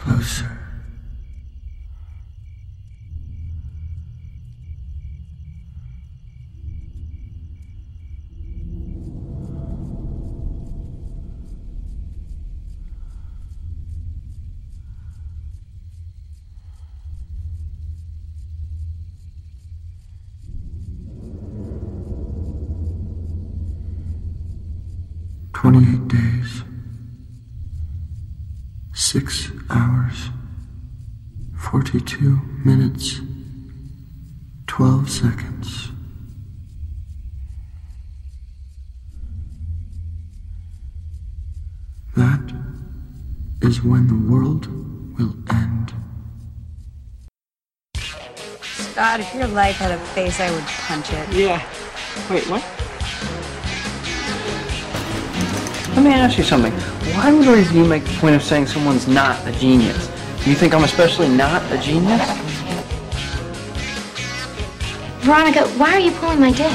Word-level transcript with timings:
Closer. 0.00 0.56
Twenty-eight 25.52 26.08
days. 26.08 26.62
Six 28.94 29.49
42 31.70 32.40
minutes, 32.64 33.20
12 34.66 35.08
seconds. 35.08 35.88
That 42.16 42.40
is 43.62 43.84
when 43.84 44.08
the 44.08 44.28
world 44.28 44.66
will 45.16 45.32
end. 45.54 45.94
God, 48.96 49.20
if 49.20 49.32
your 49.32 49.46
life 49.46 49.76
had 49.76 49.92
a 49.92 49.98
face, 50.06 50.40
I 50.40 50.50
would 50.50 50.64
punch 50.64 51.12
it. 51.12 51.28
Yeah. 51.32 51.62
Wait, 52.28 52.48
what? 52.48 52.64
Let 55.94 56.04
me 56.04 56.10
ask 56.12 56.36
you 56.36 56.42
something. 56.42 56.72
Why 57.14 57.32
would 57.32 57.70
you 57.70 57.84
make 57.84 58.02
the 58.02 58.18
point 58.18 58.34
of 58.34 58.42
saying 58.42 58.66
someone's 58.66 59.06
not 59.06 59.46
a 59.46 59.52
genius? 59.52 60.10
You 60.46 60.54
think 60.54 60.74
I'm 60.74 60.84
especially 60.84 61.28
not 61.28 61.62
a 61.70 61.76
genius? 61.76 62.26
Veronica, 65.20 65.68
why 65.76 65.92
are 65.92 66.00
you 66.00 66.12
pulling 66.12 66.40
my 66.40 66.50
dick? 66.50 66.72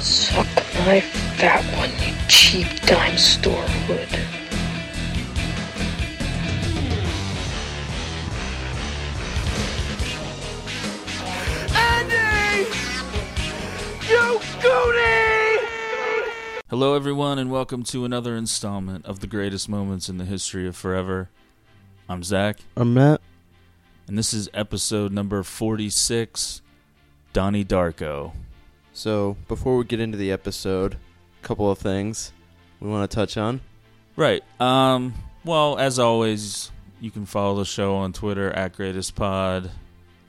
Suck 0.00 0.46
my 0.84 1.00
fat 1.36 1.64
one, 1.78 1.90
you 2.04 2.14
cheap 2.26 2.66
dime 2.82 3.16
store 3.16 3.62
hood. 3.86 4.37
Hello, 16.80 16.94
everyone, 16.94 17.40
and 17.40 17.50
welcome 17.50 17.82
to 17.82 18.04
another 18.04 18.36
installment 18.36 19.04
of 19.04 19.18
the 19.18 19.26
greatest 19.26 19.68
moments 19.68 20.08
in 20.08 20.16
the 20.18 20.24
history 20.24 20.64
of 20.68 20.76
forever. 20.76 21.28
I'm 22.08 22.22
Zach, 22.22 22.60
I'm 22.76 22.94
Matt. 22.94 23.20
and 24.06 24.16
this 24.16 24.32
is 24.32 24.48
episode 24.54 25.10
number 25.10 25.42
46 25.42 26.62
Donnie 27.32 27.64
Darko. 27.64 28.30
So 28.92 29.36
before 29.48 29.76
we 29.76 29.86
get 29.86 29.98
into 29.98 30.16
the 30.16 30.30
episode, 30.30 30.94
a 30.94 31.44
couple 31.44 31.68
of 31.68 31.78
things 31.78 32.30
we 32.78 32.88
want 32.88 33.10
to 33.10 33.12
touch 33.12 33.36
on. 33.36 33.60
Right. 34.14 34.44
Um, 34.60 35.14
well, 35.44 35.80
as 35.80 35.98
always, 35.98 36.70
you 37.00 37.10
can 37.10 37.26
follow 37.26 37.56
the 37.56 37.64
show 37.64 37.96
on 37.96 38.12
Twitter 38.12 38.52
at 38.52 38.76
GreatestPod. 38.76 39.68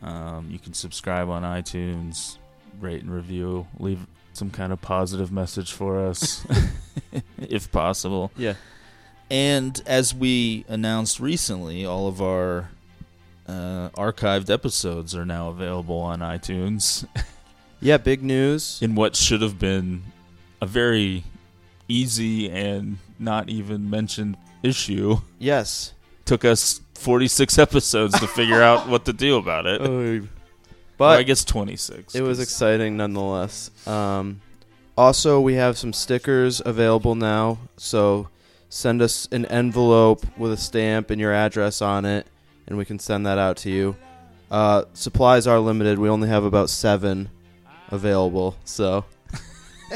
Um, 0.01 0.49
you 0.49 0.57
can 0.57 0.73
subscribe 0.73 1.29
on 1.29 1.43
iTunes, 1.43 2.39
rate 2.79 3.03
and 3.03 3.13
review, 3.13 3.67
leave 3.77 4.07
some 4.39 4.49
kind 4.49 4.71
of 4.71 4.81
positive 4.81 5.31
message 5.31 5.73
for 5.73 5.99
us, 6.07 6.45
if 7.37 7.71
possible. 7.71 8.31
Yeah. 8.37 8.53
And 9.29 9.79
as 9.85 10.15
we 10.15 10.65
announced 10.69 11.19
recently, 11.19 11.85
all 11.85 12.07
of 12.07 12.21
our 12.21 12.69
uh, 13.47 13.89
archived 13.89 14.49
episodes 14.49 15.13
are 15.15 15.25
now 15.25 15.49
available 15.49 15.99
on 15.99 16.19
iTunes 16.19 17.05
Yeah, 17.81 17.97
big 17.97 18.23
news. 18.23 18.79
in 18.81 18.95
what 18.95 19.15
should 19.15 19.41
have 19.41 19.57
been 19.59 20.03
a 20.61 20.65
very 20.65 21.23
easy 21.87 22.49
and 22.49 22.97
not 23.17 23.49
even 23.49 23.89
mentioned 23.89 24.37
issue. 24.63 25.17
Yes. 25.37 25.93
Took 26.25 26.43
us 26.45 26.81
46 26.95 27.57
episodes 27.57 28.19
to 28.19 28.27
figure 28.27 28.61
out 28.61 28.87
what 28.87 29.05
to 29.05 29.13
do 29.13 29.37
about 29.37 29.65
it. 29.65 30.23
Or 30.99 31.19
I 31.19 31.23
guess 31.23 31.43
26. 31.45 32.15
it 32.15 32.21
was 32.21 32.39
exciting 32.39 32.97
nonetheless. 32.97 33.71
Um, 33.87 34.41
also, 34.97 35.39
we 35.39 35.53
have 35.55 35.77
some 35.77 35.93
stickers 35.93 36.61
available 36.65 37.15
now. 37.15 37.57
So 37.77 38.27
send 38.69 39.01
us 39.01 39.27
an 39.31 39.45
envelope 39.45 40.25
with 40.37 40.51
a 40.51 40.57
stamp 40.57 41.09
and 41.09 41.19
your 41.21 41.33
address 41.33 41.81
on 41.81 42.05
it, 42.05 42.27
and 42.67 42.77
we 42.77 42.85
can 42.85 42.99
send 42.99 43.25
that 43.25 43.37
out 43.37 43.57
to 43.57 43.69
you. 43.69 43.95
Uh, 44.51 44.83
supplies 44.93 45.47
are 45.47 45.59
limited. 45.59 45.99
We 45.99 46.09
only 46.09 46.27
have 46.27 46.43
about 46.43 46.69
seven 46.69 47.29
available. 47.89 48.57
So 48.65 49.05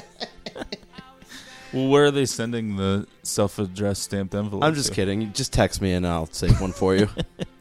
Well, 1.73 1.87
where 1.87 2.05
are 2.05 2.11
they 2.11 2.25
sending 2.25 2.75
the 2.75 3.07
self-addressed 3.23 4.03
stamped 4.03 4.35
envelope? 4.35 4.63
I'm 4.63 4.75
just 4.75 4.89
to? 4.89 4.95
kidding. 4.95 5.21
You 5.21 5.27
just 5.29 5.51
text 5.51 5.81
me 5.81 5.93
and 5.93 6.05
I'll 6.05 6.27
save 6.27 6.61
one 6.61 6.71
for 6.71 6.95
you. 6.95 7.09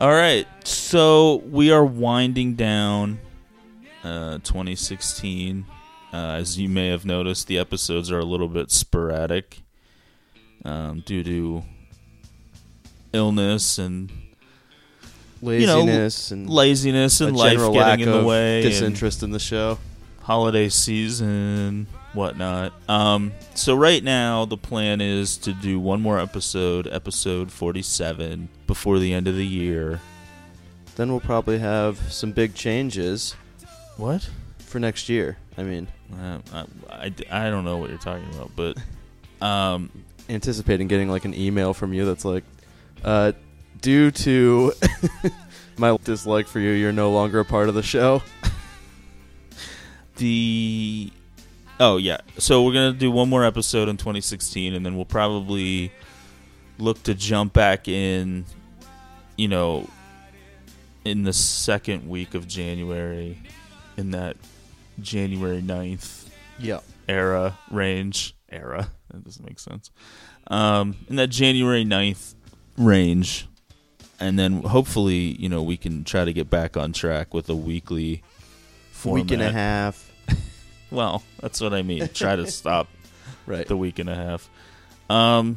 All 0.00 0.10
right, 0.10 0.46
so 0.64 1.42
we 1.50 1.70
are 1.70 1.84
winding 1.84 2.54
down 2.54 3.20
uh, 4.02 4.38
2016. 4.38 5.66
Uh, 6.10 6.16
as 6.16 6.58
you 6.58 6.70
may 6.70 6.88
have 6.88 7.04
noticed, 7.04 7.48
the 7.48 7.58
episodes 7.58 8.10
are 8.10 8.18
a 8.18 8.24
little 8.24 8.48
bit 8.48 8.70
sporadic 8.70 9.60
um, 10.64 11.02
due 11.04 11.22
to 11.22 11.62
illness 13.12 13.78
and 13.78 14.10
You 15.42 15.66
know, 15.66 15.80
Laziness 15.80 16.30
and 16.30 16.48
laziness 16.48 17.20
and 17.20 17.36
life 17.36 17.58
getting 17.58 17.74
lack 17.74 18.00
in 18.00 18.10
the 18.10 18.24
way, 18.24 18.62
disinterest 18.62 19.22
in 19.22 19.32
the 19.32 19.38
show. 19.38 19.78
holiday 20.22 20.70
season, 20.70 21.86
whatnot. 22.12 22.72
Um, 22.88 23.32
so 23.54 23.74
right 23.74 24.02
now 24.02 24.44
the 24.44 24.56
plan 24.56 25.00
is 25.00 25.36
to 25.38 25.52
do 25.52 25.78
one 25.78 26.00
more 26.00 26.18
episode, 26.18 26.86
episode 26.90 27.50
47, 27.52 28.48
before 28.66 28.98
the 28.98 29.12
end 29.12 29.28
of 29.28 29.36
the 29.36 29.46
year. 29.46 30.00
Then 30.96 31.10
we'll 31.10 31.20
probably 31.20 31.58
have 31.58 31.98
some 32.12 32.32
big 32.32 32.54
changes 32.54 33.34
What? 33.96 34.28
for 34.58 34.78
next 34.78 35.08
year. 35.08 35.38
I 35.56 35.62
mean, 35.62 35.88
Uh, 36.20 36.38
I, 36.52 36.64
I, 36.90 37.12
I 37.46 37.50
don't 37.50 37.64
know 37.64 37.76
what 37.76 37.90
you're 37.90 37.98
talking 37.98 38.28
about, 38.34 38.50
but 38.56 38.76
um, 39.44 39.90
anticipating 40.28 40.88
getting 40.88 41.08
like 41.08 41.24
an 41.24 41.34
email 41.34 41.72
from 41.74 41.92
you 41.94 42.04
that's 42.04 42.24
like, 42.24 42.44
uh, 43.04 43.32
due 43.80 44.10
to 44.10 44.72
my 45.78 45.96
dislike 46.04 46.46
for 46.48 46.58
you, 46.60 46.70
you're 46.72 46.92
no 46.92 47.12
longer 47.12 47.40
a 47.40 47.44
part 47.44 47.68
of 47.68 47.74
the 47.74 47.82
show. 47.82 48.22
the 50.16 51.10
oh 51.80 51.96
yeah, 51.96 52.18
so 52.38 52.62
we're 52.62 52.72
gonna 52.72 52.92
do 52.92 53.10
one 53.10 53.28
more 53.28 53.44
episode 53.44 53.88
in 53.88 53.96
2016, 53.96 54.74
and 54.74 54.86
then 54.86 54.94
we'll 54.94 55.04
probably 55.04 55.90
look 56.78 57.02
to 57.02 57.14
jump 57.14 57.52
back 57.52 57.88
in, 57.88 58.44
you 59.36 59.48
know, 59.48 59.88
in 61.04 61.24
the 61.24 61.32
second 61.32 62.08
week 62.08 62.34
of 62.34 62.46
January, 62.46 63.38
in 63.96 64.12
that 64.12 64.36
January 65.00 65.62
9th 65.62 66.28
Yeah. 66.58 66.80
era 67.08 67.58
range 67.70 68.36
era 68.48 68.90
that 69.10 69.24
doesn't 69.24 69.44
make 69.46 69.58
sense 69.60 69.90
um 70.48 70.96
in 71.08 71.14
that 71.16 71.28
january 71.28 71.84
9th 71.84 72.34
range 72.76 73.46
and 74.18 74.36
then 74.38 74.62
hopefully 74.62 75.36
you 75.38 75.48
know 75.48 75.62
we 75.62 75.76
can 75.76 76.02
try 76.02 76.24
to 76.24 76.32
get 76.32 76.50
back 76.50 76.76
on 76.76 76.92
track 76.92 77.32
with 77.32 77.48
a 77.48 77.54
weekly 77.54 78.22
format. 78.90 79.22
Week 79.24 79.30
and 79.32 79.42
a 79.42 79.52
half. 79.52 80.09
Well 80.90 81.22
that's 81.40 81.60
what 81.60 81.72
i 81.74 81.82
mean 81.82 82.08
try 82.14 82.36
to 82.36 82.46
stop 82.50 82.88
Right. 83.46 83.66
the 83.66 83.76
week 83.76 83.98
and 83.98 84.08
a 84.08 84.14
half 84.14 84.48
um 85.08 85.56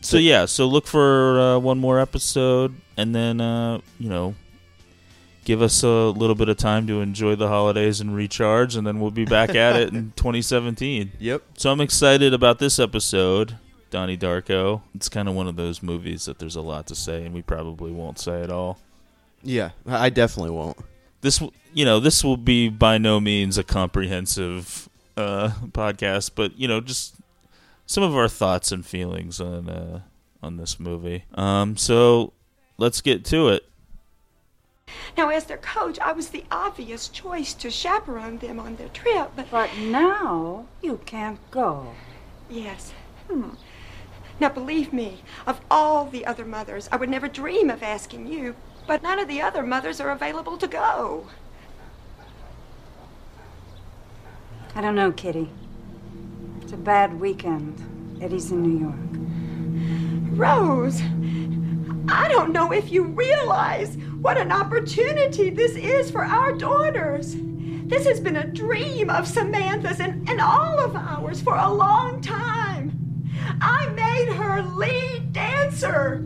so 0.00 0.18
yeah 0.18 0.44
so 0.46 0.66
look 0.66 0.86
for 0.86 1.40
uh, 1.40 1.58
one 1.58 1.78
more 1.78 1.98
episode 1.98 2.74
and 2.96 3.14
then 3.14 3.40
uh 3.40 3.80
you 3.98 4.08
know 4.08 4.34
give 5.44 5.62
us 5.62 5.82
a 5.82 5.88
little 5.88 6.34
bit 6.34 6.48
of 6.48 6.56
time 6.56 6.86
to 6.88 7.00
enjoy 7.00 7.34
the 7.36 7.48
holidays 7.48 8.00
and 8.00 8.14
recharge 8.14 8.76
and 8.76 8.86
then 8.86 9.00
we'll 9.00 9.10
be 9.10 9.24
back 9.24 9.54
at 9.54 9.76
it 9.76 9.88
in 9.94 10.12
2017 10.16 11.12
Yep. 11.18 11.42
so 11.56 11.72
i'm 11.72 11.80
excited 11.80 12.32
about 12.34 12.58
this 12.58 12.78
episode 12.78 13.56
donnie 13.90 14.16
darko 14.18 14.82
it's 14.94 15.08
kind 15.08 15.28
of 15.28 15.34
one 15.34 15.46
of 15.48 15.56
those 15.56 15.82
movies 15.82 16.24
that 16.26 16.38
there's 16.38 16.56
a 16.56 16.60
lot 16.60 16.86
to 16.88 16.94
say 16.94 17.24
and 17.24 17.34
we 17.34 17.42
probably 17.42 17.90
won't 17.92 18.18
say 18.18 18.42
it 18.42 18.50
all 18.50 18.78
Yeah. 19.42 19.70
I 19.86 20.06
I 20.06 20.10
definitely 20.10 20.50
won't. 20.50 20.76
This 21.26 21.42
you 21.74 21.84
know 21.84 21.98
this 21.98 22.22
will 22.22 22.36
be 22.36 22.68
by 22.68 22.96
no 22.98 23.18
means 23.20 23.58
a 23.58 23.64
comprehensive 23.64 24.88
uh 25.16 25.50
podcast 25.72 26.30
but 26.34 26.56
you 26.58 26.68
know 26.68 26.80
just 26.80 27.16
some 27.84 28.04
of 28.04 28.16
our 28.16 28.28
thoughts 28.28 28.70
and 28.70 28.86
feelings 28.86 29.40
on 29.40 29.68
uh 29.68 30.00
on 30.42 30.56
this 30.56 30.78
movie 30.78 31.24
um 31.34 31.76
so 31.76 32.32
let's 32.78 33.00
get 33.00 33.24
to 33.24 33.48
it 33.48 33.64
Now, 35.16 35.30
as 35.30 35.44
their 35.44 35.58
coach, 35.58 35.98
I 35.98 36.12
was 36.12 36.28
the 36.28 36.44
obvious 36.50 37.08
choice 37.08 37.54
to 37.54 37.70
chaperone 37.70 38.38
them 38.38 38.60
on 38.60 38.76
their 38.76 38.88
trip, 38.90 39.32
but. 39.34 39.50
But 39.50 39.70
now 39.78 40.66
you 40.80 41.00
can't 41.04 41.40
go. 41.50 41.92
Yes. 42.48 42.92
Hmm. 43.28 43.50
Now, 44.38 44.50
believe 44.50 44.92
me, 44.92 45.22
of 45.44 45.60
all 45.70 46.06
the 46.06 46.24
other 46.24 46.44
mothers, 46.44 46.88
I 46.92 46.96
would 46.96 47.08
never 47.10 47.26
dream 47.28 47.68
of 47.68 47.82
asking 47.82 48.28
you, 48.28 48.54
but 48.86 49.02
none 49.02 49.18
of 49.18 49.28
the 49.28 49.40
other 49.40 49.62
mothers 49.62 50.00
are 50.00 50.10
available 50.10 50.56
to 50.58 50.66
go. 50.66 51.26
I 54.74 54.80
don't 54.80 54.94
know, 54.94 55.10
Kitty. 55.12 55.50
It's 56.60 56.72
a 56.72 56.76
bad 56.76 57.18
weekend. 57.18 57.80
Eddie's 58.20 58.50
in 58.50 58.62
New 58.62 58.78
York. 58.78 60.38
Rose, 60.38 61.00
I 62.08 62.28
don't 62.28 62.52
know 62.52 62.72
if 62.72 62.92
you 62.92 63.04
realize 63.04 63.96
what 64.20 64.36
an 64.36 64.52
opportunity 64.52 65.50
this 65.50 65.76
is 65.76 66.10
for 66.10 66.24
our 66.24 66.52
daughters. 66.52 67.34
This 67.88 68.06
has 68.06 68.20
been 68.20 68.36
a 68.36 68.46
dream 68.46 69.10
of 69.10 69.26
Samantha's 69.26 70.00
and, 70.00 70.28
and 70.28 70.40
all 70.40 70.78
of 70.78 70.94
ours 70.94 71.40
for 71.40 71.56
a 71.56 71.72
long 71.72 72.20
time. 72.20 72.92
I 73.60 73.86
made 73.88 74.34
her 74.34 74.62
lead 74.62 75.32
dancer. 75.32 76.24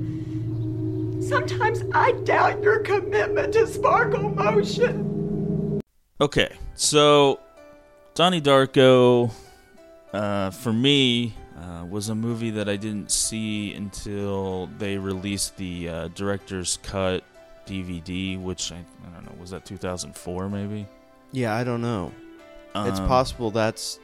Sometimes 1.20 1.82
I 1.94 2.12
doubt 2.24 2.62
your 2.62 2.80
commitment 2.80 3.52
to 3.52 3.66
sparkle 3.66 4.30
motion. 4.30 5.80
Okay, 6.20 6.54
so 6.74 7.40
Donnie 8.14 8.40
Darko, 8.40 9.30
uh, 10.12 10.50
for 10.50 10.72
me, 10.72 11.34
uh, 11.58 11.84
was 11.88 12.08
a 12.08 12.14
movie 12.14 12.50
that 12.50 12.68
I 12.68 12.76
didn't 12.76 13.10
see 13.10 13.74
until 13.74 14.66
they 14.78 14.96
released 14.98 15.56
the 15.56 15.88
uh, 15.88 16.08
director's 16.08 16.78
cut 16.82 17.22
DVD, 17.66 18.40
which 18.40 18.72
I, 18.72 18.76
I 18.76 19.10
don't 19.14 19.24
know, 19.26 19.32
was 19.40 19.50
that 19.50 19.64
2004 19.64 20.48
maybe? 20.48 20.86
Yeah, 21.32 21.54
I 21.54 21.64
don't 21.64 21.82
know. 21.82 22.12
it's 22.74 22.98
Um, 23.00 23.06
possible 23.08 23.50
that's 23.50 23.98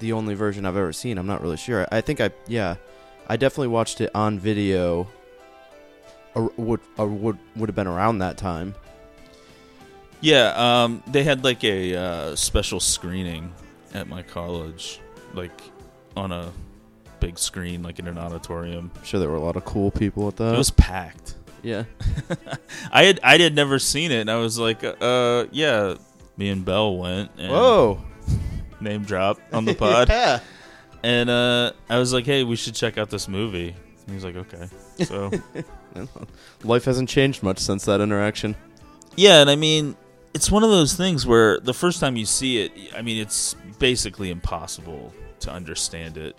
the 0.00 0.12
only 0.12 0.34
version 0.34 0.66
I've 0.66 0.76
ever 0.76 0.92
seen. 0.92 1.18
I'm 1.18 1.26
not 1.26 1.40
really 1.40 1.56
sure. 1.56 1.86
I 1.92 2.00
think 2.00 2.20
I 2.20 2.30
yeah, 2.48 2.76
I 3.28 3.36
definitely 3.36 3.68
watched 3.68 4.00
it 4.00 4.10
on 4.14 4.38
video. 4.38 5.06
Or 6.34 6.50
would 6.56 6.80
or 6.98 7.06
would 7.06 7.38
would 7.56 7.68
have 7.68 7.76
been 7.76 7.86
around 7.86 8.18
that 8.18 8.36
time. 8.36 8.74
Yeah, 10.20 10.52
um, 10.56 11.02
they 11.06 11.22
had 11.22 11.44
like 11.44 11.62
a 11.64 11.94
uh, 11.94 12.36
special 12.36 12.80
screening 12.80 13.52
at 13.92 14.08
my 14.08 14.22
college, 14.22 15.00
like 15.34 15.60
on 16.16 16.32
a 16.32 16.50
big 17.20 17.38
screen, 17.38 17.82
like 17.82 17.98
in 17.98 18.08
an 18.08 18.18
auditorium. 18.18 18.90
I'm 18.96 19.04
sure 19.04 19.20
there 19.20 19.28
were 19.28 19.36
a 19.36 19.40
lot 19.40 19.56
of 19.56 19.64
cool 19.64 19.90
people 19.90 20.26
at 20.28 20.36
that. 20.36 20.54
It 20.54 20.58
was 20.58 20.70
packed. 20.70 21.34
yeah. 21.62 21.84
I 22.92 23.04
had 23.04 23.20
I 23.22 23.38
had 23.38 23.54
never 23.54 23.78
seen 23.78 24.10
it, 24.10 24.20
and 24.20 24.30
I 24.30 24.36
was 24.36 24.58
like, 24.58 24.82
uh, 24.82 25.46
yeah. 25.52 25.94
Me 26.36 26.48
and 26.48 26.64
Bell 26.64 26.96
went. 26.96 27.30
And 27.38 27.52
Whoa. 27.52 28.02
Name 28.80 29.04
drop 29.04 29.38
on 29.52 29.64
the 29.66 29.74
pod, 29.74 30.08
yeah. 30.08 30.40
and 31.04 31.30
uh, 31.30 31.72
I 31.88 31.98
was 31.98 32.12
like, 32.12 32.26
hey, 32.26 32.42
we 32.42 32.56
should 32.56 32.74
check 32.74 32.98
out 32.98 33.08
this 33.08 33.28
movie. 33.28 33.68
And 33.68 34.08
he 34.08 34.14
was 34.14 34.24
like, 34.24 34.36
okay. 34.36 34.68
So 35.04 35.30
Life 36.64 36.84
hasn't 36.84 37.08
changed 37.08 37.42
much 37.42 37.58
since 37.58 37.84
that 37.84 38.00
interaction. 38.00 38.56
yeah, 39.16 39.40
and 39.40 39.50
I 39.50 39.56
mean, 39.56 39.96
it's 40.32 40.50
one 40.50 40.64
of 40.64 40.70
those 40.70 40.94
things 40.94 41.26
where 41.26 41.60
the 41.60 41.74
first 41.74 42.00
time 42.00 42.16
you 42.16 42.26
see 42.26 42.62
it, 42.62 42.72
I 42.96 43.02
mean, 43.02 43.18
it's 43.20 43.54
basically 43.78 44.30
impossible 44.30 45.12
to 45.40 45.50
understand 45.52 46.16
it 46.16 46.36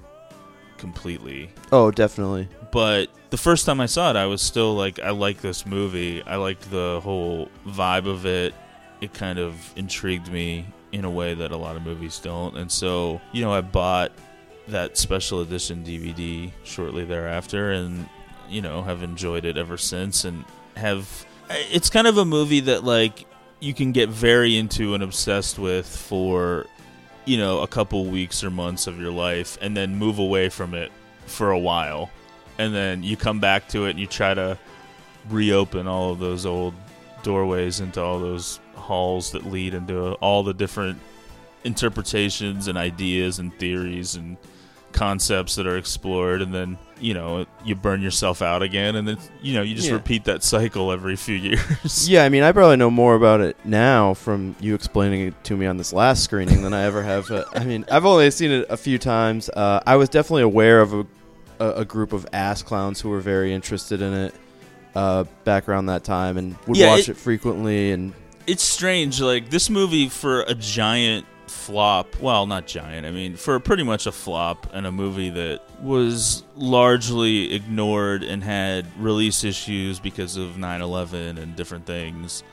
completely. 0.78 1.50
Oh, 1.72 1.92
definitely. 1.92 2.50
but 2.72 3.10
the 3.30 3.38
first 3.38 3.66
time 3.66 3.80
I 3.80 3.86
saw 3.86 4.10
it, 4.10 4.16
I 4.16 4.26
was 4.26 4.42
still 4.42 4.76
like, 4.76 5.00
I 5.00 5.12
like 5.12 5.42
this 5.42 5.66
movie. 5.66 6.22
I 6.24 6.36
liked 6.36 6.70
the 6.72 7.00
whole 7.04 7.50
vibe 7.66 8.08
of 8.08 8.26
it. 8.26 8.54
It 9.02 9.14
kind 9.14 9.40
of 9.40 9.56
intrigued 9.78 10.32
me 10.32 10.66
in 10.92 11.06
a 11.06 11.10
way 11.10 11.34
that 11.34 11.52
a 11.52 11.58
lot 11.58 11.76
of 11.76 11.84
movies 11.84 12.20
don't. 12.20 12.58
And 12.58 12.72
so, 12.72 13.20
you 13.32 13.42
know, 13.42 13.52
I 13.54 13.62
bought 13.62 14.12
that 14.68 14.98
special 14.98 15.42
edition 15.42 15.84
DVD 15.84 16.52
shortly 16.64 17.06
thereafter 17.06 17.72
and, 17.72 18.08
you 18.50 18.62
know, 18.62 18.84
have 18.84 19.04
enjoyed 19.04 19.46
it 19.46 19.58
ever 19.58 19.78
since 19.78 20.26
and 20.26 20.46
have. 20.76 21.26
It's 21.50 21.90
kind 21.90 22.08
of 22.08 22.18
a 22.18 22.26
movie 22.26 22.62
that, 22.62 22.84
like, 22.84 23.26
you 23.60 23.74
can 23.74 23.92
get 23.92 24.10
very 24.10 24.58
into 24.58 24.94
and 24.94 25.04
obsessed 25.04 25.60
with 25.60 25.88
for, 25.88 26.66
you 27.26 27.38
know, 27.38 27.62
a 27.62 27.68
couple 27.68 28.06
weeks 28.06 28.44
or 28.44 28.50
months 28.50 28.88
of 28.88 29.00
your 29.00 29.12
life 29.12 29.58
and 29.62 29.78
then 29.78 29.96
move 29.96 30.20
away 30.20 30.50
from 30.50 30.74
it 30.74 30.92
for 31.26 31.52
a 31.52 31.60
while 31.60 32.10
and 32.58 32.74
then 32.74 33.04
you 33.04 33.18
come 33.18 33.40
back 33.40 33.68
to 33.70 33.86
it 33.86 33.92
and 33.92 34.00
you 34.00 34.08
try 34.08 34.34
to 34.34 34.58
reopen 35.30 35.88
all 35.88 36.12
of 36.12 36.20
those 36.20 36.46
old 36.46 36.74
doorways 37.24 37.80
into 37.80 38.02
all 38.02 38.20
those 38.20 38.60
halls 38.76 39.32
that 39.32 39.46
lead 39.46 39.74
into 39.74 40.14
all 40.14 40.44
the 40.44 40.54
different 40.54 41.00
interpretations 41.64 42.68
and 42.68 42.78
ideas 42.78 43.40
and 43.40 43.54
theories 43.58 44.16
and 44.16 44.38
concepts 44.96 45.56
that 45.56 45.68
are 45.68 45.78
explored 45.78 46.42
and 46.42 46.54
then 46.54 46.78
you 47.00 47.14
know 47.14 47.46
you 47.66 47.76
burn 47.76 48.02
yourself 48.02 48.42
out 48.42 48.64
again 48.64 48.96
and 48.96 49.08
then 49.08 49.18
you 49.42 49.54
know 49.54 49.62
you 49.62 49.76
just 49.76 49.90
Yeah. 49.90 49.96
repeat 49.96 50.24
that 50.26 50.42
cycle 50.42 50.92
every 50.92 51.16
few 51.18 51.36
years 51.50 52.10
Yeah, 52.10 52.24
I 52.24 52.30
mean, 52.30 52.42
I 52.44 52.52
probably 52.54 52.78
know 52.78 52.90
more 52.90 53.16
about 53.16 53.42
it 53.42 53.58
now 53.66 54.14
from 54.14 54.56
you 54.62 54.74
explaining 54.74 55.28
it 55.28 55.44
to 55.44 55.58
me 55.58 55.66
on 55.66 55.78
this 55.78 55.92
last 55.94 56.24
screening 56.24 56.64
than 56.64 56.74
I 56.74 56.84
ever 56.84 57.04
have. 57.04 57.30
Uh, 57.30 57.44
I 57.54 57.64
mean, 57.66 57.86
I've 57.92 58.06
only 58.06 58.32
seen 58.32 58.50
it 58.52 58.66
a 58.70 58.78
few 58.78 58.98
times. 58.98 59.50
Uh, 59.50 59.82
I 59.86 59.98
was 59.98 60.08
definitely 60.10 60.44
aware 60.44 60.80
of 60.82 60.94
a, 60.94 61.06
a, 61.60 61.70
a 61.82 61.86
group 61.86 62.14
of 62.14 62.26
ass 62.34 62.64
clowns 62.64 63.02
who 63.02 63.10
were 63.10 63.20
very 63.20 63.54
interested 63.54 64.02
in 64.02 64.14
it 64.14 64.34
uh, 64.96 65.26
back 65.44 65.68
around 65.68 65.88
that 65.88 66.04
time 66.06 66.38
and 66.38 66.56
would 66.68 66.78
Yeah, 66.78 66.88
watch 66.92 67.10
it- 67.10 67.10
it, 67.10 67.18
frequently. 67.18 67.92
And 67.92 68.14
it's 68.48 68.64
strange 68.64 69.20
like 69.20 69.50
this 69.50 69.70
movie 69.70 70.08
for 70.08 70.42
a 70.44 70.54
giant 70.56 71.26
flop. 71.50 72.20
Well 72.20 72.46
not 72.48 72.68
giant. 72.68 73.06
I 73.06 73.12
mean 73.12 73.36
for 73.36 73.60
pretty 73.60 73.84
much 73.84 74.06
a 74.08 74.12
flop 74.12 74.68
and 74.74 74.86
a 74.86 74.92
movie 74.92 75.30
that 75.32 75.62
was 75.82 76.44
largely 76.56 77.54
ignored 77.54 78.24
and 78.24 78.44
had 78.44 78.86
release 79.02 79.44
issues 79.44 80.00
because 80.00 80.38
of 80.38 80.52
9-11 80.52 81.38
and 81.38 81.56
different 81.56 81.86
things 81.86 82.44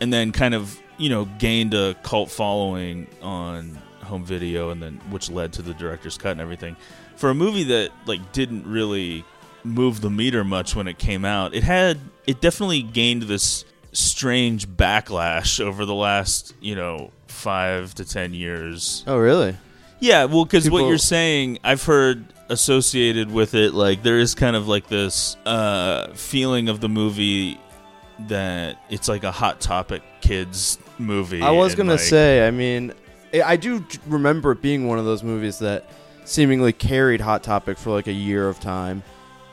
and 0.00 0.12
then 0.12 0.32
kind 0.32 0.54
of 0.54 0.80
you 0.98 1.08
know 1.08 1.24
gained 1.38 1.74
a 1.74 1.94
cult 2.02 2.30
following 2.30 3.06
on 3.22 3.78
home 4.02 4.24
video 4.24 4.70
and 4.70 4.82
then 4.82 5.00
which 5.10 5.30
led 5.30 5.52
to 5.52 5.62
the 5.62 5.74
director's 5.74 6.16
cut 6.16 6.32
and 6.32 6.40
everything. 6.40 6.76
For 7.16 7.30
a 7.30 7.34
movie 7.34 7.64
that 7.64 7.90
like 8.06 8.32
didn't 8.32 8.66
really 8.66 9.24
move 9.64 10.00
the 10.00 10.10
meter 10.10 10.44
much 10.44 10.76
when 10.76 10.86
it 10.86 10.96
came 10.96 11.24
out 11.24 11.52
it 11.52 11.64
had 11.64 11.98
it 12.26 12.40
definitely 12.40 12.82
gained 12.82 13.22
this 13.22 13.64
strange 13.92 14.68
backlash 14.68 15.58
over 15.58 15.84
the 15.84 15.94
last 15.94 16.54
you 16.60 16.76
know 16.76 17.10
five 17.36 17.94
to 17.94 18.04
ten 18.04 18.34
years 18.34 19.04
oh, 19.06 19.18
really? 19.18 19.56
yeah, 20.00 20.24
well, 20.24 20.44
because 20.44 20.68
what 20.70 20.78
People- 20.78 20.88
you're 20.88 20.98
saying, 20.98 21.58
I've 21.62 21.84
heard 21.84 22.24
associated 22.48 23.30
with 23.30 23.54
it, 23.54 23.74
like 23.74 24.02
there 24.02 24.18
is 24.18 24.34
kind 24.34 24.56
of 24.56 24.68
like 24.68 24.88
this 24.88 25.36
uh, 25.46 26.12
feeling 26.14 26.68
of 26.68 26.80
the 26.80 26.88
movie 26.88 27.58
that 28.28 28.78
it's 28.88 29.08
like 29.08 29.24
a 29.24 29.32
hot 29.32 29.60
topic 29.60 30.02
kids 30.20 30.78
movie. 30.98 31.42
I 31.42 31.50
was 31.50 31.72
and, 31.72 31.78
gonna 31.78 31.90
like- 31.92 32.00
say. 32.00 32.46
I 32.46 32.50
mean, 32.50 32.92
I 33.34 33.42
I 33.42 33.56
do 33.56 33.80
j- 33.80 33.98
remember 34.06 34.52
it 34.52 34.62
being 34.62 34.86
one 34.86 34.98
of 34.98 35.04
those 35.04 35.22
movies 35.22 35.58
that 35.58 35.88
seemingly 36.24 36.72
carried 36.72 37.20
Hot 37.20 37.42
Topic 37.42 37.76
for 37.78 37.90
like 37.90 38.06
a 38.06 38.12
year 38.12 38.48
of 38.48 38.58
time, 38.60 39.02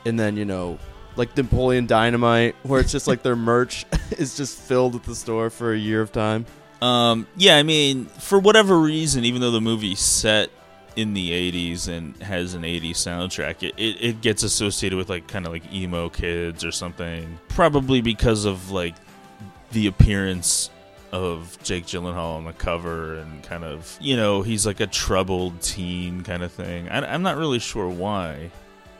and 0.06 0.18
then 0.18 0.36
you 0.36 0.44
know, 0.44 0.78
like 1.16 1.36
Napoleon 1.36 1.86
Dynamite, 1.86 2.54
where 2.62 2.80
it's 2.80 2.92
just 2.92 3.06
like 3.06 3.22
their 3.22 3.36
merch 3.36 3.84
is 4.18 4.36
just 4.36 4.58
filled 4.58 4.94
at 4.94 5.04
the 5.04 5.14
store 5.14 5.50
for 5.50 5.72
a 5.72 5.78
year 5.78 6.00
of 6.00 6.12
time. 6.12 6.46
Um, 6.84 7.26
yeah, 7.36 7.56
I 7.56 7.62
mean, 7.62 8.04
for 8.04 8.38
whatever 8.38 8.78
reason, 8.78 9.24
even 9.24 9.40
though 9.40 9.50
the 9.50 9.60
movie's 9.60 10.00
set 10.00 10.50
in 10.96 11.14
the 11.14 11.30
80s 11.30 11.88
and 11.88 12.14
has 12.22 12.52
an 12.52 12.62
80s 12.62 12.90
soundtrack, 12.90 13.62
it, 13.62 13.74
it, 13.78 14.04
it 14.04 14.20
gets 14.20 14.42
associated 14.42 14.96
with 14.96 15.08
like 15.08 15.26
kind 15.26 15.46
of 15.46 15.52
like 15.52 15.72
emo 15.72 16.10
kids 16.10 16.62
or 16.62 16.70
something. 16.70 17.38
Probably 17.48 18.02
because 18.02 18.44
of 18.44 18.70
like 18.70 18.94
the 19.72 19.86
appearance 19.86 20.68
of 21.10 21.56
Jake 21.62 21.86
Gyllenhaal 21.86 22.36
on 22.36 22.44
the 22.44 22.52
cover 22.52 23.14
and 23.14 23.42
kind 23.42 23.64
of, 23.64 23.96
you 24.00 24.16
know, 24.16 24.42
he's 24.42 24.66
like 24.66 24.80
a 24.80 24.86
troubled 24.86 25.62
teen 25.62 26.22
kind 26.22 26.42
of 26.42 26.52
thing. 26.52 26.90
I, 26.90 26.98
I'm 27.14 27.22
not 27.22 27.38
really 27.38 27.60
sure 27.60 27.88
why 27.88 28.50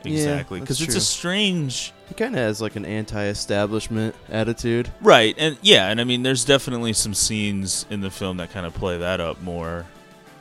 exactly 0.03 0.59
because 0.59 0.81
it's 0.81 0.95
a 0.95 1.01
strange 1.01 1.93
He 2.07 2.13
kind 2.13 2.35
of 2.35 2.39
has 2.41 2.61
like 2.61 2.75
an 2.75 2.85
anti-establishment 2.85 4.15
attitude. 4.29 4.91
Right, 5.01 5.35
and 5.37 5.57
yeah, 5.61 5.89
and 5.89 5.99
I 5.99 6.03
mean, 6.03 6.23
there's 6.23 6.45
definitely 6.45 6.93
some 6.93 7.13
scenes 7.13 7.85
in 7.89 8.01
the 8.01 8.11
film 8.11 8.37
that 8.37 8.51
kind 8.51 8.65
of 8.65 8.73
play 8.73 8.97
that 8.99 9.19
up 9.19 9.41
more, 9.41 9.85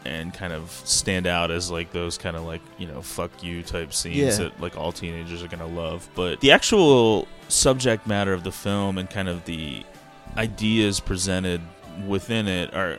and 0.05 0.35
kind 0.35 0.53
of 0.53 0.71
stand 0.85 1.27
out 1.27 1.51
as 1.51 1.71
like 1.71 1.91
those 1.91 2.19
kind 2.19 2.37
of 2.37 2.45
like 2.45 2.61
you 2.79 2.87
know 2.87 3.01
fuck 3.01 3.43
you 3.43 3.63
type 3.63 3.95
scenes 3.95 4.39
Yeah. 4.39 4.45
that 4.45 4.61
like 4.61 4.77
all 4.77 4.93
teenagers 4.93 5.43
are 5.43 5.49
gonna 5.49 5.67
love. 5.67 6.07
But 6.15 6.41
the 6.41 6.53
actual 6.53 7.27
subject 7.49 8.07
matter 8.07 8.33
of 8.35 8.45
the 8.45 8.53
film 8.53 8.99
and 8.99 9.09
kind 9.09 9.29
of 9.29 9.45
the 9.47 9.83
ideas 10.37 11.01
presented 11.01 11.61
within 12.07 12.47
it 12.49 12.75
are 12.75 12.93
are, 12.93 12.99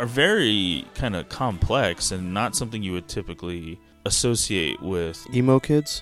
are 0.00 0.06
very 0.06 0.86
kind 0.94 1.14
of 1.16 1.28
complex 1.28 2.10
and 2.12 2.32
not 2.32 2.56
something 2.56 2.82
you 2.82 2.92
would 2.92 3.08
typically 3.08 3.78
associate 4.06 4.80
with 4.80 5.26
Emo 5.34 5.60
kids. 5.60 6.00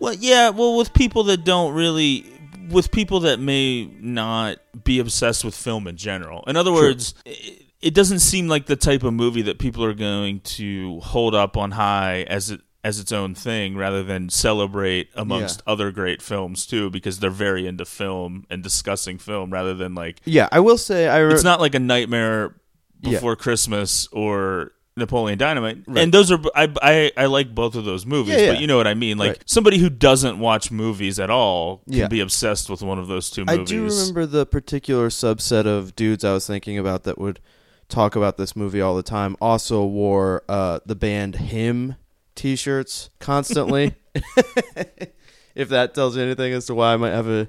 Well, 0.00 0.14
yeah, 0.14 0.50
well, 0.50 0.76
with 0.76 0.92
people 0.92 1.24
that 1.24 1.44
don't 1.44 1.74
really, 1.74 2.26
with 2.70 2.90
people 2.90 3.20
that 3.20 3.38
may 3.40 3.86
not 4.00 4.58
be 4.84 4.98
obsessed 4.98 5.44
with 5.44 5.54
film 5.54 5.86
in 5.86 5.96
general. 5.96 6.44
In 6.46 6.56
other 6.56 6.72
words, 6.72 7.14
it, 7.24 7.62
it 7.80 7.94
doesn't 7.94 8.20
seem 8.20 8.48
like 8.48 8.66
the 8.66 8.76
type 8.76 9.02
of 9.02 9.12
movie 9.12 9.42
that 9.42 9.58
people 9.58 9.84
are 9.84 9.94
going 9.94 10.40
to 10.40 11.00
hold 11.00 11.34
up 11.34 11.56
on 11.56 11.72
high 11.72 12.22
as 12.22 12.50
it 12.50 12.60
as 12.82 12.98
its 13.00 13.12
own 13.12 13.34
thing 13.34 13.74
rather 13.78 14.02
than 14.02 14.28
celebrate 14.28 15.08
amongst 15.14 15.62
other 15.66 15.90
great 15.90 16.20
films 16.20 16.66
too 16.66 16.90
because 16.90 17.18
they're 17.18 17.30
very 17.30 17.66
into 17.66 17.82
film 17.82 18.44
and 18.50 18.62
discussing 18.62 19.16
film 19.16 19.50
rather 19.50 19.72
than 19.72 19.94
like 19.94 20.20
Yeah, 20.26 20.50
I 20.52 20.60
will 20.60 20.76
say 20.76 21.08
I. 21.08 21.20
Re- 21.20 21.32
it's 21.32 21.42
not 21.44 21.60
like 21.60 21.74
a 21.74 21.78
nightmare 21.78 22.54
Yeah. 23.00 23.12
before 23.12 23.36
Christmas 23.36 24.06
or 24.12 24.72
Napoleon 24.96 25.36
Dynamite. 25.38 25.78
And 25.96 26.12
those 26.14 26.30
are 26.30 26.38
I, 26.54 26.72
I 26.80 27.12
I 27.16 27.26
like 27.26 27.52
both 27.54 27.74
of 27.74 27.84
those 27.84 28.06
movies, 28.06 28.34
Yeah, 28.34 28.40
yeah. 28.40 28.52
but 28.52 28.60
you 28.60 28.66
know 28.68 28.76
what 28.76 28.86
I 28.86 28.94
mean. 28.94 29.18
Like 29.18 29.28
Right. 29.30 29.42
somebody 29.46 29.78
who 29.78 29.90
doesn't 29.90 30.38
watch 30.38 30.70
movies 30.70 31.18
at 31.18 31.30
all 31.30 31.78
can 31.88 31.94
Yeah. 31.94 32.08
be 32.08 32.20
obsessed 32.20 32.70
with 32.70 32.80
one 32.82 32.98
of 33.00 33.08
those 33.08 33.28
two 33.28 33.44
movies. 33.44 33.60
I 33.60 33.64
do 33.64 33.84
remember 33.88 34.24
the 34.26 34.46
particular 34.46 35.08
subset 35.08 35.66
of 35.66 35.96
dudes 35.96 36.22
I 36.24 36.32
was 36.32 36.46
thinking 36.46 36.78
about 36.78 37.02
that 37.04 37.18
would 37.18 37.40
talk 37.88 38.14
about 38.14 38.36
this 38.36 38.54
movie 38.54 38.80
all 38.80 38.94
the 38.94 39.02
time. 39.02 39.36
Also 39.40 39.84
wore 39.84 40.44
uh, 40.48 40.78
the 40.86 40.94
band 40.94 41.36
Him 41.36 41.96
T-shirts 42.36 43.10
constantly. 43.18 43.94
if 45.56 45.68
that 45.70 45.92
tells 45.94 46.16
you 46.16 46.22
anything 46.22 46.52
as 46.52 46.66
to 46.66 46.74
why 46.74 46.92
I 46.94 46.96
might 46.96 47.10
have 47.10 47.28
a 47.28 47.48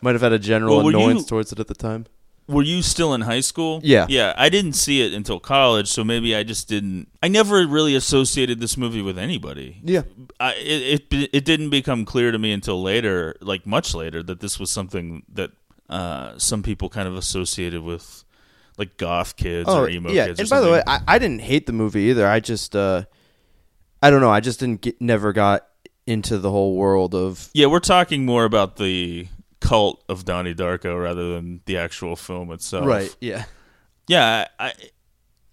might 0.00 0.12
have 0.14 0.22
had 0.22 0.32
a 0.32 0.38
general 0.38 0.78
Well, 0.78 0.88
annoyance 0.88 1.20
you- 1.22 1.26
towards 1.26 1.52
it 1.52 1.60
at 1.60 1.66
the 1.66 1.74
time. 1.74 2.06
Were 2.48 2.62
you 2.62 2.80
still 2.82 3.12
in 3.14 3.20
high 3.20 3.40
school? 3.40 3.80
Yeah. 3.84 4.06
Yeah, 4.08 4.32
I 4.36 4.48
didn't 4.48 4.72
see 4.72 5.02
it 5.02 5.12
until 5.12 5.38
college, 5.38 5.88
so 5.88 6.02
maybe 6.02 6.34
I 6.34 6.42
just 6.42 6.66
didn't. 6.68 7.08
I 7.22 7.28
never 7.28 7.66
really 7.66 7.94
associated 7.94 8.58
this 8.58 8.76
movie 8.76 9.02
with 9.02 9.18
anybody. 9.18 9.80
Yeah. 9.84 10.02
I, 10.40 10.54
it, 10.54 11.04
it 11.12 11.30
it 11.32 11.44
didn't 11.44 11.70
become 11.70 12.04
clear 12.04 12.32
to 12.32 12.38
me 12.38 12.52
until 12.52 12.82
later, 12.82 13.36
like 13.40 13.66
much 13.66 13.94
later, 13.94 14.22
that 14.22 14.40
this 14.40 14.58
was 14.58 14.70
something 14.70 15.24
that 15.34 15.50
uh, 15.90 16.38
some 16.38 16.62
people 16.62 16.88
kind 16.88 17.06
of 17.06 17.16
associated 17.16 17.82
with, 17.82 18.24
like 18.78 18.96
goth 18.96 19.36
kids 19.36 19.68
or 19.68 19.88
emo 19.88 20.08
Oh, 20.08 20.12
yeah. 20.12 20.26
kids. 20.28 20.40
And 20.40 20.48
by 20.48 20.60
the 20.60 20.70
way. 20.70 20.82
I, 20.86 21.00
I 21.06 21.18
didn't 21.18 21.40
hate 21.42 21.66
the 21.66 21.72
movie 21.72 22.04
either. 22.04 22.26
I 22.26 22.40
just 22.40 22.74
uh, 22.74 23.04
I 24.02 24.08
don't 24.10 24.20
know. 24.20 24.30
I 24.30 24.40
just 24.40 24.58
didn't 24.60 24.80
get 24.80 25.00
never 25.02 25.32
got 25.32 25.66
into 26.06 26.38
the 26.38 26.50
whole 26.50 26.74
world 26.76 27.14
of 27.14 27.50
yeah, 27.52 27.66
we're 27.66 27.80
talking 27.80 28.24
more 28.24 28.44
about 28.44 28.76
the 28.76 29.28
cult 29.68 30.02
of 30.08 30.24
Donnie 30.24 30.54
Darko 30.54 31.00
rather 31.02 31.34
than 31.34 31.60
the 31.66 31.76
actual 31.76 32.16
film 32.16 32.50
itself. 32.52 32.86
right. 32.86 33.14
Yeah. 33.20 33.44
yeah, 34.06 34.46
I, 34.58 34.72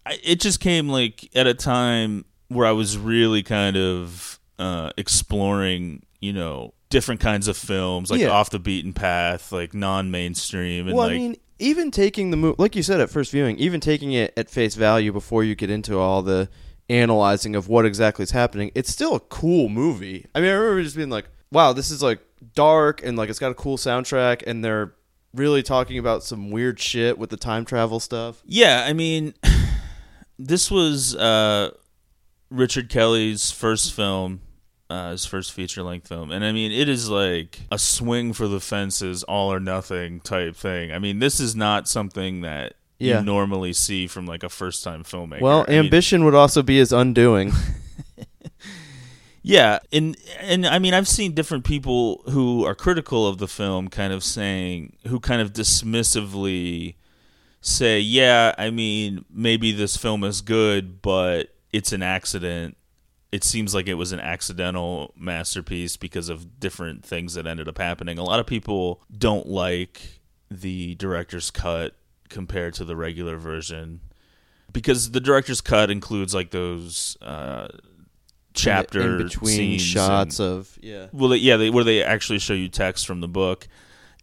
I, 0.05 0.19
it 0.23 0.39
just 0.39 0.59
came 0.59 0.87
like 0.89 1.29
at 1.35 1.47
a 1.47 1.53
time 1.53 2.25
where 2.47 2.65
I 2.65 2.71
was 2.71 2.97
really 2.97 3.43
kind 3.43 3.75
of 3.75 4.39
uh, 4.59 4.91
exploring, 4.97 6.03
you 6.21 6.31
know, 6.33 6.73
different 6.89 7.19
kinds 7.19 7.47
of 7.47 7.57
films, 7.57 8.09
like 8.11 8.21
Yeah. 8.21 8.29
off 8.29 8.51
the 8.51 8.59
beaten 8.59 8.93
path, 8.93 9.51
like 9.51 9.73
non-mainstream, 9.73 10.87
and 10.87 10.95
well, 10.95 11.07
like 11.07 11.15
I 11.15 11.19
mean, 11.19 11.35
even 11.59 11.91
taking 11.91 12.31
the 12.31 12.37
movie, 12.37 12.55
like 12.57 12.75
you 12.75 12.83
said 12.83 13.01
at 13.01 13.09
first 13.09 13.31
viewing, 13.31 13.57
even 13.57 13.79
taking 13.81 14.13
it 14.13 14.33
at 14.37 14.49
face 14.49 14.75
value 14.75 15.11
before 15.11 15.43
you 15.43 15.55
get 15.55 15.69
into 15.69 15.97
all 15.99 16.21
the 16.21 16.47
analyzing 16.89 17.55
of 17.55 17.67
what 17.67 17.85
exactly 17.85 18.23
is 18.23 18.31
happening, 18.31 18.71
it's 18.75 18.91
still 18.91 19.15
a 19.15 19.19
cool 19.19 19.67
movie. 19.69 20.25
I 20.35 20.39
mean, 20.39 20.49
I 20.51 20.53
remember 20.53 20.83
just 20.83 20.95
being 20.95 21.09
like, 21.09 21.25
"Wow, 21.51 21.73
this 21.73 21.89
is 21.91 22.03
like 22.03 22.19
dark 22.53 23.03
and 23.03 23.17
like 23.17 23.29
it's 23.29 23.39
got 23.39 23.51
a 23.51 23.55
cool 23.55 23.77
soundtrack, 23.77 24.43
and 24.45 24.63
they're 24.63 24.93
really 25.33 25.63
talking 25.63 25.97
about 25.97 26.23
some 26.23 26.49
weird 26.51 26.79
shit 26.79 27.17
with 27.17 27.29
the 27.29 27.37
time 27.37 27.65
travel 27.65 27.99
stuff." 27.99 28.41
yeah, 28.45 28.83
I 28.87 28.93
mean, 28.93 29.33
this 30.39 30.69
was 30.69 31.15
uh, 31.15 31.71
Richard 32.49 32.89
Kelly's 32.89 33.51
first 33.51 33.93
film. 33.93 34.41
Uh, 34.87 35.11
his 35.11 35.25
first 35.25 35.51
feature 35.51 35.81
length 35.81 36.07
film. 36.07 36.29
And 36.29 36.45
I 36.45 36.51
mean, 36.51 36.71
it 36.71 36.87
is 36.87 37.09
like 37.09 37.61
a 37.71 37.79
swing 37.79 38.33
for 38.33 38.47
the 38.47 38.59
fences, 38.59 39.23
all 39.23 39.51
or 39.51 39.59
nothing 39.59 40.19
type 40.19 40.55
thing. 40.55 40.91
I 40.91 40.99
mean, 40.99 41.17
this 41.17 41.39
is 41.39 41.55
not 41.55 41.87
something 41.87 42.41
that 42.41 42.75
Yeah. 42.99 43.17
you 43.19 43.25
normally 43.25 43.73
see 43.73 44.05
from 44.05 44.27
like 44.27 44.43
a 44.43 44.47
first 44.49 44.83
time 44.83 45.03
filmmaker. 45.03 45.41
Well, 45.41 45.65
I 45.67 45.71
mean- 45.71 45.85
ambition 45.85 46.23
would 46.23 46.35
also 46.35 46.61
be 46.61 46.77
his 46.77 46.91
undoing. 46.93 47.51
Yeah, 49.47 49.77
and 49.93 50.17
and 50.39 50.65
I 50.65 50.79
mean 50.79 50.95
I've 50.95 51.07
seen 51.07 51.33
different 51.35 51.65
people 51.65 52.23
who 52.31 52.65
are 52.65 52.73
critical 52.73 53.27
of 53.27 53.37
the 53.37 53.47
film 53.47 53.89
kind 53.89 54.11
of 54.11 54.23
saying 54.23 54.95
who 55.05 55.19
kind 55.19 55.39
of 55.39 55.53
dismissively 55.53 56.95
say, 57.61 57.99
"Yeah, 57.99 58.55
I 58.57 58.71
mean 58.71 59.23
maybe 59.29 59.71
this 59.71 59.97
film 59.97 60.23
is 60.23 60.41
good, 60.41 60.99
but 61.03 61.53
it's 61.71 61.93
an 61.93 62.01
accident. 62.01 62.75
It 63.31 63.43
seems 63.43 63.75
like 63.75 63.87
it 63.87 63.93
was 63.93 64.11
an 64.11 64.19
accidental 64.19 65.13
masterpiece 65.15 65.95
because 65.95 66.27
of 66.27 66.59
different 66.59 67.05
things 67.05 67.35
that 67.35 67.45
ended 67.45 67.67
up 67.67 67.77
happening." 67.77 68.17
A 68.17 68.23
lot 68.23 68.39
of 68.39 68.47
people 68.47 69.03
don't 69.15 69.45
like 69.45 70.21
the 70.49 70.95
director's 70.95 71.51
cut 71.51 71.93
compared 72.29 72.73
to 72.73 72.83
the 72.83 72.95
regular 72.95 73.37
version 73.37 74.01
because 74.73 75.11
the 75.11 75.19
director's 75.21 75.61
cut 75.61 75.91
includes 75.91 76.33
like 76.33 76.49
those 76.49 77.15
uh 77.21 77.67
chapter 78.55 79.01
in 79.01 79.17
between 79.23 79.55
scenes 79.55 79.81
shots 79.81 80.39
and- 80.39 80.49
of 80.49 80.77
yeah. 80.81 81.07
well, 81.11 81.35
yeah, 81.35 81.57
they, 81.57 81.69
where 81.69 81.83
they 81.83 82.03
actually 82.03 82.39
show 82.39 82.53
you 82.53 82.69
text 82.69 83.05
from 83.05 83.21
the 83.21 83.27
book, 83.27 83.67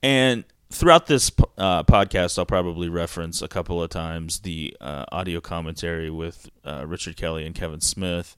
and 0.02 0.44
throughout 0.70 1.06
this 1.06 1.30
uh, 1.58 1.82
podcast, 1.84 2.38
I'll 2.38 2.46
probably 2.46 2.88
reference 2.88 3.42
a 3.42 3.48
couple 3.48 3.82
of 3.82 3.90
times 3.90 4.40
the 4.40 4.76
uh, 4.80 5.04
audio 5.12 5.40
commentary 5.40 6.10
with 6.10 6.50
uh, 6.64 6.84
Richard 6.86 7.16
Kelly 7.16 7.44
and 7.44 7.54
Kevin 7.54 7.80
Smith, 7.80 8.36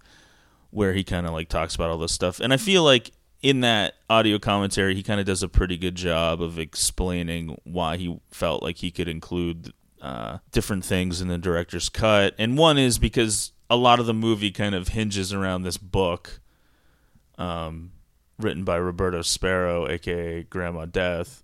where 0.71 0.93
he 0.93 1.05
kind 1.05 1.27
of 1.27 1.33
like 1.33 1.49
talks 1.49 1.75
about 1.75 1.91
all 1.91 1.99
this 1.99 2.13
stuff, 2.13 2.41
and 2.41 2.53
I 2.53 2.57
feel 2.57 2.83
like 2.83 3.13
in 3.43 3.61
that 3.61 3.95
audio 4.09 4.39
commentary, 4.39 4.95
he 4.95 5.03
kind 5.03 5.21
of 5.21 5.27
does 5.27 5.43
a 5.43 5.49
pretty 5.49 5.77
good 5.77 5.95
job 5.95 6.41
of 6.41 6.59
explaining 6.59 7.59
why 7.65 7.99
he 7.99 8.19
felt 8.31 8.63
like 8.63 8.79
he 8.79 8.91
could 8.91 9.07
include 9.07 9.71
uh, 10.01 10.39
different 10.51 10.83
things 10.83 11.21
in 11.21 11.29
the 11.29 11.37
director's 11.39 11.89
cut, 11.89 12.35
and 12.39 12.57
one 12.59 12.79
is 12.79 12.99
because 12.99 13.53
a 13.71 13.77
lot 13.77 14.01
of 14.01 14.07
the 14.07 14.15
movie 14.15 14.51
kind 14.51 14.75
of 14.75 14.89
hinges 14.89 15.33
around 15.33 15.63
this 15.63 15.77
book 15.77 16.41
um, 17.39 17.93
written 18.39 18.65
by 18.65 18.79
Roberta 18.79 19.25
Sparrow, 19.25 19.89
aka 19.89 20.43
Grandma 20.45 20.85
Death, 20.87 21.43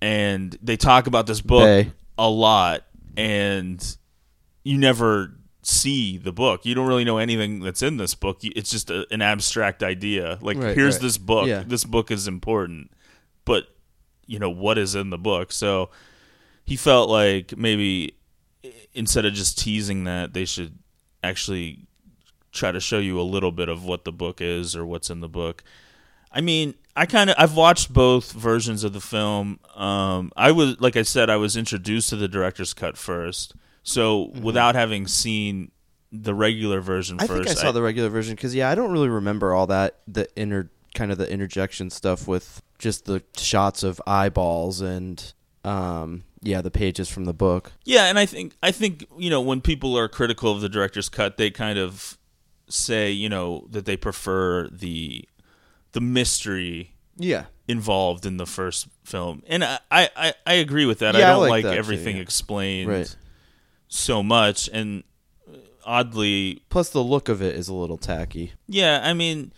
and 0.00 0.58
they 0.62 0.76
talk 0.76 1.06
about 1.06 1.26
this 1.26 1.40
book 1.40 1.62
Bay. 1.64 1.92
a 2.18 2.28
lot, 2.28 2.84
and 3.16 3.96
you 4.62 4.78
never 4.78 5.32
see 5.62 6.18
the 6.18 6.32
book. 6.32 6.66
You 6.66 6.74
don't 6.74 6.86
really 6.86 7.04
know 7.04 7.16
anything 7.18 7.60
that's 7.60 7.82
in 7.82 7.96
this 7.96 8.14
book. 8.14 8.40
It's 8.42 8.70
just 8.70 8.90
a, 8.90 9.06
an 9.10 9.22
abstract 9.22 9.82
idea. 9.82 10.38
Like, 10.42 10.58
Right, 10.58 10.76
here's 10.76 10.96
right. 10.96 11.02
this 11.02 11.16
book. 11.18 11.46
Yeah. 11.46 11.64
This 11.66 11.84
book 11.84 12.10
is 12.10 12.28
important, 12.28 12.90
but 13.46 13.64
you 14.26 14.38
know 14.38 14.50
what 14.50 14.76
is 14.78 14.94
in 14.94 15.10
the 15.10 15.18
book. 15.18 15.52
So 15.52 15.90
he 16.64 16.76
felt 16.76 17.08
like 17.08 17.56
maybe 17.56 18.14
instead 18.92 19.24
of 19.24 19.34
just 19.34 19.58
teasing 19.58 20.04
that, 20.04 20.32
they 20.32 20.44
should 20.44 20.78
actually 21.22 21.86
try 22.52 22.70
to 22.70 22.80
show 22.80 22.98
you 22.98 23.20
a 23.20 23.22
little 23.22 23.52
bit 23.52 23.68
of 23.68 23.84
what 23.84 24.04
the 24.04 24.12
book 24.12 24.40
is 24.40 24.76
or 24.76 24.86
what's 24.86 25.10
in 25.10 25.20
the 25.20 25.28
book. 25.28 25.64
I 26.30 26.40
mean, 26.40 26.74
I 26.96 27.06
kind 27.06 27.30
of 27.30 27.36
I've 27.38 27.54
watched 27.54 27.92
both 27.92 28.32
versions 28.32 28.84
of 28.84 28.92
the 28.92 29.00
film. 29.00 29.58
Um, 29.74 30.32
I 30.36 30.52
was 30.52 30.80
like 30.80 30.96
I 30.96 31.02
said, 31.02 31.30
I 31.30 31.36
was 31.36 31.56
introduced 31.56 32.10
to 32.10 32.16
the 32.16 32.28
director's 32.28 32.74
cut 32.74 32.96
first, 32.96 33.54
so 33.82 34.30
without 34.40 34.74
having 34.74 35.06
seen 35.06 35.70
the 36.10 36.34
regular 36.34 36.80
version 36.80 37.16
Mm-hmm. 37.16 37.24
I 37.24 37.26
first, 37.26 37.48
think 37.48 37.58
I 37.58 37.62
saw 37.62 37.72
the 37.72 37.82
regular 37.82 38.08
version 38.08 38.34
because 38.34 38.54
yeah, 38.54 38.70
I 38.70 38.74
don't 38.74 38.92
really 38.92 39.08
remember 39.08 39.52
all 39.52 39.66
that 39.68 39.98
the 40.06 40.28
inner 40.36 40.70
kind 40.94 41.10
of 41.10 41.18
the 41.18 41.30
interjection 41.30 41.90
stuff 41.90 42.28
with 42.28 42.62
just 42.78 43.06
the 43.06 43.22
shots 43.36 43.82
of 43.82 44.00
eyeballs 44.06 44.80
and 44.80 45.32
um 45.64 46.22
yeah 46.44 46.60
the 46.62 46.70
pages 46.70 47.08
from 47.08 47.24
the 47.24 47.32
book. 47.34 47.72
Yeah, 47.84 48.04
and 48.06 48.18
I 48.18 48.26
think 48.26 48.54
I 48.62 48.70
think 48.70 49.06
you 49.18 49.30
know 49.30 49.40
when 49.40 49.60
people 49.60 49.98
are 49.98 50.08
critical 50.08 50.52
of 50.52 50.60
the 50.60 50.68
director's 50.68 51.08
cut, 51.08 51.36
they 51.36 51.50
kind 51.50 51.78
of 51.78 52.16
say 52.68 53.10
you 53.10 53.28
know 53.28 53.66
that 53.70 53.84
they 53.86 53.96
prefer 53.96 54.68
the 54.68 55.24
the 55.92 56.00
mystery 56.00 56.94
Yeah, 57.16 57.44
involved 57.68 58.26
in 58.26 58.36
the 58.36 58.46
first 58.46 58.88
film, 59.04 59.42
and 59.46 59.64
I 59.64 59.78
I, 59.90 60.34
I 60.46 60.54
agree 60.54 60.86
with 60.86 60.98
that. 61.00 61.14
Yeah, 61.14 61.20
I 61.20 61.30
I 61.30 61.32
don't 61.32 61.40
like 61.42 61.50
like, 61.50 61.62
that 61.64 61.72
too, 61.72 61.78
everything 61.78 62.16
yeah. 62.16 62.22
explained 62.22 62.88
Right. 62.90 63.16
so 63.88 64.22
much, 64.22 64.68
and 64.72 65.02
uh, 65.48 65.56
oddly, 65.84 66.62
plus 66.68 66.90
the 66.90 67.02
look 67.04 67.28
of 67.28 67.40
it 67.42 67.54
is 67.56 67.68
a 67.68 67.74
little 67.74 67.98
tacky. 67.98 68.52
yeah, 68.66 69.00
I 69.04 69.12
mean, 69.14 69.52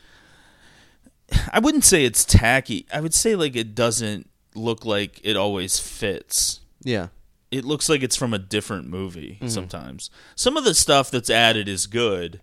I 1.52 1.58
wouldn't 1.58 1.84
say 1.84 2.04
it's 2.04 2.24
tacky. 2.24 2.86
I 2.92 3.00
would 3.00 3.14
say 3.14 3.34
like 3.34 3.56
it 3.56 3.74
doesn't 3.74 4.28
look 4.54 4.84
like 4.84 5.20
it 5.24 5.36
always 5.36 5.78
fits. 5.78 6.60
Yeah, 6.86 7.08
it 7.50 7.64
looks 7.64 7.88
like 7.88 8.02
it's 8.02 8.16
from 8.16 8.32
a 8.32 8.38
different 8.38 8.88
movie 8.88 9.34
Mm-hmm. 9.40 9.48
sometimes. 9.48 10.08
Some 10.34 10.56
of 10.56 10.64
the 10.64 10.74
stuff 10.74 11.10
that's 11.10 11.30
added 11.30 11.68
is 11.68 11.86
good. 11.86 12.40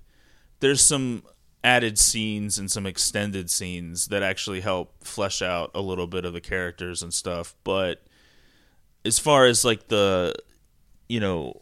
There's 0.59 0.81
some 0.81 1.23
added 1.63 1.97
scenes 1.97 2.57
and 2.59 2.69
some 2.69 2.85
extended 2.85 3.49
scenes 3.49 4.07
that 4.07 4.21
actually 4.21 4.59
help 4.59 5.01
flesh 5.03 5.41
out 5.41 5.71
a 5.73 5.79
little 5.81 6.07
bit 6.07 6.25
of 6.25 6.33
the 6.33 6.41
characters 6.41 7.01
and 7.01 7.13
stuff, 7.13 7.55
but 7.63 8.03
as 9.05 9.17
far 9.19 9.45
as 9.45 9.63
like 9.65 9.87
the 9.87 10.33
you 11.07 11.19
know 11.21 11.61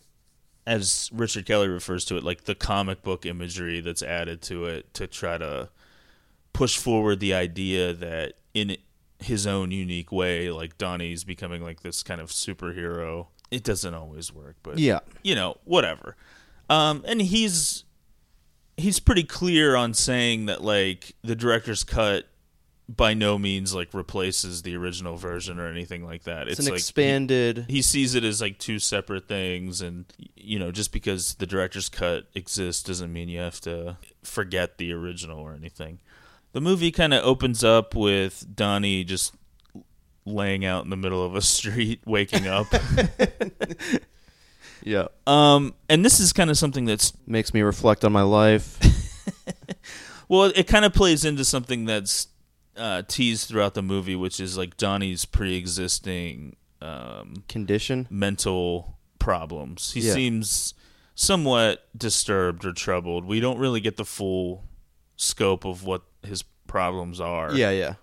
as 0.67 1.09
Richard 1.13 1.45
Kelly 1.45 1.67
refers 1.67 2.05
to 2.05 2.17
it 2.17 2.23
like 2.23 2.43
the 2.45 2.55
comic 2.55 3.01
book 3.03 3.25
imagery 3.25 3.79
that's 3.81 4.03
added 4.03 4.41
to 4.43 4.65
it 4.65 4.93
to 4.95 5.07
try 5.07 5.37
to 5.37 5.69
push 6.53 6.77
forward 6.77 7.19
the 7.19 7.33
idea 7.33 7.93
that 7.93 8.33
in 8.53 8.77
his 9.21 9.45
own 9.47 9.71
unique 9.71 10.11
way. 10.11 10.49
Like 10.51 10.77
Donnie's 10.77 11.23
becoming 11.23 11.63
like 11.63 11.81
this 11.81 12.03
kind 12.03 12.19
of 12.21 12.29
superhero. 12.29 13.27
It 13.49 13.63
doesn't 13.63 13.93
always 13.93 14.33
work, 14.33 14.55
but 14.63 14.79
Yeah. 14.79 14.99
you 15.23 15.35
know, 15.35 15.57
whatever. 15.63 16.15
Um, 16.69 17.03
and 17.07 17.21
he's 17.21 17.83
he's 18.77 18.99
pretty 18.99 19.23
clear 19.23 19.75
on 19.75 19.93
saying 19.93 20.45
that 20.47 20.63
like 20.63 21.15
the 21.23 21.35
director's 21.35 21.83
cut 21.83 22.27
by 22.89 23.13
no 23.13 23.37
means 23.37 23.73
like 23.73 23.93
replaces 23.93 24.63
the 24.63 24.75
original 24.75 25.15
version 25.15 25.59
or 25.59 25.67
anything 25.67 26.03
like 26.05 26.23
that. 26.23 26.47
It's, 26.47 26.59
It's, 26.59 26.67
an 26.67 26.73
like 26.73 26.79
expanded. 26.79 27.65
he, 27.67 27.75
he 27.75 27.81
sees 27.81 28.15
it 28.15 28.23
as 28.23 28.41
like 28.41 28.57
two 28.57 28.79
separate 28.79 29.27
things, 29.27 29.81
and 29.81 30.05
you 30.35 30.59
know, 30.59 30.71
just 30.71 30.91
because 30.91 31.35
the 31.35 31.45
director's 31.45 31.87
cut 31.89 32.27
exists 32.35 32.83
doesn't 32.83 33.11
mean 33.13 33.29
you 33.29 33.39
have 33.39 33.61
to 33.61 33.97
forget 34.23 34.77
the 34.77 34.91
original 34.93 35.39
or 35.39 35.53
anything. 35.53 35.99
The 36.53 36.61
movie 36.61 36.91
kind 36.91 37.13
of 37.13 37.23
opens 37.23 37.63
up 37.63 37.95
with 37.95 38.45
Donnie 38.55 39.03
just 39.03 39.33
laying 40.25 40.65
out 40.65 40.83
in 40.83 40.89
the 40.89 40.97
middle 40.97 41.23
of 41.25 41.35
a 41.35 41.41
street, 41.55 42.01
waking 42.05 42.47
up. 42.47 42.67
yeah. 44.83 45.07
um, 45.27 45.73
and 45.89 46.03
this 46.03 46.19
is 46.19 46.33
kind 46.33 46.49
of 46.49 46.57
something 46.57 46.85
that's 46.85 47.13
Makes 47.27 47.53
me 47.53 47.61
reflect 47.61 48.03
on 48.05 48.11
my 48.11 48.23
life. 48.23 48.77
Well, 50.27 50.49
it 50.55 50.65
kind 50.65 50.85
of 50.85 50.93
plays 50.93 51.25
into 51.25 51.43
something 51.43 51.83
that's 51.83 52.29
uh, 52.77 53.01
teased 53.05 53.49
throughout 53.49 53.73
the 53.73 53.81
movie, 53.81 54.15
which 54.15 54.39
is 54.39 54.57
like 54.57 54.77
Donnie's 54.77 55.25
pre-existing 55.25 56.55
um, 56.81 57.43
Condition. 57.49 58.07
mental 58.09 58.97
problems. 59.19 59.91
He 59.91 59.99
Yeah. 59.99 60.13
seems 60.13 60.73
somewhat 61.15 61.85
disturbed 61.97 62.63
or 62.63 62.71
troubled. 62.71 63.25
We 63.25 63.41
don't 63.41 63.57
really 63.57 63.81
get 63.81 63.97
the 63.97 64.05
full 64.05 64.63
scope 65.17 65.65
of 65.65 65.83
what 65.83 66.03
his 66.23 66.43
problems 66.67 67.19
are, 67.19 67.53
Yeah, 67.53 67.71
yeah. 67.71 67.93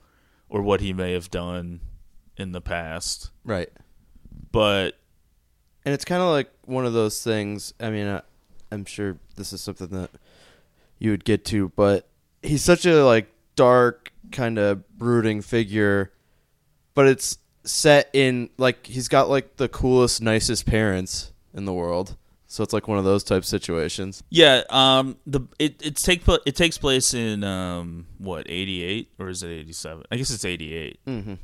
or 0.49 0.63
what 0.63 0.81
he 0.81 0.93
may 0.93 1.13
have 1.13 1.31
done 1.31 1.81
in 2.37 2.53
the 2.53 2.61
past. 2.61 3.31
Right. 3.45 3.71
But 4.53 4.99
And 5.85 5.95
it's 5.95 6.05
kind 6.05 6.23
of 6.23 6.29
like 6.31 6.51
one 6.65 6.85
of 6.87 6.93
those 6.93 7.23
things. 7.23 7.73
I 7.81 7.91
mean, 7.91 8.07
I, 8.07 8.23
I'm 8.71 8.85
sure 8.85 9.19
this 9.37 9.53
is 9.53 9.61
something 9.61 9.89
that 9.89 10.11
you 10.99 11.11
would 11.13 11.25
get 11.25 11.45
to, 11.47 11.71
but 11.71 12.09
he's 12.43 12.63
such 12.63 12.85
a 12.87 13.05
like 13.05 13.33
dark, 13.57 14.13
kind 14.33 14.59
of 14.59 14.89
brooding 14.99 15.41
figure. 15.43 16.13
But 16.95 17.07
it's 17.09 17.39
set 17.65 18.11
in 18.13 18.51
like 18.59 18.87
he's 18.87 19.09
got 19.09 19.29
like 19.31 19.57
the 19.57 19.69
coolest, 19.69 20.21
nicest 20.21 20.67
parents 20.67 21.33
in 21.55 21.65
the 21.65 21.73
world. 21.73 22.17
So 22.51 22.63
it's 22.65 22.73
like 22.73 22.89
one 22.89 22.97
of 22.99 23.05
those 23.05 23.23
type 23.25 23.45
situations. 23.45 24.23
yeah, 24.31 24.63
um, 24.71 25.19
the 25.27 25.43
it 25.59 25.81
it 25.85 25.97
take 25.97 26.23
it 26.47 26.57
takes 26.57 26.79
place 26.79 27.13
in 27.15 27.45
um 27.45 28.07
what 28.17 28.47
eighty 28.49 28.83
eight 28.83 29.11
or 29.19 29.29
is 29.29 29.43
it 29.43 29.51
eighty 29.51 29.73
seven? 29.75 30.05
I 30.11 30.17
guess 30.17 30.31
it's 30.31 30.45
eighty 30.47 30.75
eight. 30.75 30.99
Mm-hmm. 31.07 31.35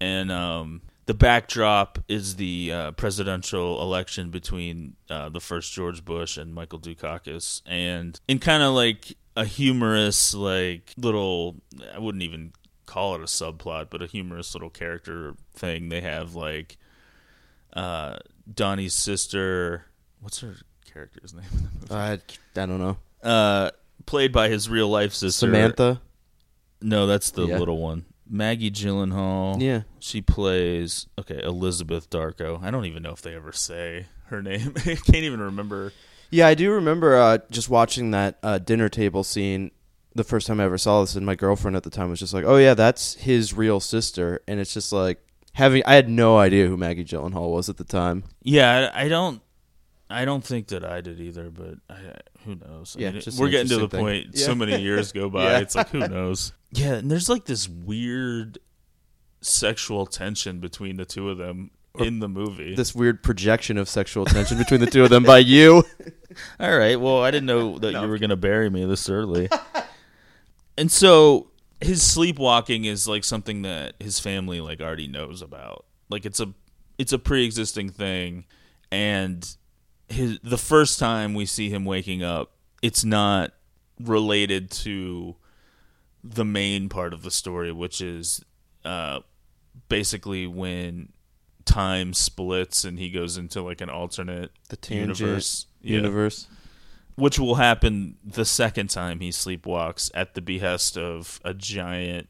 and 0.00 0.30
um, 0.32 0.82
the 1.06 1.14
backdrop 1.14 1.98
is 2.08 2.36
the 2.36 2.72
uh, 2.72 2.90
presidential 2.92 3.82
election 3.82 4.30
between 4.30 4.94
uh, 5.10 5.28
the 5.30 5.40
first 5.40 5.72
George 5.72 6.04
Bush 6.04 6.36
and 6.36 6.54
Michael 6.54 6.78
Dukakis, 6.78 7.62
and 7.66 8.20
in 8.28 8.38
kind 8.38 8.62
of 8.62 8.72
like 8.72 9.16
a 9.36 9.44
humorous, 9.44 10.32
like 10.32 10.92
little, 10.96 11.56
I 11.92 11.98
wouldn't 11.98 12.22
even 12.22 12.52
call 12.86 13.16
it 13.16 13.20
a 13.20 13.24
subplot, 13.24 13.88
but 13.90 14.00
a 14.00 14.06
humorous 14.06 14.54
little 14.54 14.70
character 14.70 15.34
thing. 15.54 15.88
They 15.88 16.02
have 16.02 16.36
like 16.36 16.76
uh, 17.72 18.18
Donnie's 18.52 18.94
sister. 18.94 19.86
What's 20.22 20.40
her 20.40 20.54
character's 20.90 21.34
name? 21.34 21.44
in 21.52 21.58
the 21.64 21.70
movie? 21.80 21.94
I 21.94 22.12
I 22.62 22.66
don't 22.66 22.78
know. 22.78 22.96
Uh, 23.22 23.70
played 24.06 24.32
by 24.32 24.48
his 24.48 24.68
real 24.70 24.88
life 24.88 25.12
sister 25.12 25.46
Samantha. 25.46 26.00
No, 26.80 27.06
that's 27.06 27.30
the 27.30 27.46
Yeah. 27.46 27.58
little 27.58 27.78
one. 27.78 28.06
Maggie 28.28 28.70
Gyllenhaal. 28.70 29.60
Yeah. 29.60 29.82
She 29.98 30.22
plays 30.22 31.06
okay, 31.18 31.40
Elizabeth 31.42 32.08
Darko. 32.08 32.62
I 32.62 32.70
don't 32.70 32.86
even 32.86 33.02
know 33.02 33.12
if 33.12 33.20
they 33.22 33.34
ever 33.34 33.52
say 33.52 34.06
her 34.26 34.42
name. 34.42 34.72
I 34.76 34.94
can't 34.94 35.08
even 35.16 35.40
remember. 35.40 35.92
Yeah, 36.30 36.46
I 36.46 36.54
do 36.54 36.72
remember 36.72 37.16
uh, 37.18 37.38
just 37.50 37.68
watching 37.68 38.10
that 38.12 38.38
uh, 38.42 38.58
dinner 38.58 38.88
table 38.88 39.22
scene 39.22 39.70
the 40.14 40.24
first 40.24 40.46
time 40.46 40.60
I 40.60 40.64
ever 40.64 40.78
saw 40.78 41.02
this, 41.02 41.14
and 41.14 41.26
my 41.26 41.34
girlfriend 41.34 41.76
at 41.76 41.82
the 41.82 41.90
time 41.90 42.08
was 42.08 42.20
just 42.20 42.32
like, 42.32 42.44
"Oh 42.46 42.56
yeah, 42.56 42.72
that's 42.74 43.14
his 43.14 43.52
real 43.54 43.80
sister," 43.80 44.40
and 44.48 44.58
it's 44.58 44.72
just 44.72 44.92
like 44.94 45.18
having 45.52 45.82
I 45.84 45.94
had 45.94 46.08
no 46.08 46.38
idea 46.38 46.66
who 46.68 46.76
Maggie 46.78 47.04
Gyllenhaal 47.04 47.50
was 47.52 47.68
at 47.68 47.76
the 47.76 47.84
time. 47.84 48.24
Yeah, 48.42 48.90
I, 48.94 49.04
I 49.04 49.08
don't. 49.08 49.42
I 50.12 50.24
don't 50.24 50.44
think 50.44 50.68
that 50.68 50.84
I 50.84 51.00
did 51.00 51.20
either, 51.20 51.50
but 51.50 51.74
I, 51.88 51.96
who 52.44 52.56
knows? 52.56 52.96
I 52.98 53.10
mean, 53.10 53.22
we're 53.38 53.48
getting 53.48 53.68
to 53.68 53.78
the 53.78 53.88
thing. 53.88 54.00
point. 54.00 54.26
Yeah. 54.32 54.46
So 54.46 54.54
many 54.54 54.80
years 54.80 55.12
go 55.12 55.28
by. 55.30 55.44
Yeah. 55.44 55.58
It's 55.58 55.74
like 55.74 55.88
who 55.88 56.00
knows? 56.00 56.52
Yeah, 56.70 56.94
and 56.94 57.10
there's 57.10 57.28
like 57.28 57.44
this 57.44 57.68
weird 57.68 58.58
sexual 59.40 60.06
tension 60.06 60.60
between 60.60 60.96
the 60.96 61.04
two 61.04 61.30
of 61.30 61.38
them 61.38 61.70
in 61.98 62.20
the 62.20 62.28
movie. 62.28 62.74
This 62.74 62.94
weird 62.94 63.22
projection 63.22 63.76
of 63.76 63.88
sexual 63.88 64.24
tension 64.24 64.58
between 64.58 64.80
the 64.80 64.86
two 64.86 65.04
of 65.04 65.10
them 65.10 65.24
by 65.24 65.38
you. 65.38 65.84
All 66.58 66.76
right. 66.76 66.98
Well, 66.98 67.22
I 67.22 67.30
didn't 67.30 67.46
know 67.46 67.78
that 67.78 67.92
you 67.92 68.08
were 68.08 68.18
going 68.18 68.30
to 68.30 68.36
bury 68.36 68.70
me 68.70 68.84
this 68.84 69.08
early. 69.08 69.48
and 70.78 70.90
so 70.90 71.48
his 71.80 72.02
sleepwalking 72.02 72.84
is 72.84 73.06
like 73.08 73.24
something 73.24 73.62
that 73.62 73.94
his 73.98 74.18
family 74.18 74.60
like 74.60 74.80
already 74.80 75.08
knows 75.08 75.42
about. 75.42 75.84
Like 76.08 76.24
it's 76.24 76.40
a 76.40 76.52
it's 76.98 77.12
a 77.12 77.18
pre-existing 77.18 77.90
thing 77.90 78.44
and 78.90 79.56
his 80.12 80.38
the 80.42 80.58
first 80.58 80.98
time 80.98 81.34
we 81.34 81.46
see 81.46 81.68
him 81.70 81.84
waking 81.84 82.22
up, 82.22 82.52
it's 82.82 83.04
not 83.04 83.52
related 84.00 84.70
to 84.70 85.36
the 86.24 86.44
main 86.44 86.88
part 86.88 87.12
of 87.12 87.22
the 87.22 87.30
story, 87.30 87.72
which 87.72 88.00
is 88.00 88.44
uh 88.84 89.20
basically 89.88 90.46
when 90.46 91.12
time 91.64 92.12
splits 92.12 92.84
and 92.84 92.98
he 92.98 93.10
goes 93.10 93.36
into 93.36 93.62
like 93.62 93.80
an 93.80 93.88
alternate 93.90 94.50
The 94.68 94.76
tangent 94.76 95.20
universe. 95.20 95.66
Yeah. 95.80 95.96
universe. 95.96 96.46
Which 97.14 97.38
will 97.38 97.56
happen 97.56 98.16
the 98.24 98.44
second 98.44 98.88
time 98.88 99.20
he 99.20 99.28
sleepwalks 99.28 100.10
at 100.14 100.34
the 100.34 100.40
behest 100.40 100.96
of 100.96 101.40
a 101.44 101.52
giant 101.54 102.28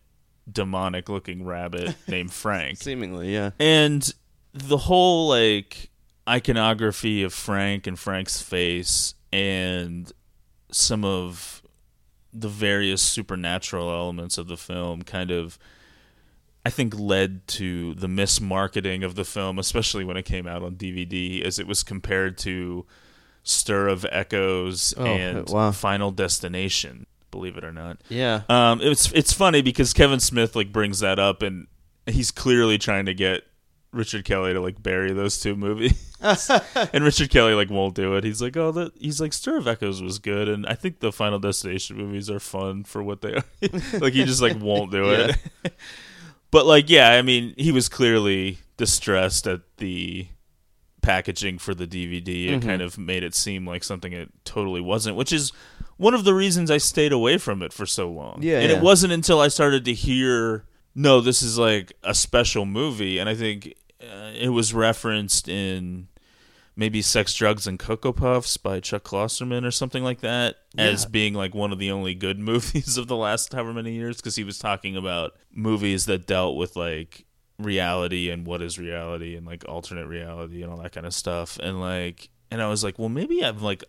demonic 0.51 1.09
looking 1.09 1.45
rabbit 1.45 1.95
named 2.09 2.33
Frank. 2.33 2.79
Seemingly, 2.79 3.33
yeah. 3.33 3.51
And 3.61 4.13
the 4.53 4.77
whole 4.77 5.29
like 5.29 5.91
iconography 6.29 7.23
of 7.23 7.33
Frank 7.33 7.87
and 7.87 7.99
Frank's 7.99 8.41
face 8.43 9.15
and 9.33 10.11
some 10.71 11.05
of 11.05 11.63
the 12.33 12.49
various 12.49 13.03
supernatural 13.03 13.91
elements 13.91 14.39
of 14.39 14.49
the 14.49 14.57
film 14.57 15.03
kind 15.03 15.31
of 15.31 15.59
I 16.65 16.71
think 16.71 16.99
led 16.99 17.47
to 17.49 17.95
the 17.95 18.07
mismarketing 18.07 19.05
of 19.05 19.17
the 19.17 19.25
film, 19.25 19.59
especially 19.59 20.05
when 20.05 20.17
it 20.17 20.23
came 20.25 20.47
out 20.47 20.63
on 20.63 20.77
DVD, 20.77 21.43
as 21.45 21.59
it 21.59 21.67
was 21.67 21.83
compared 21.83 22.39
to 22.39 22.87
Stir 23.43 23.89
of 23.89 24.07
Echoes 24.13 24.95
Oh, 24.97 25.05
and 25.05 25.49
wow. 25.49 25.73
Final 25.73 26.13
Destination, 26.13 27.07
believe 27.33 27.57
it 27.57 27.65
or 27.65 27.73
not. 27.73 27.99
Yeah. 28.09 28.43
Um, 28.49 28.81
it's 28.81 29.11
it's 29.11 29.33
funny 29.33 29.61
because 29.61 29.93
Kevin 29.93 30.21
Smith 30.21 30.55
like 30.55 30.71
brings 30.71 31.01
that 31.01 31.19
up, 31.19 31.43
and 31.43 31.67
he's 32.07 32.31
clearly 32.31 32.79
trying 32.79 33.07
to 33.07 33.15
get 33.15 33.43
Richard 33.93 34.25
Kelly 34.25 34.53
to 34.55 34.61
like 34.61 34.83
bury 34.83 35.13
those 35.13 35.39
two 35.39 35.55
movies, 35.57 35.93
and 36.21 37.05
Richard 37.05 37.31
Kelly 37.31 37.55
like 37.55 37.71
won't 37.71 37.95
do 37.95 38.15
it. 38.17 38.25
He's 38.25 38.41
like, 38.41 38.57
oh, 38.57 38.73
that 38.73 38.93
he's 38.99 39.21
like 39.21 39.33
Stir 39.33 39.59
of 39.59 39.69
Echoes 39.69 40.03
was 40.03 40.19
good, 40.19 40.49
and 40.49 40.67
I 40.67 40.75
think 40.75 41.01
the 41.01 41.13
Final 41.13 41.39
Destination 41.39 41.97
movies 41.97 42.31
are 42.31 42.41
fun 42.41 42.85
for 42.85 43.03
what 43.03 43.21
they 43.21 43.35
are. 43.35 43.45
like 44.01 44.15
he 44.15 44.25
just 44.25 44.41
like 44.43 44.59
won't 44.61 44.91
do 44.91 45.11
it. 45.11 45.37
but 46.51 46.67
like, 46.67 46.89
yeah, 46.91 47.11
I 47.11 47.23
mean, 47.23 47.55
he 47.57 47.71
was 47.73 47.89
clearly 47.89 48.59
distressed 48.77 49.47
at 49.47 49.61
the 49.77 50.27
packaging 51.03 51.59
for 51.59 51.75
the 51.75 51.87
DVD. 51.87 52.47
It 52.49 52.61
Mhm. 52.61 52.63
kind 52.63 52.83
of 52.83 52.97
made 52.99 53.23
it 53.25 53.35
seem 53.35 53.67
like 53.67 53.85
something 53.85 54.13
it 54.13 54.31
totally 54.45 54.81
wasn't, 54.81 55.17
which 55.17 55.33
is 55.33 55.53
one 55.97 56.15
of 56.15 56.25
the 56.25 56.33
reasons 56.35 56.71
I 56.71 56.79
stayed 56.79 57.13
away 57.13 57.39
from 57.39 57.63
it 57.63 57.73
for 57.73 57.87
so 57.87 58.09
long. 58.11 58.39
Yeah, 58.43 58.61
and 58.61 58.71
yeah. 58.71 58.77
it 58.79 58.83
wasn't 58.83 59.13
until 59.13 59.41
I 59.41 59.49
started 59.49 59.85
to 59.87 59.93
hear, 59.95 60.65
no, 60.95 61.21
this 61.21 61.43
is 61.43 61.59
like 61.59 61.93
a 62.05 62.15
special 62.15 62.65
movie, 62.67 63.19
and 63.19 63.29
I 63.29 63.35
think 63.35 63.75
uh, 64.03 64.33
it 64.35 64.51
was 64.51 64.75
referenced 64.75 65.49
in 65.49 66.09
maybe 66.77 67.03
Sex, 67.03 67.35
Drugs, 67.35 67.67
and 67.67 67.79
Cocoa 67.79 68.13
Puffs 68.13 68.57
by 68.57 68.81
Chuck 68.81 69.05
Klosterman 69.05 69.65
or 69.67 69.71
something 69.71 70.03
like 70.03 70.21
that 70.21 70.57
as 70.79 71.05
being 71.07 71.35
like 71.35 71.55
one 71.55 71.73
of 71.73 71.79
the 71.79 71.91
only 71.91 72.15
good 72.15 72.39
movies 72.51 72.97
of 72.97 73.09
the 73.09 73.17
last 73.17 73.53
however 73.53 73.73
many 73.73 73.93
years 73.93 74.17
because 74.17 74.37
he 74.37 74.45
was 74.45 74.59
talking 74.59 74.97
about 74.97 75.33
movies 75.53 76.07
that 76.07 76.27
dealt 76.27 76.57
with 76.57 76.77
like 76.77 77.27
reality 77.59 78.31
and 78.31 78.47
what 78.47 78.63
is 78.63 78.79
reality 78.79 79.37
and 79.37 79.47
like 79.47 79.65
alternate 79.69 80.07
reality 80.07 80.63
and 80.63 80.73
all 80.73 80.79
that 80.79 80.93
kind 80.93 81.07
of 81.07 81.15
stuff. 81.15 81.59
And 81.59 81.81
like 81.81 82.31
and 82.51 82.63
I 82.63 82.69
was 82.69 82.83
like 82.83 82.99
well 82.99 83.09
maybe 83.09 83.45
I'm 83.45 83.61
like 83.61 83.85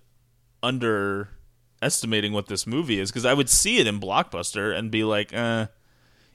underestimating 0.62 2.34
what 2.34 2.47
this 2.47 2.67
movie 2.67 2.99
is 2.99 3.12
because 3.12 3.26
I 3.26 3.34
would 3.34 3.49
see 3.49 3.80
it 3.80 3.88
in 3.88 3.99
Blockbuster 3.99 4.78
and 4.78 4.91
be 4.91 5.04
like 5.04 5.34
uh 5.34 5.67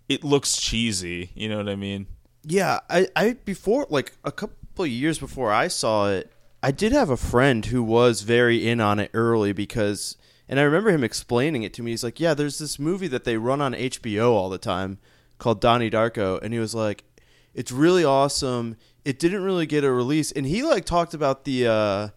it 0.09 0.25
looks 0.25 0.61
cheesy 0.61 1.31
you 1.35 1.49
know 1.49 1.59
what 1.59 1.69
I 1.69 1.77
mean 1.77 2.07
Yeah, 2.51 2.81
I, 2.89 3.09
I 3.15 3.33
before 3.45 3.87
like 3.91 4.13
a 4.25 4.33
couple 4.33 4.85
of 4.85 4.91
years 4.91 5.19
before 5.19 5.53
I 5.53 5.69
saw 5.69 6.09
it, 6.09 6.33
I 6.63 6.71
did 6.71 6.93
have 6.93 7.11
a 7.11 7.17
friend 7.17 7.67
who 7.67 7.83
was 7.83 8.23
very 8.23 8.67
in 8.67 8.81
on 8.81 8.99
it 8.99 9.11
early 9.13 9.53
because 9.53 10.17
and 10.49 10.59
I 10.59 10.63
remember 10.63 10.91
him 10.91 11.05
explaining 11.05 11.63
it 11.63 11.75
to 11.75 11.83
me. 11.83 11.91
He's 11.91 12.03
like, 12.03 12.19
"Yeah, 12.19 12.33
there's 12.33 12.59
this 12.59 12.79
movie 12.79 13.09
that 13.09 13.25
they 13.25 13.37
run 13.37 13.61
on 13.61 13.75
HBO 13.75 14.31
all 14.33 14.49
the 14.49 14.57
time 14.57 14.99
called 15.37 15.61
Donnie 15.61 15.91
Darko, 15.91 16.43
and 16.43 16.55
he 16.55 16.59
was 16.59 16.75
like, 16.75 17.05
"It's 17.53 17.71
really 17.71 18.03
awesome. 18.03 18.77
It 19.05 19.19
didn't 19.19 19.45
really 19.45 19.67
get 19.67 19.85
a 19.85 19.93
release." 19.93 20.33
And 20.33 20.47
he 20.47 20.63
like 20.63 20.87
talked 20.87 21.13
about 21.13 21.45
the 21.45 21.67
uh, 21.67 22.09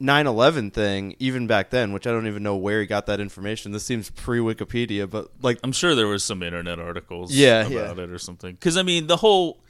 9/11 0.00 0.72
thing 0.72 1.14
even 1.18 1.46
back 1.46 1.70
then, 1.70 1.92
which 1.92 2.06
I 2.06 2.10
don't 2.10 2.26
even 2.26 2.42
know 2.42 2.56
where 2.56 2.80
he 2.80 2.86
got 2.86 3.06
that 3.06 3.20
information. 3.20 3.72
This 3.72 3.84
seems 3.86 4.10
pre 4.10 4.38
Wikipedia, 4.40 5.08
but 5.08 5.30
like 5.42 5.58
I'm 5.62 5.72
sure 5.72 5.94
there 5.94 6.08
was 6.08 6.24
some 6.24 6.42
internet 6.42 6.78
articles 6.78 7.32
Yeah, 7.32 7.60
about 7.66 7.96
yeah. 7.98 8.04
it 8.04 8.10
or 8.10 8.18
something. 8.18 8.52
Because 8.54 8.76
I 8.76 8.82
mean, 8.82 9.06
the 9.06 9.16
whole 9.18 9.60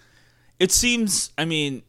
it 0.58 0.72
seems. 0.72 1.30
I 1.36 1.44
mean, 1.44 1.82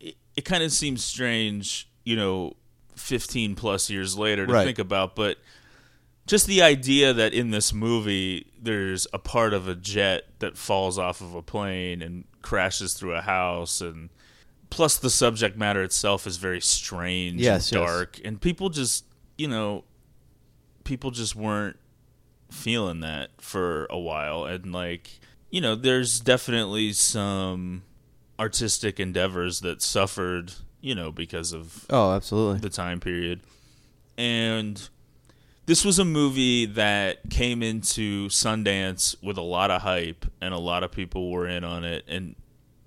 it, 0.00 0.16
it 0.36 0.44
kind 0.44 0.62
of 0.62 0.72
seems 0.72 1.04
strange, 1.04 1.88
you 2.04 2.16
know, 2.16 2.54
15 2.96 3.54
plus 3.54 3.90
years 3.90 4.16
later 4.16 4.46
to 4.46 4.52
Right. 4.52 4.64
think 4.64 4.78
about, 4.78 5.14
but 5.14 5.38
just 6.26 6.46
the 6.46 6.62
idea 6.62 7.12
that 7.14 7.32
in 7.32 7.50
this 7.52 7.72
movie 7.72 8.46
there's 8.60 9.06
a 9.12 9.18
part 9.18 9.54
of 9.54 9.66
a 9.68 9.74
jet 9.74 10.24
that 10.40 10.56
falls 10.58 10.98
off 10.98 11.20
of 11.20 11.34
a 11.34 11.42
plane 11.42 12.02
and 12.02 12.24
crashes 12.42 12.92
through 12.94 13.14
a 13.14 13.22
house 13.22 13.80
and 13.80 14.10
plus 14.70 14.96
the 14.98 15.10
subject 15.10 15.56
matter 15.56 15.82
itself 15.82 16.26
is 16.26 16.36
very 16.36 16.60
strange 16.60 17.40
Yes, 17.40 17.72
and 17.72 17.80
yes. 17.80 17.88
dark 17.88 18.20
and 18.24 18.40
people 18.40 18.68
just 18.68 19.04
you 19.36 19.48
know 19.48 19.84
people 20.84 21.10
just 21.10 21.34
weren't 21.34 21.76
feeling 22.50 23.00
that 23.00 23.30
for 23.38 23.86
a 23.90 23.98
while 23.98 24.44
and 24.44 24.72
like 24.72 25.20
you 25.50 25.60
know 25.60 25.74
there's 25.74 26.20
definitely 26.20 26.92
some 26.92 27.82
artistic 28.38 29.00
endeavors 29.00 29.60
that 29.60 29.82
suffered 29.82 30.52
you 30.80 30.94
know 30.94 31.10
because 31.10 31.52
of 31.52 31.86
oh, 31.90 32.12
absolutely. 32.12 32.60
the 32.60 32.70
time 32.70 33.00
period. 33.00 33.40
And 34.16 34.88
this 35.66 35.84
was 35.84 35.98
a 35.98 36.04
movie 36.04 36.66
that 36.66 37.30
came 37.30 37.62
into 37.62 38.28
Sundance 38.28 39.14
with 39.22 39.36
a 39.36 39.42
lot 39.42 39.70
of 39.70 39.82
hype 39.82 40.26
and 40.40 40.52
a 40.54 40.58
lot 40.58 40.82
of 40.82 40.90
people 40.90 41.30
were 41.30 41.46
in 41.46 41.62
on 41.62 41.84
it 41.84 42.04
and 42.08 42.34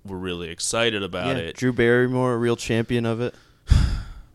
were 0.04 0.18
really 0.18 0.48
excited 0.50 1.02
about 1.02 1.36
Yeah, 1.36 1.42
it. 1.44 1.56
Drew 1.56 1.72
Barrymore, 1.72 2.34
a 2.34 2.38
real 2.38 2.56
champion 2.56 3.06
of 3.06 3.20
it. 3.20 3.34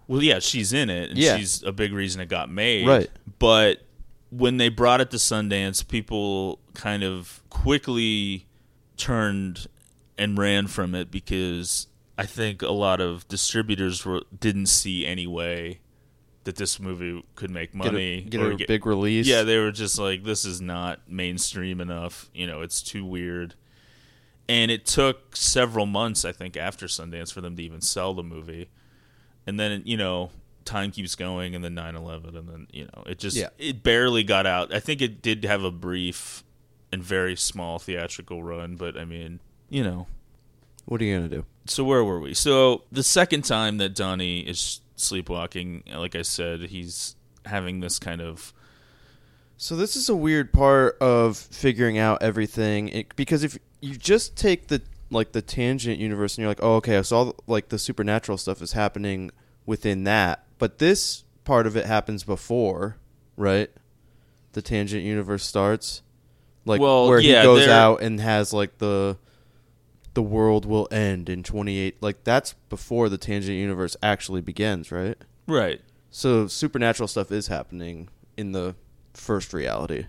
Well, 0.09 0.23
yeah, 0.23 0.39
she's 0.39 0.71
in 0.71 0.89
it 0.89 1.09
and 1.09 1.19
Yeah. 1.19 1.35
she's 1.35 1.61
a 1.63 1.73
big 1.73 1.91
reason 1.91 2.21
it 2.21 2.29
got 2.29 2.49
made. 2.49 2.87
Right. 2.87 3.09
But 3.39 3.81
when 4.29 4.55
they 4.55 4.69
brought 4.69 5.01
it 5.01 5.11
to 5.11 5.17
Sundance, 5.17 5.85
people 5.85 6.59
kind 6.73 7.03
of 7.03 7.41
quickly 7.49 8.45
turned 8.95 9.67
and 10.17 10.37
ran 10.37 10.67
from 10.67 10.95
it 10.95 11.11
because 11.11 11.87
I 12.17 12.25
think 12.25 12.61
a 12.61 12.71
lot 12.71 13.01
of 13.01 13.27
distributors 13.27 14.05
were, 14.05 14.21
didn't 14.39 14.67
see 14.67 15.05
any 15.05 15.27
way 15.27 15.81
that 16.45 16.55
this 16.55 16.79
movie 16.79 17.21
could 17.35 17.51
make 17.51 17.73
Get 17.73 17.81
a- 17.87 17.91
money 17.91 18.21
get 18.21 18.39
or 18.41 18.51
a 18.51 18.57
big 18.65 18.85
release. 18.85 19.27
Yeah, 19.27 19.43
they 19.43 19.57
were 19.57 19.71
just 19.73 19.99
like, 19.99 20.23
this 20.23 20.45
is 20.45 20.61
not 20.61 21.01
mainstream 21.09 21.81
enough. 21.81 22.29
You 22.33 22.47
know, 22.47 22.61
it's 22.61 22.81
too 22.81 23.03
weird. 23.05 23.55
And 24.49 24.71
it 24.71 24.85
took 24.85 25.35
several 25.35 25.85
months, 25.85 26.23
I 26.23 26.31
think, 26.31 26.55
after 26.55 26.85
Sundance 26.85 27.33
for 27.33 27.41
them 27.41 27.55
to 27.57 27.63
even 27.63 27.81
sell 27.81 28.13
the 28.13 28.23
movie. 28.23 28.69
And 29.45 29.59
then, 29.59 29.81
you 29.85 29.97
know, 29.97 30.31
time 30.65 30.91
keeps 30.91 31.15
going 31.15 31.55
and 31.55 31.63
then 31.63 31.75
9-11 31.75 32.35
and 32.37 32.47
then, 32.49 32.67
you 32.71 32.85
know, 32.85 33.03
it 33.05 33.19
just, 33.19 33.35
Yeah. 33.37 33.49
it 33.57 33.83
barely 33.83 34.23
got 34.23 34.45
out. 34.45 34.73
I 34.73 34.79
think 34.79 35.01
it 35.01 35.21
did 35.21 35.43
have 35.45 35.63
a 35.63 35.71
brief 35.71 36.43
and 36.91 37.03
very 37.03 37.35
small 37.35 37.79
theatrical 37.79 38.43
run, 38.43 38.75
but 38.75 38.97
I 38.97 39.03
mean, 39.05 39.39
you 39.69 39.83
know, 39.83 40.07
What 40.85 41.01
are 41.01 41.05
you 41.05 41.15
gonna 41.17 41.29
do? 41.29 41.45
so 41.65 41.83
where 41.83 42.03
were 42.03 42.19
we? 42.19 42.33
So 42.33 42.83
the 42.91 43.03
second 43.03 43.43
time 43.43 43.77
that 43.77 43.93
Donnie 43.95 44.39
is 44.41 44.79
sleepwalking, 44.95 45.83
like 45.93 46.15
I 46.15 46.21
said, 46.21 46.61
he's 46.63 47.15
having 47.45 47.79
this 47.81 47.99
kind 47.99 48.21
of 48.21 48.53
So 49.57 49.75
this 49.75 49.95
is 49.95 50.07
a 50.09 50.15
weird 50.15 50.53
part 50.53 50.97
of 51.01 51.35
figuring 51.37 51.97
out 51.97 52.21
everything 52.21 52.89
it, 52.89 53.15
because 53.15 53.43
if 53.43 53.57
you 53.81 53.95
just 53.95 54.35
take 54.35 54.67
the 54.67 54.81
like 55.09 55.31
the 55.31 55.41
tangent 55.41 55.99
universe 55.99 56.35
and 56.35 56.41
you're 56.43 56.49
like, 56.51 56.61
oh, 56.61 56.75
okay, 56.75 57.01
so 57.03 57.15
all 57.17 57.35
like 57.47 57.69
the 57.69 57.79
supernatural 57.79 58.37
stuff 58.37 58.61
is 58.61 58.73
happening 58.73 59.31
within 59.65 60.03
that, 60.05 60.45
but 60.57 60.79
this 60.79 61.23
part 61.43 61.65
of 61.67 61.77
it 61.77 61.85
happens 61.85 62.23
before, 62.23 62.97
right? 63.35 63.69
The 64.53 64.61
tangent 64.61 65.03
universe 65.03 65.45
starts, 65.45 66.01
like 66.65 66.81
Well, 66.81 67.07
where 67.07 67.19
yeah, 67.19 67.41
he 67.41 67.43
goes 67.43 67.65
they're- 67.65 67.73
out 67.73 68.01
and 68.01 68.19
has 68.19 68.51
like 68.53 68.77
the 68.79 69.17
the 70.13 70.23
world 70.23 70.65
will 70.65 70.87
end 70.89 71.29
in 71.29 71.43
28 71.43 72.01
like 72.01 72.23
that's 72.23 72.53
before 72.69 73.07
the 73.07 73.19
tangent 73.19 73.55
universe 73.55 73.95
actually 74.01 74.41
begins 74.41 74.91
right 74.91 75.15
right. 75.45 75.79
so 76.09 76.47
supernatural 76.47 77.07
stuff 77.07 77.31
is 77.31 77.45
happening 77.45 78.09
in 78.35 78.51
the 78.51 78.73
first 79.13 79.53
reality 79.53 80.07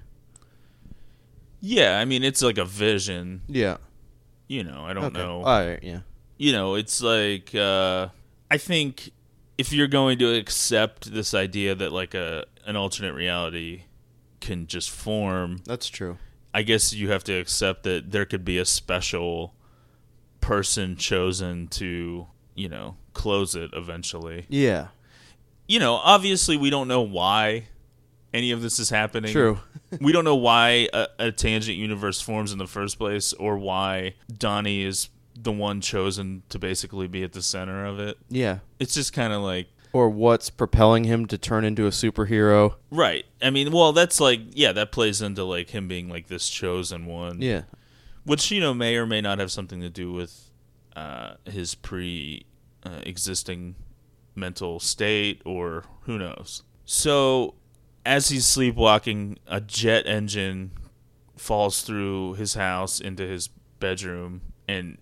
Yeah, 1.60 1.98
I 1.98 2.04
mean 2.04 2.22
it's 2.24 2.42
like 2.42 2.58
a 2.58 2.64
vision. 2.64 3.42
yeah 3.48 3.78
You 4.46 4.64
know, 4.64 4.84
I 4.86 4.92
don't 4.92 5.04
okay 5.06 5.18
know. 5.18 5.42
all 5.42 5.66
right 5.66 5.80
yeah 5.82 6.00
you 6.40 6.52
know, 6.52 6.76
it's 6.76 7.02
like 7.02 7.52
uh, 7.54 8.08
I 8.48 8.58
think 8.58 9.10
if 9.58 9.72
you're 9.72 9.88
going 9.88 10.18
to 10.20 10.32
accept 10.36 11.12
this 11.12 11.34
idea 11.34 11.74
that 11.74 11.90
like 11.92 12.14
a 12.14 12.44
an 12.64 12.76
alternate 12.76 13.12
reality 13.14 13.82
can 14.40 14.66
just 14.68 14.88
form, 14.90 15.58
that's 15.64 15.88
true 15.88 16.16
I 16.54 16.62
guess 16.62 16.92
you 16.94 17.10
have 17.10 17.24
to 17.24 17.32
accept 17.34 17.82
that 17.82 18.12
there 18.12 18.24
could 18.24 18.44
be 18.44 18.56
a 18.58 18.64
special 18.64 19.52
person 20.40 20.96
chosen 20.96 21.66
to, 21.68 22.26
you 22.54 22.68
know, 22.68 22.96
close 23.14 23.54
it 23.56 23.70
eventually. 23.74 24.46
yeah 24.48 24.88
You 25.66 25.78
know, 25.80 25.94
obviously 25.94 26.56
we 26.56 26.70
don't 26.70 26.88
know 26.88 27.02
why 27.02 27.66
any 28.34 28.50
of 28.50 28.62
this 28.62 28.78
is 28.78 28.90
happening. 28.90 29.32
True. 29.32 29.60
we 30.00 30.12
don't 30.12 30.24
know 30.24 30.36
why 30.36 30.88
a, 30.92 31.08
a 31.18 31.32
tangent 31.32 31.76
universe 31.78 32.20
forms 32.20 32.52
in 32.52 32.58
the 32.58 32.66
first 32.66 32.98
place 32.98 33.32
or 33.32 33.56
why 33.58 34.14
Donnie 34.36 34.82
is 34.82 35.08
the 35.40 35.52
one 35.52 35.80
chosen 35.80 36.42
to 36.48 36.58
basically 36.58 37.06
be 37.06 37.22
at 37.22 37.32
the 37.32 37.42
center 37.42 37.84
of 37.86 37.98
it. 38.00 38.18
yeah 38.28 38.58
It's 38.78 38.94
just 38.94 39.12
kind 39.12 39.32
of 39.32 39.42
like 39.42 39.68
or 39.92 40.10
what's 40.10 40.50
propelling 40.50 41.04
him 41.04 41.24
to 41.26 41.38
turn 41.38 41.64
into 41.64 41.86
a 41.86 41.90
superhero 41.90 42.74
right. 42.90 43.24
I 43.40 43.50
mean, 43.50 43.70
well, 43.72 43.92
that's 43.92 44.20
like 44.20 44.40
yeah, 44.52 44.72
that 44.72 44.92
plays 44.92 45.22
into 45.22 45.44
like 45.44 45.70
him 45.70 45.88
being 45.88 46.08
like 46.08 46.26
this 46.26 46.48
chosen 46.48 47.06
one. 47.06 47.40
yeah 47.40 47.62
which 48.24 48.50
you 48.50 48.60
know 48.60 48.74
may 48.74 48.96
or 48.96 49.06
may 49.06 49.20
not 49.22 49.38
have 49.38 49.50
something 49.50 49.80
to 49.80 49.88
do 49.88 50.12
with 50.12 50.50
uh, 50.94 51.34
his 51.44 51.74
pre 51.74 52.44
uh, 52.84 53.00
existing 53.04 53.74
mental 54.34 54.78
state 54.80 55.40
or 55.44 55.84
who 56.02 56.18
knows. 56.18 56.62
So 56.84 57.54
as 58.08 58.28
he's 58.30 58.46
sleepwalking, 58.46 59.38
a 59.46 59.60
jet 59.60 60.06
engine 60.06 60.70
falls 61.36 61.82
through 61.82 62.34
his 62.34 62.54
house 62.54 63.00
into 63.00 63.22
his 63.22 63.48
bedroom 63.78 64.40
and 64.66 64.98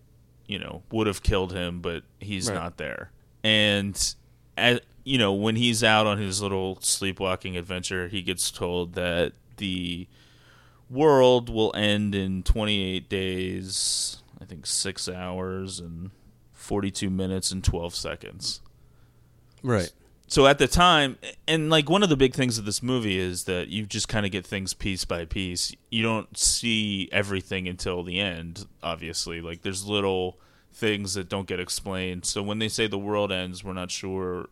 you 0.46 0.58
know 0.58 0.82
would 0.92 1.06
have 1.06 1.22
killed 1.22 1.52
him 1.52 1.80
but 1.80 2.02
he's 2.20 2.48
Right. 2.48 2.54
not 2.56 2.76
there. 2.76 3.10
And 3.42 4.14
at, 4.58 4.84
you 5.04 5.18
know 5.18 5.32
when 5.32 5.56
he's 5.56 5.82
out 5.84 6.06
on 6.06 6.18
his 6.18 6.42
little 6.42 6.78
sleepwalking 6.82 7.56
adventure, 7.56 8.08
he 8.08 8.22
gets 8.22 8.50
told 8.50 8.94
that 8.94 9.32
the 9.56 10.06
world 10.90 11.48
will 11.48 11.72
end 11.74 12.14
in 12.14 12.42
28 12.42 13.08
days, 13.08 14.22
I 14.40 14.44
think 14.44 14.66
6 14.66 15.08
hours 15.08 15.80
and 15.80 16.10
42 16.52 17.08
minutes 17.10 17.50
and 17.52 17.62
12 17.64 17.94
seconds. 17.94 18.60
right 19.62 19.92
So 20.28 20.46
at 20.46 20.58
the 20.58 20.66
time, 20.66 21.18
and 21.46 21.70
like 21.70 21.88
one 21.88 22.02
of 22.02 22.08
the 22.08 22.16
big 22.16 22.34
things 22.34 22.58
of 22.58 22.64
this 22.64 22.82
movie 22.82 23.18
is 23.18 23.44
that 23.44 23.68
you 23.68 23.86
just 23.86 24.08
kind 24.08 24.26
of 24.26 24.32
get 24.32 24.44
things 24.44 24.74
piece 24.74 25.04
by 25.04 25.24
piece. 25.24 25.72
You 25.90 26.02
don't 26.02 26.36
see 26.36 27.08
everything 27.12 27.68
until 27.68 28.02
the 28.02 28.18
end, 28.18 28.66
obviously. 28.82 29.40
Like 29.40 29.62
there's 29.62 29.86
little 29.86 30.38
things 30.72 31.14
that 31.14 31.28
don't 31.28 31.46
get 31.46 31.60
explained. 31.60 32.24
So 32.24 32.42
when 32.42 32.58
they 32.58 32.68
say 32.68 32.86
the 32.86 32.98
world 32.98 33.30
ends, 33.30 33.62
we're 33.62 33.72
not 33.72 33.90
sure. 33.90 34.48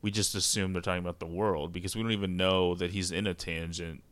We 0.00 0.10
just 0.10 0.34
assume 0.34 0.72
they're 0.72 0.82
talking 0.82 1.02
about 1.02 1.18
the 1.18 1.26
world 1.26 1.72
because 1.72 1.94
we 1.94 2.02
don't 2.02 2.12
even 2.12 2.36
know 2.36 2.74
that 2.76 2.92
he's 2.92 3.10
in 3.12 3.26
a 3.26 3.34
tangent 3.34 4.02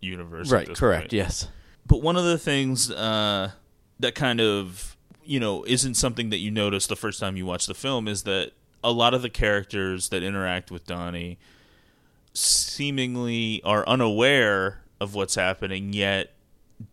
universe. 0.00 0.50
right 0.50 0.72
correct 0.74 1.04
point. 1.04 1.12
yes 1.12 1.48
But 1.86 2.02
one 2.02 2.16
of 2.16 2.24
the 2.24 2.38
things 2.38 2.90
uh, 2.90 3.50
that 3.98 4.14
kind 4.14 4.40
of 4.40 4.96
you 5.24 5.40
know 5.40 5.64
isn't 5.64 5.94
something 5.94 6.30
that 6.30 6.38
you 6.38 6.50
notice 6.50 6.86
the 6.86 6.96
first 6.96 7.18
time 7.18 7.36
you 7.36 7.44
watch 7.44 7.66
the 7.66 7.74
film 7.74 8.06
is 8.06 8.22
that 8.22 8.52
a 8.82 8.92
lot 8.92 9.14
of 9.14 9.22
the 9.22 9.30
characters 9.30 10.08
that 10.10 10.22
interact 10.22 10.70
with 10.70 10.86
Donnie 10.86 11.38
seemingly 12.32 13.62
are 13.64 13.86
unaware 13.88 14.82
of 15.00 15.14
what's 15.14 15.34
happening, 15.34 15.92
yet 15.92 16.34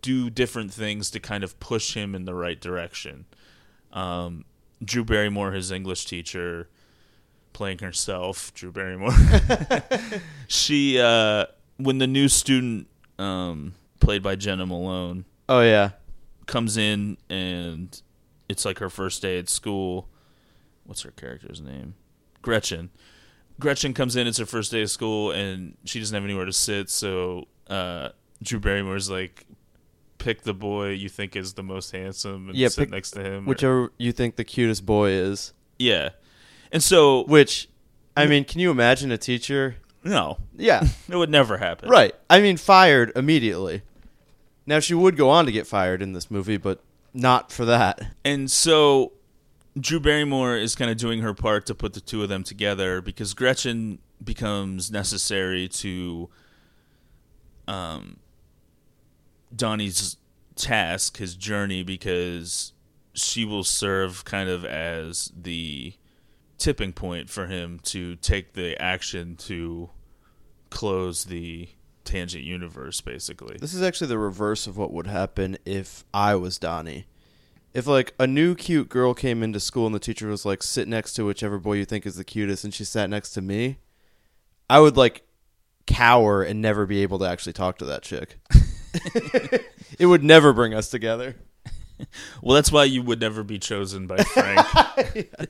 do 0.02 0.30
different 0.30 0.74
things 0.74 1.12
to 1.12 1.20
kind 1.20 1.44
of 1.44 1.60
push 1.60 1.94
him 1.94 2.16
in 2.16 2.26
the 2.26 2.34
right 2.34 2.60
direction. 2.60 3.26
Um, 3.94 4.46
Drew 4.84 5.04
Barrymore, 5.04 5.52
his 5.52 5.72
English 5.72 6.06
teacher, 6.06 6.68
playing 7.54 7.80
herself, 7.80 8.54
Drew 8.54 8.72
Barrymore. 8.72 9.14
she, 10.48 11.00
uh, 11.00 11.46
when 11.78 12.00
the 12.00 12.08
new 12.08 12.28
student, 12.28 12.88
um, 13.20 13.76
played 14.00 14.24
by 14.24 14.36
Jena 14.36 14.66
Malone, 14.66 15.26
oh 15.48 15.62
yeah 15.62 15.92
comes 16.46 16.78
in 16.78 17.18
and 17.30 18.02
it's 18.48 18.66
like 18.66 18.80
her 18.80 18.90
first 18.90 19.22
day 19.22 19.38
at 19.40 19.50
school. 19.50 20.08
What's 20.86 21.02
her 21.02 21.12
character's 21.12 21.62
name? 21.62 21.96
Gretchen. 22.42 22.90
Gretchen 23.60 23.94
comes 23.94 24.16
in. 24.16 24.28
It's 24.28 24.38
her 24.38 24.46
first 24.46 24.72
day 24.72 24.82
of 24.82 24.92
school, 24.92 25.32
and 25.32 25.78
she 25.86 26.00
doesn't 26.00 26.14
have 26.14 26.24
anywhere 26.24 26.46
to 26.46 26.54
sit. 26.54 26.90
So 26.90 27.48
uh, 27.70 28.10
Drew 28.44 28.60
Barrymore's 28.60 29.10
like 29.10 29.46
pick 30.18 30.42
the 30.44 30.54
boy 30.54 30.90
you 30.90 31.10
think 31.10 31.36
is 31.36 31.54
the 31.54 31.64
most 31.64 31.92
handsome 31.92 32.50
and 32.50 32.58
Yeah, 32.58 32.68
sit 32.70 32.90
next 32.90 33.12
to 33.12 33.24
him. 33.24 33.44
or- 33.46 33.50
Whichever 33.50 33.92
you 33.98 34.12
think 34.12 34.36
the 34.36 34.44
cutest 34.44 34.86
boy 34.86 35.10
is. 35.12 35.54
yeah, 35.78 36.10
and 36.72 36.82
so 36.84 37.24
Which, 37.26 37.70
I 38.18 38.26
mean, 38.26 38.44
can 38.46 38.60
you 38.60 38.72
imagine 38.72 39.12
a 39.12 39.18
teacher? 39.18 39.76
no, 40.04 40.38
Yeah. 40.56 40.84
it 41.10 41.16
would 41.16 41.30
never 41.30 41.58
happen. 41.58 41.90
right. 41.90 42.14
I 42.30 42.40
mean, 42.42 42.58
fired 42.58 43.12
immediately. 43.16 43.82
Now, 44.66 44.80
she 44.80 44.94
would 44.96 45.16
go 45.16 45.30
on 45.30 45.46
to 45.46 45.52
get 45.52 45.68
fired 45.68 46.02
in 46.02 46.14
this 46.14 46.32
movie, 46.32 46.58
but 46.58 46.82
not 47.14 47.52
for 47.52 47.66
that. 47.66 48.02
And 48.24 48.50
so 48.50 49.12
Drew 49.80 50.00
Barrymore 50.00 50.56
is 50.56 50.76
kind 50.76 50.90
of 50.90 50.98
doing 50.98 51.22
her 51.22 51.34
part 51.34 51.66
to 51.66 51.76
put 51.76 51.94
the 51.94 52.02
two 52.02 52.24
of 52.24 52.30
them 52.30 52.44
together 52.44 53.02
because 53.02 53.34
Gretchen 53.34 54.00
becomes 54.24 54.90
necessary 54.90 55.68
to 55.68 56.30
um, 57.68 58.18
Donnie's 59.54 60.18
task, 60.56 61.18
his 61.18 61.36
journey, 61.36 61.84
because 61.84 62.72
she 63.14 63.44
will 63.44 63.64
serve 63.64 64.24
kind 64.24 64.50
of 64.50 64.64
as 64.64 65.32
the 65.36 65.94
tipping 66.58 66.94
point 66.94 67.30
for 67.30 67.48
him 67.48 67.80
to 67.80 68.16
take 68.18 68.54
the 68.54 68.82
action 68.82 69.36
to 69.36 69.90
close 70.70 71.26
the 71.26 71.68
tangent 72.06 72.44
universe, 72.44 73.02
basically. 73.02 73.58
This 73.60 73.74
is 73.74 73.82
actually 73.82 74.08
the 74.08 74.18
reverse 74.18 74.68
of 74.68 74.78
what 74.78 74.94
would 74.94 75.08
happen 75.08 75.58
if 75.66 76.06
I 76.14 76.36
was 76.36 76.58
Donnie. 76.58 77.08
If 77.76 77.88
like 77.88 78.14
a 78.18 78.26
new 78.26 78.56
cute 78.56 78.90
girl 78.90 79.14
came 79.14 79.44
into 79.44 79.60
school 79.60 79.86
and 79.86 79.94
the 79.94 80.00
teacher 80.00 80.28
was 80.28 80.46
like 80.46 80.64
sit 80.64 80.88
next 80.88 81.14
to 81.14 81.26
whichever 81.26 81.60
boy 81.60 81.74
you 81.74 81.86
think 81.86 82.06
is 82.06 82.16
the 82.16 82.24
cutest 82.24 82.64
and 82.64 82.74
she 82.74 82.86
sat 82.86 83.10
next 83.10 83.32
to 83.32 83.42
me, 83.42 83.80
I 84.70 84.80
would 84.80 84.96
like 84.96 85.28
cower 85.86 86.42
and 86.42 86.62
never 86.62 86.86
be 86.86 87.02
able 87.04 87.20
to 87.20 87.26
actually 87.26 87.54
talk 87.54 87.78
to 87.80 87.86
that 87.86 88.02
chick. 88.02 88.40
it 90.00 90.06
would 90.06 90.24
never 90.24 90.54
bring 90.54 90.74
us 90.74 90.90
together. 90.90 91.36
Well, 92.42 92.56
that's 92.56 92.72
why 92.72 92.86
you 92.86 93.02
would 93.04 93.20
never 93.20 93.44
be 93.44 93.60
chosen 93.60 94.08
by 94.08 94.24
Frank. 94.24 95.30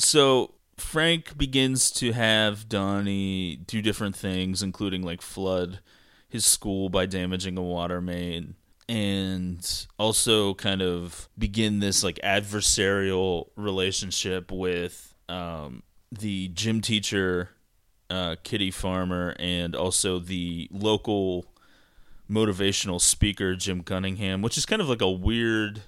So 0.00 0.54
Frank 0.78 1.36
begins 1.36 1.90
to 1.92 2.12
have 2.12 2.68
Donnie 2.68 3.56
do 3.56 3.82
different 3.82 4.16
things, 4.16 4.62
including 4.62 5.02
like 5.02 5.20
flood 5.20 5.80
his 6.28 6.46
school 6.46 6.88
by 6.88 7.04
damaging 7.06 7.58
a 7.58 7.62
water 7.62 8.00
main, 8.00 8.54
and 8.90 9.86
also 10.00 10.52
kind 10.54 10.82
of 10.82 11.28
begin 11.38 11.78
this 11.78 12.02
like 12.02 12.18
adversarial 12.24 13.46
relationship 13.54 14.50
with 14.50 15.14
um, 15.28 15.84
the 16.10 16.48
gym 16.48 16.80
teacher, 16.80 17.50
uh, 18.10 18.34
Kitty 18.42 18.72
Farmer, 18.72 19.36
and 19.38 19.76
also 19.76 20.18
the 20.18 20.68
local 20.72 21.46
motivational 22.28 23.00
speaker, 23.00 23.54
Jim 23.54 23.82
Cunningham, 23.84 24.42
which 24.42 24.58
is 24.58 24.66
kind 24.66 24.82
of 24.82 24.88
like 24.88 25.02
a 25.02 25.10
weird 25.10 25.82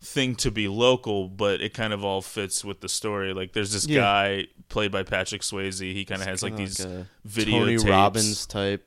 thing 0.00 0.36
to 0.36 0.52
be 0.52 0.68
local, 0.68 1.28
but 1.28 1.60
it 1.60 1.74
kind 1.74 1.92
of 1.92 2.04
all 2.04 2.22
fits 2.22 2.64
with 2.64 2.80
the 2.80 2.88
story. 2.88 3.32
Like 3.34 3.54
there's 3.54 3.72
this 3.72 3.86
Yeah. 3.88 4.00
guy 4.00 4.46
played 4.68 4.92
by 4.92 5.02
Patrick 5.02 5.42
Swayze. 5.42 5.80
He 5.80 6.04
kind 6.04 6.22
of 6.22 6.28
has 6.28 6.44
like 6.44 6.56
these 6.56 6.78
a 6.78 7.08
video 7.24 7.60
Tony. 7.60 7.76
Robbins 7.78 8.46
type. 8.46 8.86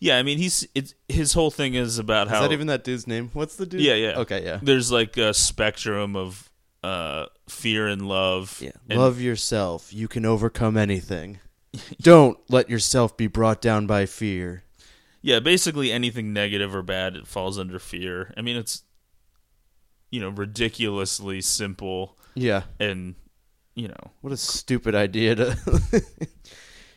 Yeah, 0.00 0.18
I 0.18 0.22
mean 0.22 0.38
he's 0.38 0.66
it's 0.74 0.94
his 1.08 1.32
whole 1.32 1.50
thing 1.50 1.74
is 1.74 1.98
about 1.98 2.26
Is 2.26 2.32
how 2.32 2.42
that 2.42 2.52
even 2.52 2.66
that 2.66 2.84
dude's 2.84 3.06
name? 3.06 3.30
What's 3.32 3.56
the 3.56 3.66
dude? 3.66 3.80
yeah 3.80 3.94
yeah 3.94 4.18
Okay, 4.18 4.44
yeah. 4.44 4.58
There's 4.62 4.90
like 4.92 5.16
a 5.16 5.32
spectrum 5.34 6.14
of 6.16 6.50
uh 6.82 7.26
fear 7.48 7.86
and 7.88 8.06
love. 8.06 8.58
Yeah. 8.62 8.72
And- 8.90 8.98
Love 8.98 9.20
yourself. 9.20 9.92
You 9.92 10.08
can 10.08 10.24
overcome 10.26 10.76
anything. 10.76 11.38
Don't 12.02 12.38
let 12.50 12.68
yourself 12.68 13.16
be 13.16 13.26
brought 13.26 13.60
down 13.62 13.86
by 13.86 14.06
fear. 14.06 14.62
Yeah, 15.22 15.40
basically 15.40 15.90
anything 15.90 16.32
negative 16.34 16.74
or 16.74 16.82
bad 16.82 17.16
it 17.16 17.26
falls 17.26 17.58
under 17.58 17.78
fear. 17.78 18.34
I 18.36 18.42
mean 18.42 18.56
it's 18.56 18.82
you 20.10 20.20
know 20.20 20.28
ridiculously 20.28 21.40
simple 21.40 22.18
Yeah. 22.34 22.64
and 22.78 23.14
you 23.74 23.88
know 23.88 24.12
What 24.20 24.32
a 24.32 24.36
stupid 24.36 24.94
idea 24.94 25.34
to 25.36 25.56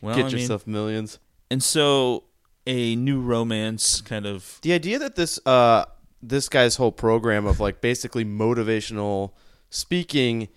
well 0.02 0.14
get 0.14 0.26
I 0.26 0.28
mean- 0.28 0.38
yourself 0.38 0.66
millions. 0.66 1.18
and 1.50 1.62
so 1.62 2.24
a 2.68 2.94
new 2.96 3.20
romance 3.20 4.00
kind 4.02 4.26
of 4.26 4.58
The 4.62 4.72
idea 4.74 4.98
that 5.00 5.16
this 5.16 5.40
uh 5.46 5.86
this 6.22 6.48
guy's 6.48 6.76
whole 6.76 6.92
program 6.92 7.46
of 7.46 7.58
like 7.60 7.80
basically 7.80 8.24
motivational 8.24 9.32
speaking 9.70 10.48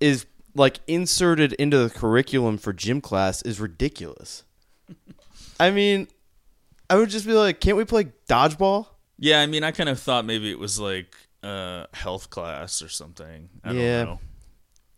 is 0.00 0.26
like 0.54 0.80
inserted 0.86 1.52
into 1.54 1.76
the 1.78 1.90
curriculum 1.90 2.56
for 2.56 2.72
gym 2.72 3.00
class 3.00 3.42
is 3.42 3.58
ridiculous. 3.60 4.44
I 5.60 5.70
mean, 5.70 6.08
I 6.88 6.96
would 6.96 7.10
just 7.10 7.26
be 7.26 7.32
like, 7.32 7.60
can't 7.60 7.76
we 7.76 7.84
play 7.84 8.12
dodgeball? 8.28 8.86
Yeah, 9.18 9.40
I 9.40 9.46
mean, 9.46 9.64
I 9.64 9.70
kind 9.72 9.88
of 9.88 9.98
thought 9.98 10.24
maybe 10.24 10.50
it 10.50 10.58
was 10.58 10.78
like 10.78 11.14
uh, 11.42 11.86
health 11.94 12.30
class 12.30 12.80
or 12.82 12.88
something. 12.88 13.48
I 13.64 13.72
Yeah. 13.72 13.98
don't 14.04 14.06
know. 14.06 14.20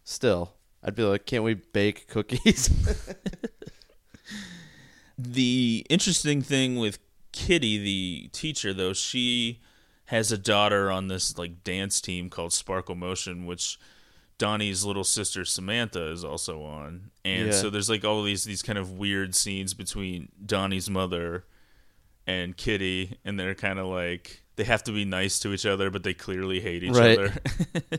Still, 0.04 0.52
I'd 0.82 0.94
be 0.96 1.02
like, 1.04 1.26
can't 1.26 1.44
we 1.44 1.54
bake 1.54 2.08
cookies? 2.08 2.68
The 5.18 5.84
interesting 5.90 6.42
thing 6.42 6.76
with 6.78 6.98
Kitty, 7.32 7.78
the 7.78 8.28
teacher, 8.32 8.72
though, 8.72 8.92
she 8.92 9.60
has 10.06 10.32
a 10.32 10.38
daughter 10.38 10.90
on 10.90 11.08
this 11.08 11.36
like 11.36 11.62
dance 11.64 12.00
team 12.00 12.30
called 12.30 12.52
Sparkle 12.52 12.94
Motion, 12.94 13.44
which 13.44 13.78
Donnie's 14.38 14.84
little 14.84 15.04
sister 15.04 15.44
Samantha 15.44 16.10
is 16.10 16.24
also 16.24 16.62
on. 16.62 17.10
And 17.24 17.48
Yeah. 17.48 17.52
so 17.52 17.68
there's 17.70 17.90
like 17.90 18.04
all 18.04 18.22
these 18.22 18.44
these 18.44 18.62
kind 18.62 18.78
of 18.78 18.92
weird 18.92 19.34
scenes 19.34 19.74
between 19.74 20.28
Donnie's 20.44 20.88
mother 20.88 21.44
and 22.26 22.56
Kitty, 22.56 23.18
and 23.24 23.38
they're 23.38 23.54
kind 23.54 23.78
of 23.78 23.86
like 23.86 24.42
they 24.56 24.64
have 24.64 24.82
to 24.84 24.92
be 24.92 25.04
nice 25.04 25.38
to 25.40 25.52
each 25.52 25.66
other, 25.66 25.90
but 25.90 26.02
they 26.04 26.14
clearly 26.14 26.60
hate 26.60 26.82
each 26.82 26.92
Right. 26.94 27.18
other. 27.18 27.32
A 27.92 27.98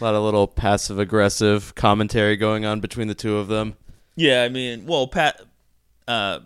lot 0.04 0.14
of 0.14 0.22
little 0.22 0.46
passive 0.46 0.98
aggressive 0.98 1.74
commentary 1.74 2.36
going 2.36 2.64
on 2.64 2.80
between 2.80 3.08
the 3.08 3.14
two 3.14 3.36
of 3.38 3.48
them. 3.48 3.76
Yeah, 4.16 4.42
I 4.42 4.48
mean, 4.48 4.86
well, 4.86 5.06
pat, 5.06 5.40
uh, 6.08 6.40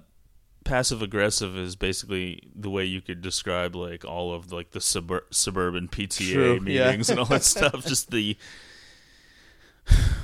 passive 0.65 1.01
aggressive 1.03 1.57
is 1.57 1.77
basically 1.77 2.43
the 2.55 2.69
way 2.71 2.85
you 2.85 3.01
could 3.01 3.21
describe 3.23 3.75
like 3.77 4.05
all 4.05 4.33
of 4.35 4.51
like 4.53 4.71
the 4.73 4.81
subur- 4.81 5.23
suburban 5.31 5.89
PTA 5.89 6.33
True, 6.33 6.55
yeah. 6.67 6.87
meetings 6.89 7.11
and 7.11 7.19
all 7.19 7.27
that 7.27 7.45
stuff. 7.55 7.85
Just 7.87 8.11
the 8.11 8.37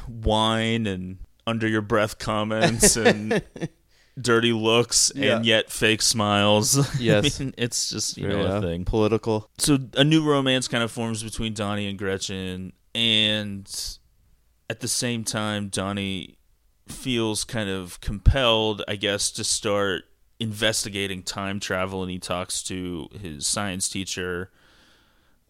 whine 0.08 0.86
and 0.86 1.18
under 1.46 1.66
your 1.68 1.82
breath 1.82 2.18
comments 2.18 2.96
and 2.96 3.42
dirty 4.20 4.52
looks 4.52 5.10
Yeah. 5.14 5.36
and 5.36 5.46
yet 5.46 5.70
fake 5.70 6.02
smiles. 6.02 6.76
Yes. 7.00 7.40
I 7.40 7.44
mean, 7.44 7.54
it's 7.58 7.90
just 7.90 8.16
you 8.16 8.28
know 8.28 8.44
a 8.44 8.60
thing. 8.60 8.84
Political. 8.84 9.48
So 9.58 9.78
a 9.96 10.04
new 10.04 10.24
romance 10.24 10.68
kind 10.68 10.82
of 10.84 10.90
forms 10.90 11.22
between 11.22 11.54
Donnie 11.54 11.88
and 11.88 11.98
Gretchen, 11.98 12.72
and 12.94 13.68
at 14.70 14.80
the 14.80 14.88
same 14.88 15.24
time, 15.24 15.68
Donnie 15.68 16.36
feels 16.88 17.44
kind 17.44 17.68
of 17.70 18.00
compelled, 18.00 18.82
I 18.88 18.96
guess, 18.96 19.30
to 19.32 19.44
start 19.44 20.04
investigating 20.40 21.22
time 21.22 21.60
travel, 21.60 22.02
and 22.02 22.10
he 22.10 22.18
talks 22.18 22.62
to 22.64 23.08
his 23.20 23.46
science 23.46 23.88
teacher, 23.88 24.50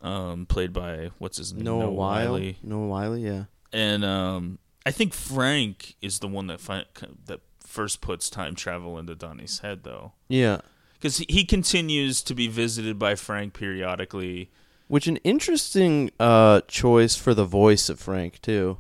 um, 0.00 0.46
played 0.46 0.72
by 0.72 1.10
what's 1.18 1.38
his 1.38 1.52
name, 1.52 1.64
Noah 1.64 1.90
Wyle. 1.90 2.32
Wyle. 2.34 2.52
Noah 2.62 2.86
Wyle, 2.88 3.16
yeah. 3.18 3.44
and 3.72 4.04
um, 4.04 4.58
I 4.84 4.90
think 4.90 5.14
Frank 5.14 5.94
is 6.02 6.18
the 6.18 6.28
one 6.28 6.48
that 6.48 6.60
fi- 6.60 6.84
that 7.26 7.40
first 7.60 8.00
puts 8.00 8.28
time 8.28 8.54
travel 8.54 8.98
into 8.98 9.14
Donnie's 9.14 9.60
head, 9.60 9.84
though, 9.84 10.12
Yeah. 10.28 10.60
because 10.94 11.18
he, 11.18 11.26
he 11.28 11.44
continues 11.44 12.20
to 12.22 12.34
be 12.34 12.48
visited 12.48 12.98
by 12.98 13.14
Frank 13.14 13.54
periodically. 13.54 14.50
Which 14.88 15.06
an 15.06 15.16
interesting 15.18 16.10
uh, 16.20 16.60
choice 16.68 17.16
for 17.16 17.32
the 17.32 17.46
voice 17.46 17.88
of 17.88 17.98
Frank 17.98 18.42
too. 18.42 18.76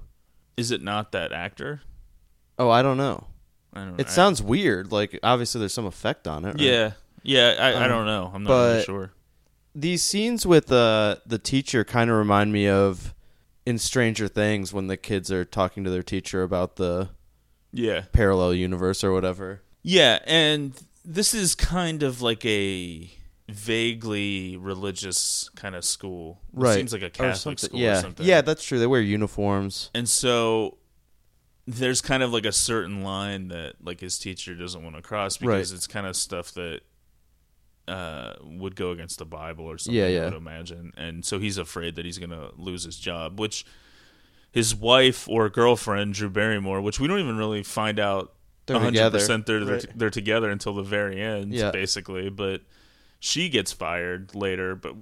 Is 0.58 0.70
it 0.70 0.82
not 0.82 1.12
that 1.12 1.32
actor? 1.32 1.80
Oh, 2.62 2.70
I 2.70 2.82
don't 2.82 2.96
know. 2.96 3.26
I 3.72 3.80
don't 3.80 3.90
know. 3.90 3.96
It 3.98 4.08
sounds 4.10 4.42
weird. 4.42 4.92
Like 4.92 5.18
obviously 5.22 5.58
there's 5.60 5.72
some 5.74 5.86
effect 5.86 6.28
on 6.28 6.44
it. 6.44 6.48
right? 6.48 6.60
Yeah, 6.60 6.92
yeah. 7.22 7.56
I, 7.58 7.70
I 7.72 7.82
Um, 7.84 7.88
don't 7.88 8.06
know. 8.06 8.30
I'm 8.34 8.42
not 8.44 8.50
really 8.52 8.82
sure. 8.84 9.12
These 9.74 10.02
scenes 10.02 10.44
with 10.46 10.70
uh, 10.70 11.16
the 11.26 11.38
teacher 11.38 11.82
kind 11.84 12.10
of 12.10 12.16
remind 12.16 12.52
me 12.52 12.68
of 12.68 13.14
in 13.64 13.78
Stranger 13.78 14.28
Things 14.28 14.72
when 14.72 14.86
the 14.88 14.96
kids 14.98 15.32
are 15.32 15.44
talking 15.44 15.82
to 15.84 15.90
their 15.90 16.02
teacher 16.02 16.42
about 16.42 16.76
the 16.76 17.08
Yeah, 17.72 18.02
parallel 18.12 18.52
universe 18.54 19.02
or 19.02 19.12
whatever. 19.12 19.62
yeah. 19.82 20.18
And 20.26 20.74
this 21.04 21.32
is 21.34 21.54
kind 21.54 22.02
of 22.02 22.20
like 22.22 22.44
a 22.44 23.10
vaguely 23.48 24.56
religious 24.56 25.48
kind 25.56 25.74
of 25.74 25.84
school. 25.84 26.40
It 26.52 26.60
Right. 26.60 26.74
Seems 26.74 26.92
like 26.92 27.02
a 27.02 27.10
Catholic 27.10 27.58
school 27.58 27.80
yeah. 27.80 27.98
or 27.98 28.02
something. 28.02 28.26
Yeah, 28.26 28.40
that's 28.42 28.62
true. 28.64 28.78
They 28.78 28.86
wear 28.86 29.00
uniforms. 29.00 29.90
And 29.94 30.08
so 30.08 30.76
there's 31.66 32.00
kind 32.00 32.22
of 32.22 32.32
like 32.32 32.44
a 32.44 32.52
certain 32.52 33.02
line 33.02 33.48
that 33.48 33.74
like 33.82 34.00
his 34.00 34.18
teacher 34.18 34.54
doesn't 34.54 34.82
want 34.82 34.96
to 34.96 35.02
cross 35.02 35.36
because 35.36 35.70
Right. 35.70 35.76
it's 35.76 35.86
kind 35.86 36.06
of 36.06 36.16
stuff 36.16 36.52
that 36.52 36.80
uh, 37.88 38.34
would 38.42 38.76
go 38.76 38.90
against 38.92 39.18
the 39.18 39.24
Bible 39.24 39.64
or 39.64 39.76
something. 39.78 39.98
Yeah, 39.98 40.06
I 40.06 40.10
yeah. 40.10 40.24
would 40.24 40.34
imagine, 40.34 40.92
and 40.96 41.24
so 41.24 41.38
he's 41.38 41.58
afraid 41.58 41.96
that 41.96 42.04
he's 42.04 42.18
gonna 42.18 42.50
lose 42.56 42.84
his 42.84 42.96
job, 42.96 43.38
which 43.40 43.64
his 44.52 44.74
wife 44.74 45.28
or 45.28 45.48
girlfriend 45.48 46.14
Drew 46.14 46.28
Barrymore, 46.30 46.80
which 46.80 47.00
we 47.00 47.08
don't 47.08 47.18
even 47.20 47.36
really 47.36 47.62
find 47.62 47.98
out 47.98 48.34
They're 48.66 48.76
100 48.76 48.92
together. 48.92 49.18
percent 49.18 49.46
they're 49.46 49.64
they're, 49.64 49.74
Right. 49.76 49.98
they're 49.98 50.10
together 50.10 50.50
until 50.50 50.74
the 50.74 50.82
very 50.82 51.20
end, 51.20 51.52
Yeah. 51.54 51.70
basically. 51.70 52.28
But 52.28 52.62
she 53.18 53.48
gets 53.48 53.72
fired 53.72 54.34
later, 54.34 54.74
but 54.76 54.94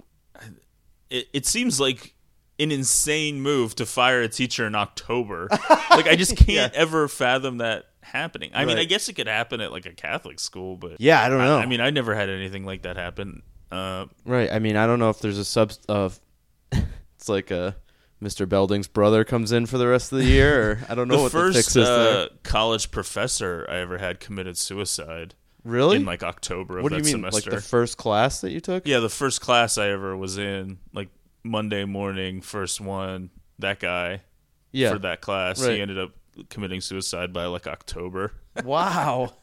it, 1.09 1.27
it 1.33 1.45
seems 1.45 1.79
like 1.79 2.15
an 2.61 2.71
insane 2.71 3.41
move 3.41 3.75
to 3.75 3.85
fire 3.85 4.21
a 4.21 4.27
teacher 4.29 4.65
in 4.67 4.75
October. 4.75 5.47
like 5.89 6.07
I 6.07 6.15
just 6.15 6.37
can't 6.37 6.73
ever 6.73 7.07
fathom 7.07 7.57
that 7.57 7.85
happening. 8.01 8.51
I 8.53 8.65
mean, 8.65 8.77
I 8.77 8.83
guess 8.85 9.07
it 9.09 9.13
could 9.13 9.27
happen 9.27 9.61
at 9.61 9.71
like 9.71 9.85
a 9.85 9.93
Catholic 9.93 10.39
school, 10.39 10.77
but 10.77 10.99
Yeah, 10.99 11.21
I 11.23 11.29
don't 11.29 11.39
know. 11.39 11.57
I, 11.57 11.65
mean, 11.65 11.81
I 11.81 11.89
never 11.89 12.13
had 12.15 12.29
anything 12.29 12.65
like 12.65 12.83
that 12.83 12.97
happen. 12.97 13.41
Uh, 13.71 14.05
Right. 14.25 14.51
I 14.51 14.59
mean, 14.59 14.75
I 14.75 14.85
don't 14.87 14.99
know 14.99 15.09
if 15.09 15.19
there's 15.19 15.37
a 15.37 15.45
sub 15.45 15.71
of. 15.87 16.19
it's 16.71 17.29
like 17.29 17.51
a 17.51 17.75
Mr. 18.21 18.47
Belding's 18.47 18.87
brother 18.87 19.23
comes 19.23 19.51
in 19.51 19.65
for 19.65 19.77
the 19.77 19.87
rest 19.87 20.11
of 20.11 20.19
the 20.19 20.25
year, 20.25 20.71
or 20.71 20.79
I 20.89 20.95
don't 20.95 21.07
know 21.07 21.17
the 21.17 21.23
what 21.23 21.31
the 21.31 21.53
fix 21.53 21.65
first 21.73 21.75
is 21.77 21.87
uh, 21.87 22.27
college 22.43 22.91
professor 22.91 23.65
I 23.69 23.77
ever 23.77 23.97
had 23.97 24.19
committed 24.19 24.57
suicide 24.57 25.33
Really? 25.63 25.97
in 25.97 26.05
like 26.05 26.21
October 26.23 26.77
of 26.79 26.83
what 26.83 26.89
do 26.89 26.95
that 26.95 27.07
you 27.07 27.15
mean? 27.17 27.23
semester. 27.31 27.49
Like 27.51 27.61
the 27.61 27.65
first 27.67 27.97
class 27.97 28.41
that 28.41 28.51
you 28.51 28.59
took? 28.59 28.87
yeah, 28.87 28.99
the 28.99 29.09
first 29.09 29.41
class 29.41 29.77
I 29.77 29.89
ever 29.89 30.15
was 30.17 30.37
in, 30.37 30.79
like 30.93 31.09
Monday 31.43 31.85
morning, 31.85 32.41
first 32.41 32.79
one. 32.81 33.29
That 33.59 33.79
guy 33.79 34.21
Yeah. 34.71 34.91
for 34.93 34.99
that 34.99 35.21
class, 35.21 35.61
Right. 35.63 35.75
he 35.75 35.81
ended 35.81 35.99
up 35.99 36.11
committing 36.49 36.81
suicide 36.81 37.33
by 37.33 37.45
like 37.45 37.67
October. 37.67 38.33
Wow. 38.65 39.33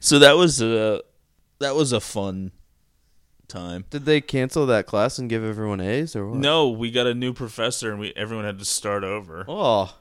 So 0.00 0.18
that 0.18 0.36
was 0.36 0.60
a 0.62 1.02
that 1.60 1.74
was 1.76 1.92
a 1.92 2.00
fun 2.00 2.50
time. 3.48 3.84
Did 3.90 4.04
they 4.06 4.20
cancel 4.20 4.66
that 4.66 4.86
class 4.86 5.18
and 5.18 5.28
give 5.30 5.44
everyone 5.44 5.80
A's 5.80 6.16
or 6.16 6.28
what? 6.28 6.38
No, 6.38 6.68
we 6.70 6.90
got 6.90 7.06
a 7.06 7.14
new 7.14 7.32
professor 7.32 7.90
and 7.90 8.00
we 8.00 8.12
everyone 8.16 8.44
had 8.44 8.58
to 8.58 8.64
start 8.64 9.04
over, 9.04 9.44
Oh, 9.48 9.94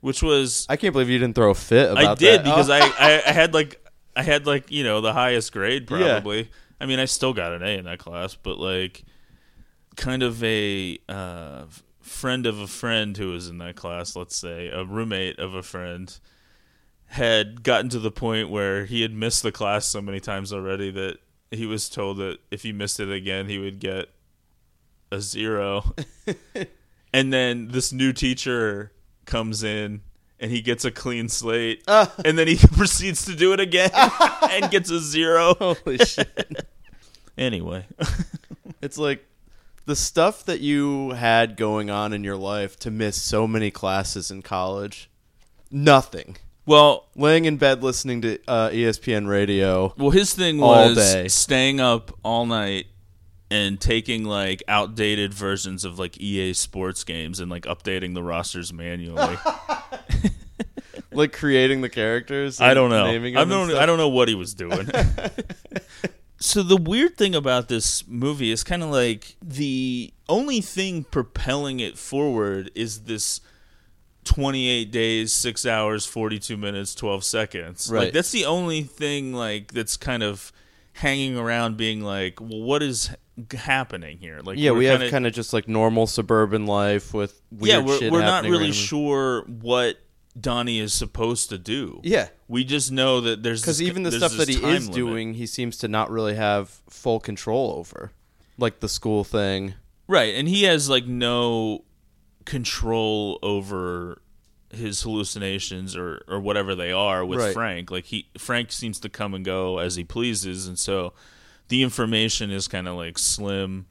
which 0.00 0.22
was 0.22 0.66
I 0.68 0.76
can't 0.76 0.92
believe 0.92 1.08
you 1.10 1.18
didn't 1.18 1.34
throw 1.34 1.50
a 1.50 1.54
fit 1.54 1.90
about 1.92 2.04
I 2.04 2.14
did 2.14 2.40
that. 2.40 2.44
because 2.44 2.70
Oh. 2.70 2.74
I, 2.74 2.92
I 2.98 3.22
I 3.26 3.32
had 3.32 3.52
like 3.54 3.84
I 4.14 4.22
had 4.22 4.46
like 4.46 4.70
you 4.70 4.84
know 4.84 5.00
the 5.00 5.12
highest 5.12 5.52
grade 5.52 5.86
Yeah. 5.90 6.12
probably. 6.20 6.50
I 6.80 6.86
mean 6.86 6.98
I 6.98 7.04
still 7.06 7.32
got 7.34 7.52
an 7.52 7.62
A 7.62 7.76
in 7.78 7.84
that 7.84 7.98
class, 7.98 8.34
but 8.34 8.58
like 8.58 9.04
kind 9.96 10.22
of 10.22 10.42
a 10.44 10.98
uh, 11.08 11.64
friend 12.00 12.46
of 12.46 12.60
a 12.60 12.66
friend 12.66 13.16
who 13.16 13.30
was 13.30 13.48
in 13.48 13.58
that 13.58 13.76
class, 13.76 14.14
let's 14.14 14.36
say 14.36 14.68
a 14.68 14.84
roommate 14.84 15.38
of 15.38 15.54
a 15.54 15.62
friend, 15.62 16.18
had 17.06 17.62
gotten 17.62 17.88
to 17.90 17.98
the 17.98 18.10
point 18.10 18.50
where 18.50 18.84
he 18.84 19.02
had 19.02 19.12
missed 19.12 19.42
the 19.42 19.52
class 19.52 19.86
so 19.86 20.00
many 20.00 20.20
times 20.20 20.52
already 20.52 20.90
that 20.90 21.18
he 21.50 21.66
was 21.66 21.88
told 21.88 22.18
that 22.18 22.38
if 22.50 22.62
he 22.62 22.72
missed 22.72 22.98
it 23.00 23.10
again 23.10 23.46
he 23.48 23.58
would 23.58 23.78
get 23.78 24.08
a 25.10 25.20
zero. 25.20 25.94
and 27.12 27.32
then 27.32 27.68
this 27.68 27.92
new 27.92 28.12
teacher 28.12 28.92
comes 29.24 29.62
in 29.62 30.02
and 30.40 30.50
he 30.50 30.60
gets 30.60 30.84
a 30.84 30.90
clean 30.90 31.28
slate 31.28 31.82
and 31.86 32.36
then 32.36 32.48
he 32.48 32.56
proceeds 32.72 33.24
to 33.24 33.34
do 33.34 33.52
it 33.52 33.60
again 33.60 33.90
and 34.50 34.70
gets 34.70 34.90
a 34.90 34.98
zero. 35.00 35.54
Holy 35.54 35.98
shit. 35.98 36.66
Anyway, 37.38 37.86
It's 38.82 38.98
like 38.98 39.26
the 39.86 39.96
stuff 39.96 40.44
that 40.44 40.60
you 40.60 41.10
had 41.10 41.56
going 41.56 41.90
on 41.90 42.12
in 42.12 42.22
your 42.24 42.36
life 42.36 42.78
to 42.80 42.90
miss 42.90 43.20
so 43.20 43.46
many 43.46 43.70
classes 43.70 44.30
in 44.30 44.42
college. 44.42 45.08
Nothing. 45.70 46.36
well, 46.66 47.06
Laying 47.16 47.44
in 47.46 47.56
bed 47.56 47.82
listening 47.82 48.20
to 48.22 48.38
uh, 48.46 48.68
ESPN 48.70 49.26
radio. 49.28 49.94
well 49.96 50.10
his 50.10 50.34
thing 50.34 50.58
was 50.58 50.96
day. 50.96 51.28
staying 51.28 51.80
up 51.80 52.12
all 52.22 52.46
night 52.46 52.86
and 53.50 53.80
taking 53.80 54.24
like 54.24 54.62
outdated 54.68 55.32
versions 55.32 55.84
of 55.84 55.98
like 55.98 56.20
EA 56.20 56.52
sports 56.52 57.04
games 57.04 57.38
and 57.40 57.50
like 57.50 57.62
updating 57.64 58.14
the 58.14 58.22
rosters 58.22 58.72
manually. 58.72 59.36
Like 61.12 61.32
creating 61.32 61.80
the 61.80 61.88
characters. 61.88 62.60
I 62.60 62.74
don't 62.74 62.90
know. 62.90 63.06
Naming 63.06 63.38
I 63.38 63.44
don't. 63.44 63.70
I 63.72 63.86
don't 63.86 63.96
know 63.96 64.10
what 64.10 64.28
he 64.28 64.34
was 64.34 64.52
doing. 64.52 64.86
so 66.38 66.62
the 66.62 66.76
weird 66.76 67.16
thing 67.16 67.34
about 67.34 67.68
this 67.68 68.06
movie 68.06 68.50
is 68.50 68.62
kind 68.64 68.82
of 68.82 68.90
like 68.90 69.36
the 69.42 70.12
only 70.28 70.60
thing 70.60 71.04
propelling 71.04 71.80
it 71.80 71.96
forward 71.98 72.70
is 72.74 73.02
this 73.04 73.40
28 74.24 74.90
days, 74.90 75.32
6 75.32 75.64
hours, 75.66 76.04
42 76.04 76.56
minutes, 76.56 76.94
12 76.94 77.24
seconds. 77.24 77.90
Like 77.90 77.96
Right. 78.06 78.12
that's 78.12 78.32
the 78.32 78.44
only 78.44 78.82
thing 78.82 79.32
like 79.32 79.72
that's 79.72 79.96
kind 79.96 80.22
of 80.22 80.52
hanging 80.94 81.36
around 81.38 81.76
being 81.76 82.02
like, 82.02 82.40
well 82.40 82.62
what 82.62 82.82
is 82.82 83.10
happening 83.54 84.18
here? 84.18 84.40
Like 84.42 84.58
Yeah, 84.58 84.72
we 84.72 84.86
have 84.86 85.08
kinda- 85.10 85.30
just 85.30 85.52
like 85.52 85.68
normal 85.68 86.06
suburban 86.06 86.66
life 86.66 87.14
with 87.14 87.40
weird 87.52 87.68
yeah, 87.68 87.78
we're, 87.80 88.10
we're 88.10 88.20
not 88.22 88.44
really 88.44 88.72
sure 88.72 89.42
what 89.42 89.98
Donnie 90.38 90.78
is 90.80 90.92
supposed 90.92 91.48
to 91.50 91.58
do. 91.58 92.00
Yeah. 92.04 92.28
We 92.48 92.64
just 92.64 92.92
know 92.92 93.20
that 93.22 93.42
there's 93.42 93.62
Because 93.62 93.80
even 93.80 94.02
the 94.02 94.12
stuff 94.12 94.36
that 94.36 94.48
he 94.48 94.56
is 94.56 94.62
limit. 94.62 94.92
doing, 94.92 95.34
he 95.34 95.46
seems 95.46 95.76
to 95.78 95.88
not 95.88 96.10
really 96.10 96.34
have 96.34 96.68
full 96.90 97.20
control 97.20 97.74
over. 97.78 98.12
Like 98.58 98.80
the 98.80 98.88
school 98.88 99.24
thing. 99.24 99.74
right, 100.08 100.34
and 100.34 100.46
he 100.48 100.64
has 100.64 100.88
like 100.88 101.06
no 101.06 101.84
control 102.44 103.38
over 103.42 104.22
his 104.70 105.02
hallucinations 105.02 105.96
or 105.96 106.22
or 106.28 106.40
whatever 106.40 106.74
they 106.74 106.92
are 106.92 107.24
with 107.24 107.38
Right. 107.40 107.52
Frank. 107.54 107.90
Like 107.90 108.04
he 108.06 108.28
Frank 108.38 108.72
seems 108.72 108.98
to 109.00 109.08
come 109.08 109.34
and 109.34 109.44
go 109.44 109.78
as 109.78 109.96
he 109.96 110.04
pleases, 110.04 110.66
and 110.66 110.78
so 110.78 111.12
the 111.68 111.82
information 111.82 112.50
is 112.50 112.68
kind 112.68 112.88
of 112.88 112.94
like 112.96 113.18
slim 113.18 113.86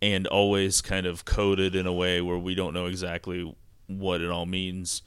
and 0.00 0.26
always 0.26 0.80
kind 0.80 1.06
of 1.06 1.24
coded 1.24 1.76
in 1.76 1.86
a 1.86 1.92
way 1.92 2.20
where 2.20 2.38
we 2.38 2.54
don't 2.56 2.74
know 2.74 2.86
exactly 2.86 3.54
what 3.86 4.20
it 4.20 4.30
all 4.30 4.46
means. 4.46 5.02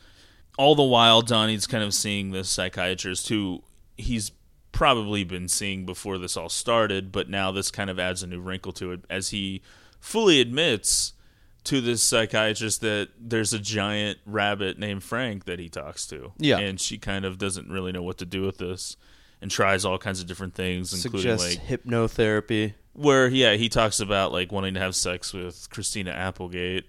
All 0.57 0.75
the 0.75 0.83
while, 0.83 1.21
Donnie's 1.21 1.67
kind 1.67 1.83
of 1.83 1.93
seeing 1.93 2.31
this 2.31 2.49
psychiatrist 2.49 3.29
who 3.29 3.63
he's 3.97 4.31
probably 4.71 5.23
been 5.23 5.47
seeing 5.47 5.85
before 5.85 6.17
this 6.17 6.35
all 6.37 6.49
started, 6.49 7.11
but 7.11 7.29
now 7.29 7.51
this 7.51 7.71
kind 7.71 7.89
of 7.89 7.97
adds 7.99 8.23
a 8.23 8.27
new 8.27 8.39
wrinkle 8.39 8.71
to 8.73 8.91
it 8.91 9.01
as 9.09 9.29
he 9.29 9.61
fully 9.99 10.39
admits 10.41 11.13
to 11.63 11.81
this 11.81 12.03
psychiatrist 12.03 12.81
that 12.81 13.09
there's 13.19 13.53
a 13.53 13.59
giant 13.59 14.19
rabbit 14.25 14.77
named 14.77 15.03
Frank 15.03 15.45
that 15.45 15.59
he 15.59 15.67
talks 15.67 16.05
to. 16.07 16.31
Yeah. 16.37 16.59
And 16.59 16.79
she 16.79 16.97
kind 16.97 17.25
of 17.25 17.37
doesn't 17.37 17.69
really 17.69 17.91
know 17.91 18.03
what 18.03 18.17
to 18.19 18.25
do 18.25 18.43
with 18.43 18.57
this 18.57 18.97
and 19.41 19.49
tries 19.49 19.83
all 19.83 19.97
kinds 19.97 20.21
of 20.21 20.27
different 20.27 20.53
things, 20.53 20.93
including 20.93 21.37
Suggests 21.37 21.57
like 21.69 21.81
hypnotherapy. 21.81 22.73
where 22.93 23.27
yeah 23.27 23.53
he 23.55 23.67
talks 23.67 23.99
about 23.99 24.31
like 24.31 24.51
wanting 24.51 24.75
to 24.75 24.79
have 24.79 24.95
sex 24.95 25.33
with 25.33 25.69
Christina 25.69 26.11
Applegate. 26.11 26.85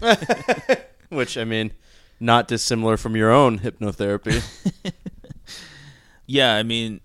Which, 1.08 1.38
I 1.38 1.44
mean, 1.44 1.72
not 2.20 2.48
dissimilar 2.48 2.96
from 2.96 3.16
your 3.16 3.30
own 3.30 3.58
hypnotherapy. 3.60 4.42
Yeah, 6.26 6.54
I 6.54 6.62
mean, 6.62 7.00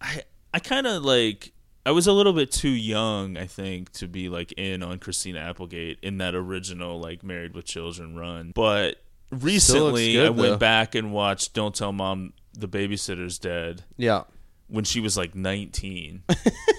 I 0.00 0.22
I 0.52 0.58
kind 0.58 0.86
of 0.86 1.02
like 1.02 1.52
I 1.84 1.92
was 1.92 2.06
a 2.06 2.12
little 2.12 2.32
bit 2.32 2.52
too 2.52 2.68
young, 2.68 3.36
I 3.36 3.46
think, 3.46 3.90
to 3.92 4.06
be 4.06 4.28
like 4.28 4.52
in 4.52 4.82
on 4.82 4.98
Christina 4.98 5.40
Applegate 5.40 5.98
in 6.02 6.18
that 6.18 6.34
original 6.34 7.00
like 7.00 7.22
Married 7.22 7.54
with 7.54 7.64
Children 7.64 8.16
run. 8.16 8.52
But 8.54 8.96
recently, 9.30 10.14
good, 10.14 10.26
I 10.26 10.30
went 10.30 10.60
back 10.60 10.94
and 10.94 11.12
watched 11.12 11.54
Don't 11.54 11.74
Tell 11.74 11.92
Mom 11.92 12.34
the 12.52 12.68
Babysitter's 12.68 13.38
Dead 13.38 13.84
yeah. 13.96 14.24
when 14.68 14.84
she 14.84 15.00
was 15.00 15.16
like 15.16 15.34
19, 15.34 16.22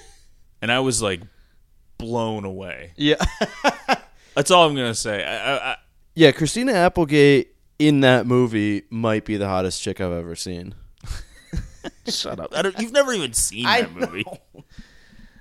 and 0.62 0.72
I 0.72 0.80
was 0.82 1.02
like 1.02 1.22
blown 1.98 2.46
away. 2.46 2.94
Yeah. 2.96 3.16
That's 4.36 4.52
all 4.52 4.68
I'm 4.68 4.76
gonna 4.76 4.96
say. 4.96 5.26
I, 5.26 5.36
I, 5.36 5.72
I, 5.72 5.76
Yeah, 6.14 6.32
Christina 6.32 6.74
Applegate 6.74 7.56
in 7.88 8.02
that 8.02 8.26
movie 8.28 8.84
might 8.90 9.26
be 9.26 9.38
the 9.38 9.48
hottest 9.48 9.82
chick 9.82 10.00
I've 10.00 10.12
ever 10.12 10.36
seen. 10.36 10.76
Shut 12.08 12.40
up! 12.40 12.56
I 12.56 12.62
don't, 12.62 12.78
you've 12.80 12.92
never 12.92 13.12
even 13.14 13.34
seen 13.34 13.66
I 13.66 13.82
that 13.82 13.94
movie. 13.94 14.26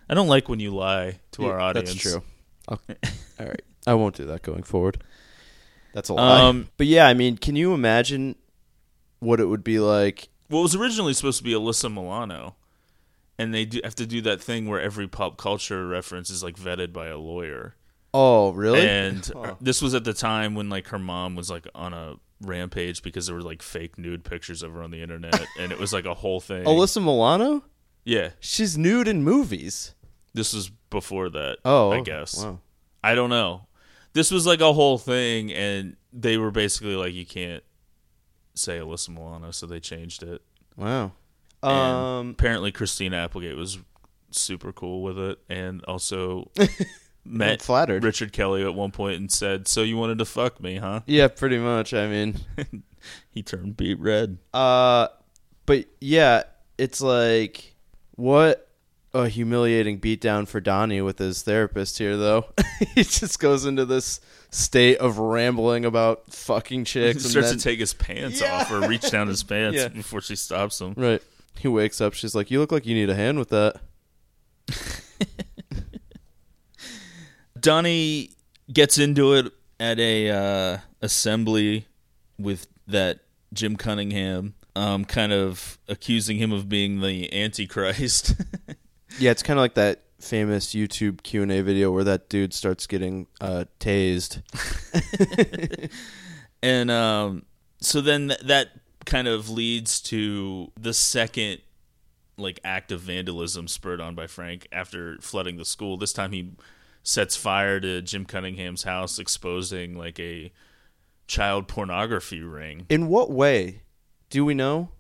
I 0.09 0.15
don't 0.15 0.29
like 0.29 0.49
when 0.49 0.59
you 0.61 0.75
lie 0.75 1.21
to 1.33 1.47
our 1.47 1.61
audience. 1.61 1.91
That's 1.93 2.03
true. 2.03 2.23
Okay. 2.71 2.97
All 3.39 3.47
right. 3.47 3.63
I 3.87 3.95
won't 3.95 4.15
do 4.17 4.25
that 4.27 4.43
going 4.43 4.63
forward. 4.63 5.03
That's 5.95 6.09
a 6.09 6.15
lie. 6.15 6.41
Um, 6.49 6.69
but 6.77 6.87
yeah, 6.87 7.07
I 7.07 7.15
mean, 7.15 7.37
can 7.37 7.57
you 7.57 7.75
imagine 7.75 8.37
what 9.19 9.41
it 9.41 9.47
would 9.47 9.65
be 9.65 9.79
like? 9.81 10.29
Well, 10.49 10.61
it 10.61 10.65
was 10.65 10.75
originally 10.75 11.13
supposed 11.15 11.39
to 11.39 11.45
be 11.45 11.53
Alyssa 11.53 11.93
Milano, 11.93 12.57
and 13.39 13.53
they 13.55 13.65
do 13.65 13.81
have 13.85 13.95
to 13.97 14.07
do 14.07 14.21
that 14.23 14.41
thing 14.41 14.69
where 14.69 14.81
every 14.81 15.09
pop 15.09 15.37
culture 15.37 15.87
reference 15.87 16.31
is 16.31 16.43
like 16.43 16.57
vetted 16.57 16.93
by 16.93 17.07
a 17.09 17.19
lawyer. 17.19 17.75
Oh, 18.13 18.51
really? 18.51 18.87
And 18.89 19.31
Oh. 19.37 19.57
this 19.61 19.81
was 19.81 19.95
at 19.95 20.05
the 20.05 20.13
time 20.15 20.55
when 20.55 20.69
like 20.69 20.89
her 20.89 20.99
mom 20.99 21.37
was 21.37 21.51
like 21.51 21.67
on 21.75 21.93
a 21.95 22.17
rampage 22.41 23.03
because 23.03 23.27
there 23.27 23.35
were 23.37 23.43
like 23.43 23.63
fake 23.63 23.99
nude 23.99 24.25
pictures 24.25 24.63
of 24.63 24.73
her 24.73 24.83
on 24.83 24.91
the 24.91 25.03
internet, 25.03 25.41
and 25.59 25.73
it 25.73 25.79
was 25.79 25.93
like 25.93 26.05
a 26.07 26.15
whole 26.15 26.41
thing. 26.41 26.65
Alyssa 26.65 27.03
Milano? 27.03 27.65
yeah, 28.05 28.31
She's 28.41 28.77
nude 28.79 29.09
in 29.09 29.23
movies. 29.23 29.95
this 30.35 30.53
was 30.55 30.71
before 30.91 31.29
that. 31.31 31.59
Oh, 31.65 31.91
I 31.93 32.01
guess. 32.01 32.43
Wow. 32.43 32.61
I 33.05 33.15
don't 33.15 33.31
know. 33.31 33.67
This 34.13 34.31
was 34.31 34.47
like 34.47 34.61
a 34.61 34.73
whole 34.73 34.99
thing, 34.99 35.53
and 35.53 35.97
they 36.13 36.37
were 36.37 36.51
basically 36.51 36.97
like, 36.97 37.15
you 37.15 37.25
can't 37.27 37.63
say 38.55 38.79
Alyssa 38.79 39.11
Milano, 39.11 39.51
so 39.53 39.67
they 39.67 39.79
changed 39.81 40.23
it. 40.23 40.43
Wow. 40.77 41.13
And 41.63 41.73
Um, 41.73 42.31
apparently 42.31 42.73
Christina 42.73 43.17
Applegate 43.19 43.57
was 43.57 43.79
super 44.31 44.73
cool 44.73 45.03
with 45.03 45.19
it, 45.19 45.39
and 45.49 45.85
also 45.85 46.51
met 47.25 47.63
flattered. 47.63 48.05
Richard 48.05 48.33
Kelly 48.33 48.63
at 48.65 48.75
one 48.75 48.91
point 48.91 49.19
and 49.21 49.31
said, 49.31 49.69
"So 49.69 49.83
you 49.83 49.97
wanted 49.97 50.19
to 50.19 50.25
fuck 50.25 50.61
me, 50.61 50.77
huh?" 50.77 51.01
yeah, 51.07 51.29
pretty 51.29 51.59
much. 51.59 51.93
I 51.95 52.07
mean, 52.09 52.37
He 53.31 53.43
turned 53.43 53.77
beet 53.77 53.99
red. 53.99 54.39
uh, 54.53 55.09
but 55.67 55.87
yeah, 56.01 56.43
it's 56.79 57.01
like 57.01 57.75
what 58.17 58.69
a 59.15 59.27
humiliating 59.29 59.99
beatdown 60.01 60.47
for 60.47 60.61
Donnie 60.61 61.01
with 61.01 61.19
his 61.19 61.43
therapist 61.43 61.99
here, 61.99 62.17
though. 62.17 62.47
he 62.95 63.03
just 63.03 63.39
goes 63.41 63.65
into 63.65 63.85
this 63.85 64.21
state 64.51 64.99
of 64.99 65.19
rambling 65.19 65.85
about 65.85 66.33
fucking 66.33 66.81
He 66.81 66.85
chicks. 66.85 67.23
and 67.25 67.31
starts 67.31 67.49
then- 67.49 67.59
to 67.59 67.65
take 67.65 67.79
his 67.81 67.95
pants 67.95 68.41
Yeah. 68.41 68.61
off 68.61 68.71
or 68.71 68.87
reach 68.89 69.11
down 69.11 69.29
his 69.29 69.43
pants 69.43 69.79
Yeah. 69.79 69.89
before 69.89 70.21
she 70.21 70.37
stops 70.37 70.81
him. 70.81 70.95
Right. 70.97 71.23
He 71.59 71.69
wakes 71.69 72.01
up. 72.01 72.15
She's 72.15 72.35
like, 72.35 72.51
"You 72.51 72.61
look 72.61 72.71
like 72.73 72.87
you 72.87 72.95
need 72.95 73.11
a 73.11 73.15
hand 73.17 73.39
with 73.39 73.49
that." 73.51 73.81
Donnie 77.61 78.31
gets 78.73 78.99
into 78.99 79.35
it 79.35 79.53
at 79.79 79.99
a 79.99 80.31
uh, 80.31 80.79
assembly 81.01 81.87
with 82.39 82.67
that 82.87 83.21
Jim 83.53 83.77
Cunningham, 83.77 84.55
um, 84.77 85.05
kind 85.05 85.33
of 85.33 85.79
accusing 85.89 86.37
him 86.37 86.53
of 86.53 86.69
being 86.69 87.01
the 87.01 87.33
Antichrist. 87.33 88.35
Yeah, 89.19 89.33
it's 89.33 89.43
kind 89.43 89.59
of 89.59 89.63
like 89.63 89.75
that 89.75 90.05
famous 90.21 90.69
YouTube 90.69 91.23
Q 91.23 91.43
and 91.43 91.51
A 91.51 91.63
video 91.63 91.91
where 91.91 92.05
that 92.05 92.29
dude 92.29 92.55
starts 92.55 92.87
getting 92.87 93.27
uh, 93.41 93.65
tased. 93.81 94.43
and 96.63 96.91
um, 96.91 97.45
so 97.81 98.01
then 98.01 98.29
th- 98.29 98.41
that 98.43 98.69
kind 99.07 99.27
of 99.27 99.51
leads 99.51 100.01
to 100.03 100.71
the 100.79 100.95
second 100.95 101.61
like 102.37 102.61
act 102.65 102.93
of 102.93 103.01
vandalism 103.01 103.69
spurred 103.69 104.01
on 104.01 104.15
by 104.15 104.27
Frank 104.27 104.69
after 104.73 105.19
flooding 105.21 105.57
the 105.57 105.65
school. 105.65 105.97
This 105.97 106.13
time 106.13 106.33
he 106.33 106.53
sets 107.03 107.37
fire 107.37 107.81
to 107.81 108.03
Jim 108.03 108.25
Cunningham's 108.25 108.83
house, 108.83 109.19
exposing 109.19 109.97
like 109.97 110.19
a 110.21 110.53
child 111.27 111.69
pornography 111.69 112.41
ring. 112.41 112.87
In 112.89 113.09
what 113.09 113.31
way? 113.31 113.83
Do 114.31 114.45
we 114.45 114.55
know? 114.55 114.91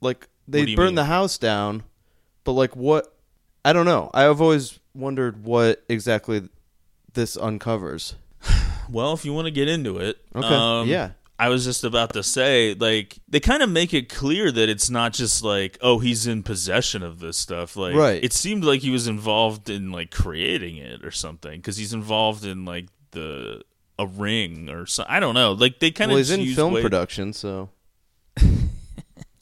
Like 0.00 0.28
they 0.46 0.74
burned 0.74 0.88
mean? 0.90 0.94
the 0.96 1.04
house 1.04 1.38
down, 1.38 1.82
but 2.44 2.52
like 2.52 2.76
what? 2.76 3.14
I 3.64 3.72
don't 3.72 3.86
know. 3.86 4.10
I've 4.14 4.40
always 4.40 4.78
wondered 4.94 5.44
what 5.44 5.84
exactly 5.88 6.48
this 7.14 7.36
uncovers. 7.36 8.16
Well, 8.88 9.14
if 9.14 9.24
you 9.24 9.32
want 9.32 9.46
to 9.46 9.50
get 9.50 9.66
into 9.66 9.98
it, 9.98 10.16
Okay, 10.32 10.46
um, 10.46 10.86
yeah. 10.86 11.10
I 11.38 11.48
was 11.50 11.64
just 11.64 11.84
about 11.84 12.14
to 12.14 12.22
say, 12.22 12.74
like, 12.74 13.18
they 13.28 13.40
kind 13.40 13.62
of 13.62 13.68
make 13.68 13.92
it 13.92 14.08
clear 14.08 14.50
that 14.50 14.68
it's 14.70 14.88
not 14.88 15.12
just 15.12 15.44
like, 15.44 15.76
oh, 15.82 15.98
he's 15.98 16.26
in 16.26 16.42
possession 16.42 17.02
of 17.02 17.18
this 17.20 17.36
stuff. 17.36 17.76
Like, 17.76 17.94
Right. 17.94 18.24
It 18.24 18.32
seemed 18.32 18.64
like 18.64 18.80
he 18.80 18.90
was 18.90 19.06
involved 19.06 19.68
in 19.68 19.92
like 19.92 20.10
creating 20.10 20.76
it 20.78 21.04
or 21.04 21.10
something 21.10 21.58
because 21.60 21.76
he's 21.76 21.92
involved 21.92 22.44
in 22.44 22.64
like 22.64 22.86
the 23.10 23.62
a 23.98 24.06
ring 24.06 24.68
or 24.70 24.86
so. 24.86 25.04
I 25.08 25.20
don't 25.20 25.34
know. 25.34 25.52
Like 25.52 25.78
they 25.78 25.90
kind 25.90 26.10
Well, 26.10 26.18
of 26.20 26.26
he's 26.26 26.30
in 26.30 26.54
film 26.54 26.74
production, 26.80 27.32
so 27.32 27.70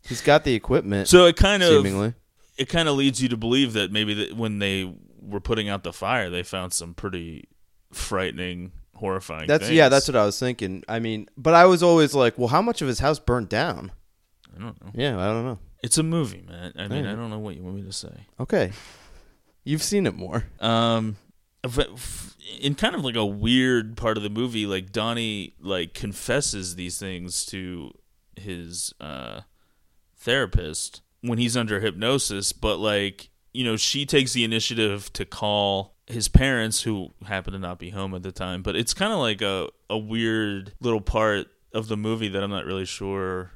he's 0.08 0.20
got 0.20 0.44
the 0.44 0.54
equipment. 0.54 1.08
So 1.08 1.26
it 1.26 1.36
kind 1.36 1.62
of 1.62 1.70
seemingly. 1.70 2.14
it 2.56 2.68
kind 2.68 2.88
of 2.88 2.96
leads 2.96 3.20
you 3.22 3.28
to 3.30 3.36
believe 3.36 3.72
that 3.74 3.90
maybe 3.92 4.14
that 4.14 4.36
when 4.36 4.58
they 4.58 4.92
were 5.20 5.40
putting 5.40 5.68
out 5.68 5.82
the 5.82 5.92
fire, 5.92 6.30
they 6.30 6.42
found 6.42 6.72
some 6.72 6.94
pretty 6.94 7.48
frightening, 7.92 8.72
horrifying. 8.94 9.46
That's 9.46 9.64
things. 9.66 9.76
yeah, 9.76 9.88
that's 9.88 10.08
what 10.08 10.16
I 10.16 10.24
was 10.24 10.38
thinking. 10.38 10.82
I 10.88 10.98
mean, 11.00 11.28
but 11.36 11.54
I 11.54 11.66
was 11.66 11.82
always 11.82 12.14
like, 12.14 12.38
well, 12.38 12.48
how 12.48 12.62
much 12.62 12.82
of 12.82 12.88
his 12.88 12.98
house 13.00 13.18
burned 13.18 13.48
down? 13.48 13.92
I 14.56 14.60
don't 14.60 14.80
know. 14.84 14.90
Yeah, 14.94 15.18
I 15.18 15.26
don't 15.26 15.44
know. 15.44 15.58
It's 15.82 15.98
a 15.98 16.02
movie, 16.02 16.42
man. 16.48 16.72
I 16.76 16.88
mean, 16.88 17.04
Yeah. 17.04 17.12
I 17.12 17.14
don't 17.14 17.30
know 17.30 17.38
what 17.38 17.56
you 17.56 17.62
want 17.62 17.76
me 17.76 17.82
to 17.82 17.92
say. 17.92 18.26
Okay, 18.40 18.72
you've 19.64 19.82
seen 19.82 20.06
it 20.06 20.14
more. 20.14 20.44
Um, 20.60 21.16
in 22.60 22.74
kind 22.74 22.94
of 22.94 23.04
like 23.04 23.16
a 23.16 23.24
weird 23.26 23.96
part 23.96 24.16
of 24.16 24.22
the 24.22 24.30
movie, 24.30 24.66
like 24.66 24.92
Donnie 24.92 25.54
like 25.60 25.92
confesses 25.94 26.76
these 26.76 26.98
things 26.98 27.44
to 27.46 27.90
his 28.36 28.92
uh 29.00 29.40
therapist 30.16 31.02
when 31.20 31.38
he's 31.38 31.56
under 31.56 31.80
hypnosis, 31.80 32.52
but 32.52 32.78
like 32.78 33.30
you 33.52 33.64
know 33.64 33.76
she 33.76 34.06
takes 34.06 34.32
the 34.32 34.44
initiative 34.44 35.12
to 35.14 35.24
call 35.24 35.93
his 36.06 36.28
parents 36.28 36.82
who 36.82 37.10
happen 37.26 37.52
to 37.52 37.58
not 37.58 37.78
be 37.78 37.90
home 37.90 38.14
at 38.14 38.22
the 38.22 38.32
time. 38.32 38.62
But 38.62 38.76
it's 38.76 38.94
kind 38.94 39.12
of 39.12 39.18
like 39.18 39.40
a 39.42 39.68
a 39.88 39.98
weird 39.98 40.72
little 40.80 41.00
part 41.00 41.46
of 41.72 41.88
the 41.88 41.96
movie 41.96 42.28
that 42.28 42.42
I'm 42.42 42.50
not 42.50 42.64
really 42.66 42.84
sure 42.84 43.50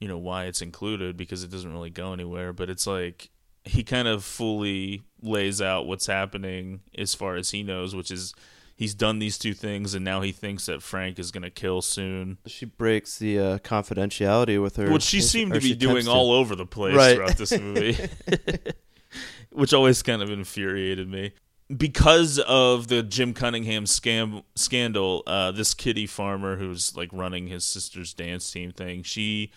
you 0.00 0.08
know 0.08 0.18
why 0.18 0.44
it's 0.44 0.60
included 0.60 1.16
because 1.16 1.42
it 1.42 1.50
doesn't 1.50 1.72
really 1.72 1.88
go 1.88 2.12
anywhere 2.12 2.52
but 2.52 2.68
it's 2.68 2.86
like 2.86 3.30
he 3.64 3.82
kind 3.82 4.06
of 4.06 4.22
fully 4.22 5.02
lays 5.22 5.62
out 5.62 5.86
what's 5.86 6.06
happening 6.06 6.80
as 6.98 7.14
far 7.14 7.34
as 7.36 7.50
he 7.50 7.62
knows 7.62 7.94
which 7.94 8.10
is 8.10 8.34
he's 8.74 8.94
done 8.94 9.18
these 9.20 9.38
two 9.38 9.54
things 9.54 9.94
and 9.94 10.04
now 10.04 10.20
he 10.20 10.32
thinks 10.32 10.66
that 10.66 10.82
Frank 10.82 11.18
is 11.18 11.30
going 11.30 11.44
to 11.44 11.50
kill 11.50 11.80
soon 11.80 12.36
She 12.46 12.66
breaks 12.66 13.18
the 13.18 13.38
uh, 13.38 13.58
confidentiality 13.60 14.60
with 14.62 14.76
her. 14.76 14.90
which 14.92 15.02
she 15.02 15.22
seemed 15.22 15.54
to 15.54 15.60
be 15.60 15.74
doing 15.74 16.06
all 16.08 16.30
over 16.30 16.54
the 16.54 16.66
place 16.66 16.94
Right. 16.94 17.16
throughout 17.16 17.38
this 17.38 17.58
movie 17.58 17.96
which 19.52 19.72
always 19.72 20.02
kind 20.02 20.20
of 20.22 20.30
infuriated 20.30 21.08
me 21.08 21.32
because 21.74 22.38
of 22.38 22.88
the 22.88 23.02
Jim 23.02 23.34
Cunningham 23.34 23.84
scam 23.84 24.44
scandal 24.54 25.22
uh, 25.26 25.50
this 25.52 25.74
Kitty 25.74 26.06
Farmer 26.06 26.56
who's 26.56 26.96
like 26.96 27.10
running 27.12 27.48
his 27.48 27.64
sister's 27.64 28.14
dance 28.14 28.50
team 28.50 28.70
thing 28.72 29.02
she 29.02 29.50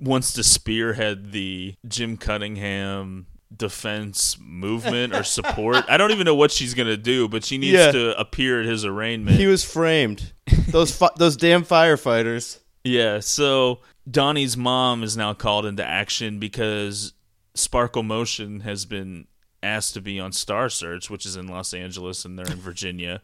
wants 0.00 0.32
to 0.34 0.42
spearhead 0.42 1.32
the 1.32 1.74
Jim 1.88 2.16
Cunningham 2.16 3.26
defense 3.56 4.36
movement 4.40 5.14
or 5.14 5.22
support 5.22 5.84
I 5.88 5.96
don't 5.96 6.10
even 6.10 6.24
know 6.24 6.34
what 6.34 6.50
she's 6.50 6.74
going 6.74 6.88
to 6.88 6.96
do 6.96 7.28
but 7.28 7.44
she 7.44 7.56
needs 7.58 7.72
Yeah. 7.74 7.92
to 7.92 8.18
appear 8.20 8.60
at 8.60 8.66
his 8.66 8.84
arraignment 8.84 9.36
He 9.38 9.46
was 9.46 9.64
framed. 9.64 10.32
Those 10.68 10.94
fi- 10.96 11.10
those 11.16 11.36
damn 11.36 11.64
firefighters. 11.64 12.58
Yeah, 12.84 13.18
so 13.20 13.80
Donnie's 14.08 14.56
mom 14.56 15.02
is 15.02 15.16
now 15.16 15.32
called 15.32 15.64
into 15.66 15.84
action 15.84 16.38
because 16.38 17.14
Sparkle 17.54 18.02
Motion 18.02 18.60
has 18.60 18.84
been 18.84 19.26
asked 19.66 19.94
to 19.94 20.00
be 20.00 20.18
on 20.20 20.32
Star 20.32 20.68
Search, 20.68 21.10
which 21.10 21.26
is 21.26 21.36
in 21.36 21.48
Los 21.48 21.74
Angeles 21.74 22.24
and 22.24 22.38
they're 22.38 22.46
in 22.50 22.58
Virginia. 22.58 23.20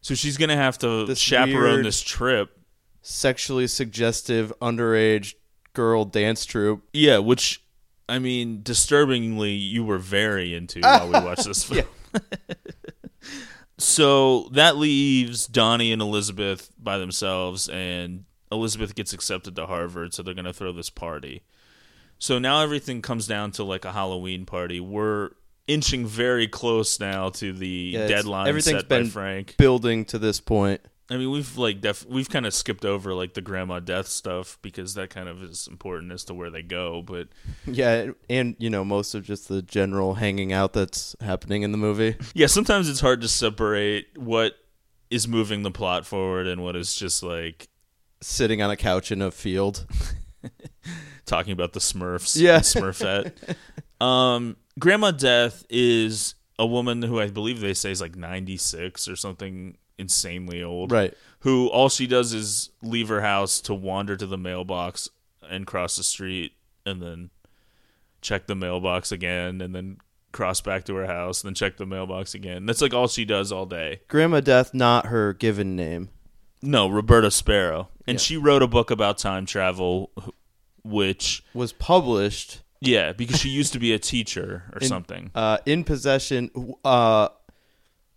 So 0.00 0.14
she's 0.14 0.36
going 0.38 0.48
to 0.48 0.56
have 0.56 0.78
to 0.78 1.04
This 1.06 1.18
chaperone 1.18 1.62
weird- 1.62 1.84
this 1.86 2.00
trip. 2.00 2.56
Sexually 3.02 3.66
suggestive 3.66 4.52
underage 4.60 5.34
girl 5.72 6.04
dance 6.04 6.44
troupe. 6.44 6.82
Yeah, 6.92 7.18
which 7.18 7.62
I 8.08 8.18
mean, 8.18 8.60
disturbingly, 8.62 9.52
you 9.52 9.84
were 9.84 9.98
very 9.98 10.54
into 10.54 10.80
while 10.82 11.06
we 11.06 11.12
watched 11.12 11.44
this 11.46 11.64
film. 11.64 11.86
so 13.78 14.48
that 14.52 14.76
leaves 14.76 15.46
Donnie 15.46 15.92
and 15.92 16.02
Elizabeth 16.02 16.70
by 16.78 16.98
themselves, 16.98 17.68
and 17.68 18.24
Elizabeth 18.52 18.94
gets 18.94 19.12
accepted 19.12 19.56
to 19.56 19.66
Harvard, 19.66 20.12
so 20.12 20.22
they're 20.22 20.34
going 20.34 20.44
to 20.44 20.52
throw 20.52 20.72
this 20.72 20.90
party. 20.90 21.42
So 22.18 22.38
now 22.38 22.60
everything 22.62 23.00
comes 23.00 23.26
down 23.26 23.52
to 23.52 23.64
like 23.64 23.84
a 23.84 23.92
Halloween 23.92 24.44
party. 24.44 24.80
We're 24.80 25.30
inching 25.66 26.06
very 26.06 26.48
close 26.48 26.98
now 27.00 27.28
to 27.30 27.52
the 27.52 27.68
Yeah, 27.94 28.06
deadline 28.08 28.48
everything's 28.48 28.80
set 28.80 28.88
by 28.88 28.98
been 28.98 29.08
Frank. 29.08 29.56
building 29.56 30.04
to 30.06 30.18
this 30.18 30.40
point. 30.40 30.80
I 31.12 31.16
mean, 31.16 31.30
we've 31.32 31.56
like 31.58 31.80
def- 31.80 32.06
we've 32.06 32.28
kind 32.30 32.46
of 32.46 32.54
skipped 32.54 32.84
over 32.84 33.14
like 33.14 33.34
the 33.34 33.40
grandma 33.40 33.80
death 33.80 34.06
stuff 34.06 34.58
because 34.62 34.94
that 34.94 35.10
kind 35.10 35.28
of 35.28 35.42
is 35.42 35.66
important 35.68 36.12
as 36.12 36.22
to 36.26 36.34
where 36.34 36.50
they 36.50 36.62
go, 36.62 37.02
but 37.02 37.28
Yeah, 37.66 38.10
and 38.28 38.54
you 38.60 38.70
know 38.70 38.84
most 38.84 39.14
of 39.16 39.24
just 39.24 39.48
the 39.48 39.60
general 39.60 40.14
hanging 40.14 40.52
out 40.52 40.72
that's 40.72 41.16
happening 41.20 41.62
in 41.62 41.72
the 41.72 41.78
movie. 41.78 42.14
yeah, 42.34 42.46
sometimes 42.46 42.88
it's 42.88 43.00
hard 43.00 43.20
to 43.22 43.28
separate 43.28 44.06
what 44.16 44.54
is 45.10 45.26
moving 45.26 45.62
the 45.64 45.72
plot 45.72 46.06
forward 46.06 46.46
and 46.46 46.62
what 46.62 46.76
is 46.76 46.94
just 46.94 47.22
like 47.24 47.66
Sitting 48.22 48.62
on 48.62 48.70
a 48.70 48.76
couch 48.76 49.10
in 49.10 49.20
a 49.22 49.30
field. 49.32 49.86
talking 51.26 51.52
about 51.52 51.72
the 51.72 51.80
Smurfs. 51.80 52.40
Yeah. 52.40 52.56
and 52.56 52.64
Smurfette. 52.64 53.32
um, 54.04 54.56
Grandma 54.80 55.10
Death 55.12 55.64
is 55.70 56.34
a 56.58 56.66
woman 56.66 57.02
who 57.02 57.20
I 57.20 57.28
believe 57.28 57.60
they 57.60 57.74
say 57.74 57.90
is 57.90 58.00
like 58.00 58.16
96 58.16 59.06
or 59.08 59.14
something 59.16 59.76
insanely 59.98 60.62
old. 60.62 60.90
Right. 60.90 61.14
Who 61.40 61.68
all 61.68 61.88
she 61.88 62.06
does 62.06 62.32
is 62.32 62.70
leave 62.82 63.08
her 63.08 63.20
house 63.20 63.60
to 63.62 63.74
wander 63.74 64.16
to 64.16 64.26
the 64.26 64.38
mailbox 64.38 65.08
and 65.48 65.66
cross 65.66 65.96
the 65.96 66.02
street 66.02 66.52
and 66.84 67.00
then 67.00 67.30
check 68.20 68.46
the 68.46 68.54
mailbox 68.54 69.12
again 69.12 69.60
and 69.60 69.74
then 69.74 69.98
cross 70.32 70.60
back 70.60 70.84
to 70.84 70.94
her 70.94 71.06
house 71.06 71.42
and 71.42 71.48
then 71.48 71.54
check 71.54 71.76
the 71.76 71.86
mailbox 71.86 72.34
again. 72.34 72.66
That's 72.66 72.80
like 72.82 72.94
all 72.94 73.08
she 73.08 73.24
does 73.24 73.50
all 73.52 73.66
day. 73.66 74.00
Grandma 74.08 74.40
Death, 74.40 74.72
not 74.74 75.06
her 75.06 75.32
given 75.32 75.74
name. 75.76 76.10
No, 76.62 76.88
Roberta 76.88 77.30
Sparrow. 77.30 77.88
And 78.06 78.16
Yeah. 78.16 78.20
she 78.22 78.36
wrote 78.36 78.62
a 78.62 78.66
book 78.66 78.90
about 78.90 79.18
time 79.18 79.46
travel 79.46 80.10
which 80.82 81.42
Was 81.54 81.72
published 81.72 82.60
yeah, 82.80 83.12
because 83.12 83.38
she 83.38 83.48
used 83.50 83.72
to 83.74 83.78
be 83.78 83.92
a 83.92 83.98
teacher 83.98 84.64
or 84.72 84.78
in, 84.80 84.88
something. 84.88 85.30
Uh, 85.34 85.58
in 85.66 85.84
possession 85.84 86.50
uh, 86.84 87.28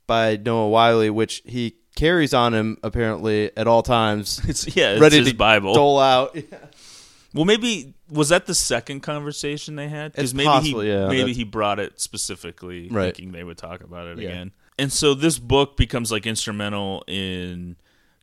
by 0.08 0.38
Noah 0.38 0.70
Wyle, 0.70 1.12
which 1.14 1.42
he 1.46 1.76
carries 1.96 2.34
on 2.34 2.54
him 2.54 2.78
apparently 2.84 3.56
at 3.56 3.68
all 3.68 3.84
times, 3.84 4.42
It's 4.48 4.76
yeah, 4.76 4.92
it's 4.94 5.02
ready 5.02 5.18
his 5.20 5.30
to 5.32 5.36
Bible. 5.36 5.74
dole 5.74 6.00
out. 6.00 6.36
Well, 7.36 7.46
maybe 7.46 7.96
was 8.12 8.30
that 8.30 8.46
the 8.46 8.54
second 8.54 9.00
conversation 9.00 9.76
they 9.76 9.88
had? 9.88 10.12
It's 10.14 10.36
maybe 10.36 10.46
possible, 10.46 10.82
he 10.82 10.90
yeah, 10.90 11.08
maybe 11.08 11.34
he 11.34 11.44
brought 11.44 11.80
it 11.80 12.00
specifically 12.00 12.90
Right. 12.90 13.06
thinking 13.06 13.32
they 13.32 13.44
would 13.44 13.58
talk 13.58 13.82
about 13.82 14.06
it 14.06 14.20
Yeah. 14.20 14.30
again. 14.30 14.52
And 14.78 14.94
so 14.94 15.16
this 15.16 15.40
book 15.40 15.76
becomes 15.76 16.12
like 16.12 16.28
instrumental 16.28 17.04
in 17.08 17.76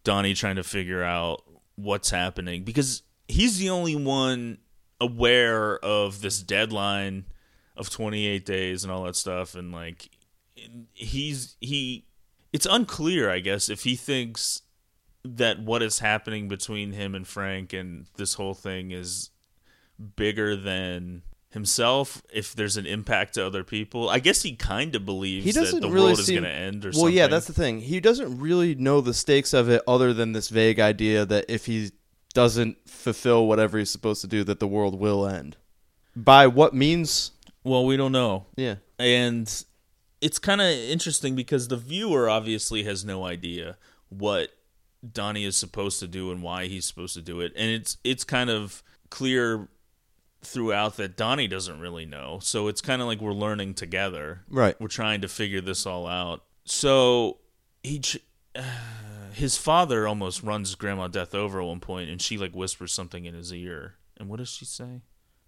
Donnie 0.05 0.35
trying 0.35 0.55
to 0.57 0.63
figure 0.63 1.03
out 1.03 1.43
what's 1.75 2.11
happening 2.11 2.63
because 2.63 3.03
he's 3.27 3.59
the 3.59 3.71
only 3.71 3.97
one 3.97 4.59
aware 5.01 5.79
of 5.79 6.21
this 6.21 6.43
deadline 6.43 7.25
of 7.77 7.89
28 7.91 8.45
days 8.45 8.85
and 8.85 8.93
all 8.93 9.05
that 9.05 9.17
stuff 9.17 9.55
and 9.55 9.73
like 9.73 10.11
he's 10.93 11.57
he 11.61 12.05
it's 12.53 12.67
unclear 12.67 13.31
I 13.31 13.39
guess 13.39 13.69
if 13.69 13.85
he 13.85 13.97
thinks 13.97 14.63
that 15.25 15.61
what 15.61 15.83
is 15.83 16.01
happening 16.01 16.49
between 16.49 16.93
him 16.93 17.15
and 17.15 17.27
Frank 17.27 17.73
and 17.73 18.07
this 18.17 18.35
whole 18.35 18.55
thing 18.55 18.91
is 18.91 19.31
bigger 20.17 20.57
than 20.57 21.23
himself 21.51 22.23
if 22.33 22.55
there's 22.55 22.77
an 22.77 22.87
impact 22.87 23.35
to 23.35 23.45
other 23.45 23.65
people 23.65 24.09
i 24.09 24.21
guess 24.21 24.43
he 24.43 24.55
kind 24.55 24.95
of 24.95 25.05
believes 25.05 25.45
He 25.45 25.51
doesn't 25.51 25.81
that 25.81 25.87
the 25.87 25.93
really 25.93 26.13
world 26.13 26.19
seem, 26.19 26.37
is 26.37 26.41
going 26.41 26.45
to 26.45 26.59
end 26.59 26.85
or 26.85 26.89
well, 26.91 27.01
something 27.01 27.17
yeah, 27.17 27.27
that's 27.27 27.47
the 27.47 27.53
thing. 27.53 27.81
He 27.81 27.99
doesn't 27.99 28.39
really 28.39 28.77
know 28.77 29.01
the 29.01 29.13
stakes 29.13 29.53
of 29.53 29.69
it, 29.69 29.83
other 29.89 30.15
than 30.15 30.33
this 30.33 30.49
vague 30.49 30.79
idea 30.79 31.27
that 31.27 31.47
if 31.49 31.67
he 31.67 31.91
doesn't 32.35 32.77
fulfill 32.89 33.47
whatever 33.47 33.79
he's 33.79 33.91
supposed 33.91 34.21
to 34.23 34.27
do, 34.27 34.45
that 34.45 34.61
the 34.61 34.67
world 34.67 34.99
will 34.99 35.27
end. 35.27 35.57
By 36.15 36.47
what 36.47 36.75
means? 36.75 37.33
well 37.63 37.85
we 37.85 37.95
don't 37.95 38.13
know 38.13 38.47
Yeah, 38.57 38.77
and 38.99 39.65
it's 40.23 40.39
kind 40.39 40.61
of 40.63 40.69
interesting 40.69 41.35
because 41.37 41.69
the 41.69 41.77
viewer 41.77 42.29
obviously 42.29 42.85
has 42.85 43.05
no 43.05 43.27
idea 43.27 43.77
what 44.09 44.51
Donnie 45.13 45.45
is 45.45 45.57
supposed 45.57 46.01
to 46.01 46.07
do 46.07 46.31
and 46.31 46.43
why 46.43 46.67
he's 46.67 46.85
supposed 46.87 47.15
to 47.15 47.23
do 47.23 47.41
it, 47.41 47.53
and 47.57 47.71
it's 47.71 47.97
it's 48.05 48.25
kind 48.25 48.51
of 48.51 48.83
clear 49.11 49.69
throughout 50.43 50.97
that 50.97 51.17
Donnie 51.17 51.49
doesn't 51.49 51.81
really 51.81 52.07
know. 52.07 52.39
So 52.43 52.69
it's 52.69 52.81
kind 52.81 53.03
of 53.03 53.09
like 53.09 53.21
we're 53.21 53.33
learning 53.33 53.75
together. 53.75 54.41
Right. 54.49 54.79
We're 54.81 54.89
trying 54.89 55.21
to 55.21 55.29
figure 55.29 55.61
this 55.61 55.85
all 55.85 56.07
out. 56.07 56.45
So 56.65 57.39
he 57.83 57.99
ch- 57.99 58.19
uh, 58.55 58.63
his 59.33 59.57
father 59.57 60.07
almost 60.09 60.43
runs 60.43 60.75
Grandma 60.75 61.09
Death 61.09 61.35
over 61.35 61.61
at 61.61 61.67
one 61.67 61.81
point, 61.81 62.11
and 62.11 62.21
she 62.21 62.37
like 62.39 62.53
whispers 62.55 62.93
something 62.93 63.25
in 63.25 63.35
his 63.35 63.53
ear. 63.53 63.95
And 64.19 64.29
what 64.29 64.39
does 64.39 64.51
she 64.51 64.65
say? 64.65 65.03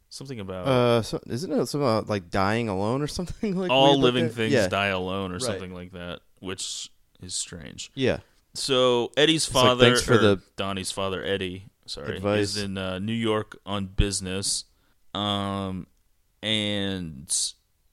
Something 0.08 0.40
about 0.40 0.66
uh, 0.66 1.02
so, 1.02 1.20
isn't 1.26 1.50
it 1.50 1.66
something 1.66 1.80
about 1.86 2.08
like 2.08 2.30
dying 2.30 2.68
alone 2.68 3.00
or 3.02 3.06
something 3.06 3.56
like 3.58 3.70
all 3.70 3.92
weird 3.92 3.96
like 3.96 4.02
living 4.14 4.28
things 4.30 4.52
Yeah. 4.52 4.68
die 4.68 4.88
alone 4.88 5.30
or 5.30 5.34
Right. 5.34 5.42
something 5.42 5.72
like 5.74 5.92
that, 5.92 6.20
which 6.40 6.90
is 7.22 7.34
strange. 7.34 7.90
Yeah, 7.94 8.18
So 8.54 9.10
Eddie's 9.16 9.52
like, 9.54 9.64
father, 9.64 9.84
thanks 9.86 10.02
for 10.02 10.14
or 10.14 10.18
the 10.18 10.42
Donnie's 10.56 10.90
father, 10.90 11.24
Eddie, 11.24 11.66
sorry, 11.86 12.16
advice. 12.16 12.40
is 12.56 12.56
in 12.62 12.76
uh, 12.76 12.98
New 12.98 13.14
York 13.14 13.58
on 13.64 13.86
business, 13.86 14.64
um, 15.14 15.86
and 16.42 17.32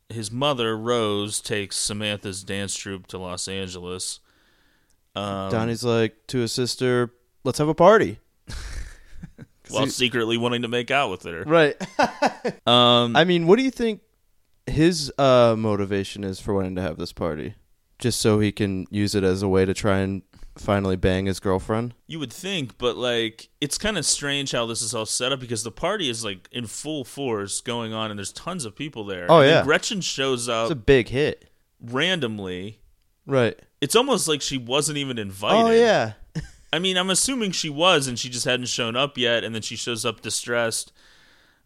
his 0.09 0.31
mother 0.31 0.75
Rose 0.77 1.39
takes 1.39 1.77
Samantha's 1.77 2.43
dance 2.43 2.75
troupe 2.75 3.07
to 3.07 3.17
Los 3.17 3.47
Angeles. 3.47 4.19
Um, 5.19 5.51
Donnie's 5.51 5.83
like 5.83 6.15
to 6.27 6.39
his 6.39 6.51
sister, 6.51 7.13
"Let's 7.43 7.57
have 7.59 7.67
a 7.69 7.73
party." 7.75 8.19
while 9.69 9.83
he- 9.85 9.89
secretly 9.89 10.37
wanting 10.37 10.61
to 10.63 10.67
make 10.67 10.91
out 10.91 11.09
with 11.11 11.23
her. 11.23 11.43
Right. 11.43 11.75
Um, 12.65 13.15
I 13.15 13.23
mean, 13.25 13.45
what 13.47 13.57
do 13.57 13.63
you 13.63 13.71
think 13.71 14.01
his 14.65 15.11
uh, 15.17 15.55
motivation 15.57 16.23
is 16.23 16.39
for 16.39 16.53
wanting 16.53 16.75
to 16.75 16.81
have 16.81 16.97
this 16.97 17.11
party? 17.11 17.55
Just 17.99 18.19
so 18.21 18.39
he 18.39 18.51
can 18.51 18.85
use 18.91 19.13
it 19.15 19.23
as 19.23 19.41
a 19.43 19.47
way 19.47 19.65
to 19.65 19.73
try 19.73 19.99
and 19.99 20.21
finally 20.57 20.95
bang 20.95 21.25
his 21.25 21.39
girlfriend? 21.39 21.95
You 22.07 22.19
would 22.19 22.31
think, 22.31 22.77
but 22.77 22.95
like 22.95 23.49
it's 23.59 23.77
kind 23.77 23.97
of 23.97 24.05
strange 24.05 24.51
how 24.51 24.65
this 24.67 24.81
is 24.81 24.93
all 24.93 25.05
set 25.05 25.31
up 25.31 25.39
because 25.39 25.63
the 25.63 25.71
party 25.71 26.09
is 26.09 26.23
like 26.23 26.47
in 26.51 26.65
full 26.67 27.03
force 27.03 27.59
going 27.61 27.91
on, 27.93 28.09
and 28.11 28.17
there's 28.19 28.31
tons 28.33 28.65
of 28.65 28.75
people 28.75 29.03
there. 29.03 29.25
Oh, 29.29 29.41
And 29.41 29.49
yeah. 29.49 29.63
Gretchen 29.63 30.01
shows 30.01 30.47
up. 30.47 30.65
It's 30.65 30.71
a 30.71 30.75
big 30.75 31.09
hit. 31.09 31.49
randomly. 31.81 32.79
Right. 33.29 33.59
It's 33.79 33.95
almost 33.95 34.27
like 34.27 34.41
she 34.41 34.57
wasn't 34.57 34.97
even 34.97 35.17
invited. 35.17 35.61
Oh, 35.61 35.71
yeah. 35.71 36.13
I 36.73 36.79
mean, 36.79 36.97
I'm 36.97 37.09
assuming 37.09 37.51
she 37.51 37.69
was, 37.69 38.07
and 38.07 38.17
she 38.17 38.29
just 38.29 38.45
hadn't 38.45 38.67
shown 38.67 38.95
up 38.95 39.17
yet, 39.17 39.43
and 39.43 39.55
then 39.55 39.61
she 39.61 39.75
shows 39.75 40.05
up 40.05 40.21
distressed. 40.21 40.91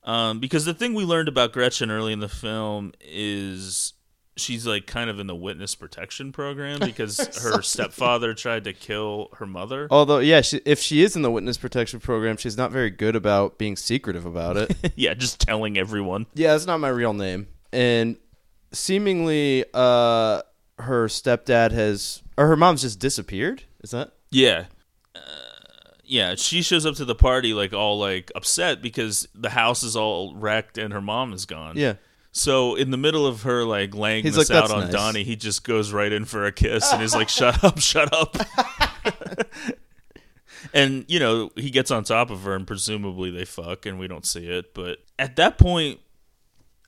Um, 0.03 0.39
because 0.39 0.65
the 0.65 0.73
thing 0.73 0.93
we 0.93 1.05
learned 1.05 1.29
about 1.29 1.53
Gretchen 1.53 1.89
early 1.89 2.13
in 2.13 2.19
the 2.19 2.27
film 2.29 2.91
is 3.01 3.93
she's 4.35 4.65
like 4.65 4.87
kind 4.87 5.09
of 5.09 5.19
in 5.19 5.27
the 5.27 5.35
witness 5.35 5.75
protection 5.75 6.31
program 6.31 6.79
because 6.85 7.17
her 7.43 7.61
stepfather 7.61 8.33
tried 8.33 8.65
to 8.65 8.73
kill 8.73 9.29
her 9.37 9.45
mother. 9.45 9.87
Although, 9.89 10.19
yeah, 10.19 10.41
she, 10.41 10.61
if 10.65 10.79
she 10.79 11.03
is 11.03 11.15
in 11.15 11.21
the 11.21 11.31
witness 11.31 11.57
protection 11.57 11.99
program, 11.99 12.37
she's 12.37 12.57
not 12.57 12.71
very 12.71 12.89
good 12.89 13.15
about 13.15 13.57
being 13.57 13.75
secretive 13.75 14.25
about 14.25 14.57
it. 14.57 14.75
yeah, 14.95 15.13
just 15.13 15.39
telling 15.39 15.77
everyone. 15.77 16.25
yeah, 16.33 16.51
that's 16.51 16.65
not 16.65 16.79
my 16.79 16.89
real 16.89 17.13
name. 17.13 17.47
And 17.71 18.17
seemingly, 18.71 19.65
uh, 19.73 20.41
her 20.79 21.07
stepdad 21.07 21.71
has, 21.71 22.21
or 22.37 22.47
her 22.47 22.55
mom's 22.55 22.81
just 22.81 22.99
disappeared. 22.99 23.63
Is 23.81 23.91
that? 23.91 24.13
Yeah. 24.31 24.65
Uh, 25.15 25.19
yeah, 26.03 26.35
she 26.35 26.61
shows 26.61 26.85
up 26.85 26.95
to 26.95 27.05
the 27.05 27.15
party 27.15 27.53
like 27.53 27.73
all 27.73 27.99
like 27.99 28.31
upset 28.35 28.81
because 28.81 29.27
the 29.33 29.49
house 29.49 29.83
is 29.83 29.95
all 29.95 30.35
wrecked 30.35 30.77
and 30.77 30.93
her 30.93 31.01
mom 31.01 31.33
is 31.33 31.45
gone. 31.45 31.77
Yeah. 31.77 31.95
So 32.31 32.75
in 32.75 32.89
the 32.89 32.97
middle 32.97 33.27
of 33.27 33.43
her 33.43 33.63
like 33.63 33.93
laying 33.93 34.23
He's 34.23 34.35
this 34.35 34.49
like, 34.49 34.63
out 34.63 34.71
on 34.71 34.85
nice." 34.85 34.91
Donnie, 34.91 35.23
he 35.23 35.35
just 35.35 35.63
goes 35.63 35.93
right 35.93 36.11
in 36.11 36.25
for 36.25 36.45
a 36.45 36.51
kiss 36.51 36.91
and 36.91 37.01
is 37.03 37.13
like, 37.13 37.29
"Shut 37.29 37.63
up, 37.63 37.79
shut 37.79 38.11
up." 38.11 38.35
and 40.73 41.05
you 41.07 41.19
know 41.19 41.51
he 41.55 41.69
gets 41.69 41.91
on 41.91 42.03
top 42.03 42.31
of 42.31 42.43
her 42.43 42.55
and 42.55 42.65
presumably 42.65 43.29
they 43.29 43.45
fuck 43.45 43.85
and 43.85 43.99
we 43.99 44.07
don't 44.07 44.25
see 44.25 44.47
it. 44.47 44.73
But 44.73 44.97
at 45.19 45.35
that 45.35 45.59
point, 45.59 45.99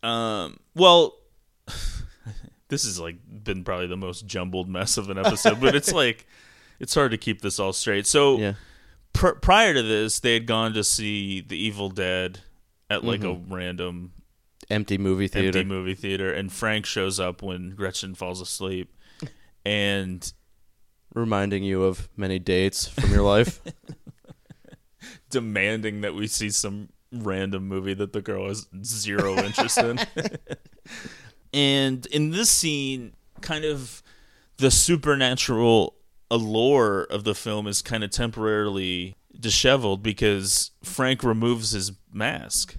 um, 0.01 0.59
well, 0.75 1.15
this 2.69 2.85
has 2.85 2.99
like 2.99 3.17
been 3.43 3.63
probably 3.63 3.87
the 3.87 3.97
most 3.97 4.25
jumbled 4.25 4.67
mess 4.69 4.97
of 4.97 5.09
an 5.09 5.17
episode, 5.17 5.59
but 5.61 5.75
it's 5.75 5.91
like 6.03 6.25
it's 6.79 6.93
hard 6.95 7.11
to 7.11 7.17
keep 7.17 7.41
this 7.41 7.59
all 7.59 7.73
straight. 7.73 8.05
So 8.07 8.37
Yeah. 8.37 8.53
pr- 9.13 9.29
prior 9.41 9.73
to 9.73 9.81
this, 9.83 10.19
they 10.19 10.33
had 10.33 10.45
gone 10.47 10.73
to 10.73 10.83
see 10.83 11.41
The 11.41 11.57
Evil 11.57 11.89
Dead 11.89 12.39
at 12.89 13.03
like 13.03 13.21
Mm-hmm. 13.21 13.51
a 13.51 13.55
random 13.55 14.11
Empty 14.69 14.97
movie 14.97 15.27
theater. 15.27 15.59
empty 15.59 15.63
movie 15.63 15.93
theater, 15.93 16.33
and 16.33 16.51
Frank 16.51 16.85
shows 16.87 17.19
up 17.19 17.43
when 17.43 17.75
Gretchen 17.75 18.15
falls 18.15 18.41
asleep, 18.41 18.91
and 19.65 20.31
Reminding 21.13 21.63
you 21.63 21.83
of 21.83 22.09
many 22.17 22.39
dates 22.39 22.87
from 22.87 23.09
your 23.11 23.21
life. 23.21 23.61
demanding 25.29 26.01
that 26.01 26.13
we 26.15 26.27
see 26.27 26.49
some 26.49 26.89
random 27.11 27.67
movie 27.67 27.93
that 27.93 28.11
the 28.13 28.21
girl 28.21 28.47
has 28.47 28.67
zero 28.83 29.37
interest 29.43 29.77
in. 29.77 29.99
And 31.55 32.05
in 32.07 32.31
this 32.31 32.49
scene, 32.49 33.13
kind 33.41 33.65
of 33.65 34.03
the 34.57 34.69
supernatural 34.69 35.95
allure 36.29 37.03
of 37.03 37.23
the 37.23 37.33
film 37.35 37.67
is 37.67 37.81
kind 37.81 38.03
of 38.03 38.09
temporarily 38.11 39.15
disheveled 39.39 40.01
because 40.03 40.71
Frank 40.83 41.23
removes 41.23 41.71
his 41.71 41.91
mask. 42.11 42.77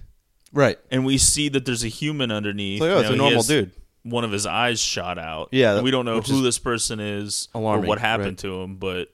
right. 0.53 0.77
And 0.91 1.05
we 1.05 1.17
see 1.17 1.49
that 1.49 1.65
there's 1.65 1.83
a 1.83 1.87
human 1.87 2.31
underneath. 2.31 2.81
Like, 2.81 2.89
oh, 2.91 2.99
it's 2.99 3.09
Now, 3.09 3.13
a 3.13 3.17
normal 3.17 3.43
dude. 3.43 3.71
One 4.03 4.23
of 4.23 4.31
his 4.31 4.45
eyes 4.45 4.79
shot 4.79 5.17
out. 5.17 5.49
Yeah, 5.51 5.75
And 5.75 5.83
we 5.83 5.91
don't 5.91 6.05
know 6.05 6.21
who 6.21 6.41
this 6.41 6.59
person 6.59 6.99
is 6.99 7.49
alarming, 7.53 7.85
or 7.85 7.87
what 7.87 7.99
happened 7.99 8.27
right. 8.29 8.37
to 8.39 8.61
him, 8.61 8.75
but 8.77 9.09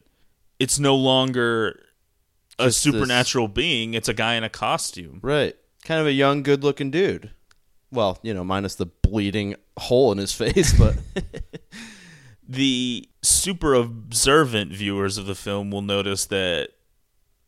it's 0.59 0.79
no 0.79 0.95
longer 0.95 1.79
a 2.59 2.65
Just 2.65 2.83
this- 2.83 2.93
supernatural 2.93 3.47
being. 3.47 3.93
It's 3.93 4.07
a 4.09 4.13
guy 4.13 4.35
in 4.35 4.43
a 4.43 4.49
costume. 4.49 5.19
Right. 5.21 5.55
Kind 5.83 5.99
of 5.99 6.07
a 6.07 6.11
young, 6.13 6.43
good 6.43 6.63
looking 6.63 6.91
dude. 6.91 7.31
Well, 7.93 8.17
you 8.23 8.33
know, 8.33 8.43
minus 8.43 8.75
the 8.75 8.87
bleeding 8.87 9.55
hole 9.77 10.11
in 10.11 10.17
his 10.17 10.33
face, 10.41 10.77
but 10.77 10.95
The 12.47 13.07
super 13.21 13.73
observant 13.73 14.73
viewers 14.73 15.17
of 15.17 15.25
the 15.25 15.35
film 15.35 15.71
will 15.71 15.81
notice 15.81 16.25
that 16.25 16.71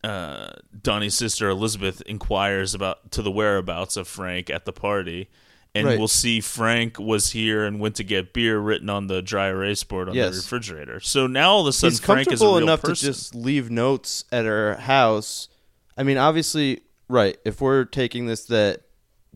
uh, 0.06 0.52
Donnie's 0.82 1.16
sister 1.16 1.50
Elizabeth 1.50 2.02
inquires 2.06 2.74
about 2.74 3.12
to 3.12 3.22
the 3.22 3.32
whereabouts 3.32 3.98
of 3.98 4.08
Frank 4.08 4.50
at 4.50 4.64
the 4.64 4.72
party, 4.72 5.30
and 5.74 5.86
Right. 5.86 6.00
we'll 6.00 6.08
see 6.08 6.40
Frank 6.40 6.98
was 6.98 7.32
here 7.32 7.66
and 7.66 7.80
went 7.82 7.96
to 7.96 8.06
get 8.06 8.32
beer 8.34 8.58
written 8.58 8.90
on 8.90 9.08
the 9.08 9.22
dry 9.22 9.48
erase 9.48 9.84
board 9.84 10.08
on 10.08 10.16
Yes. 10.16 10.32
the 10.34 10.38
refrigerator. 10.38 11.02
So 11.02 11.28
now 11.28 11.52
all 11.52 11.62
of 11.62 11.68
a 11.68 11.74
sudden, 11.74 11.92
he's 11.92 12.00
Frank 12.00 12.32
is 12.32 12.42
a 12.42 12.46
real 12.46 12.58
enough 12.58 12.82
person. 12.82 12.96
to 12.96 13.14
just 13.14 13.36
leave 13.36 13.70
notes 13.70 14.24
at 14.32 14.46
her 14.46 14.76
house. 14.76 15.50
I 15.98 16.04
mean, 16.04 16.18
obviously, 16.18 16.82
right. 17.10 17.38
If 17.44 17.60
we're 17.60 17.84
taking 17.84 18.28
this 18.28 18.46
that 18.46 18.82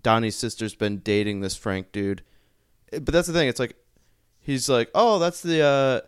Donnie's 0.01 0.35
sister's 0.35 0.75
been 0.75 0.97
dating 0.99 1.41
this 1.41 1.55
Frank 1.55 1.91
dude, 1.91 2.21
eh, 2.93 2.99
but 2.99 3.13
that's 3.13 3.27
the 3.27 3.33
thing. 3.33 3.47
It's 3.47 3.59
like 3.59 3.75
he's 4.39 4.69
like, 4.69 4.89
oh, 4.95 5.19
that's 5.19 5.41
the 5.41 5.61
uh, 5.61 6.01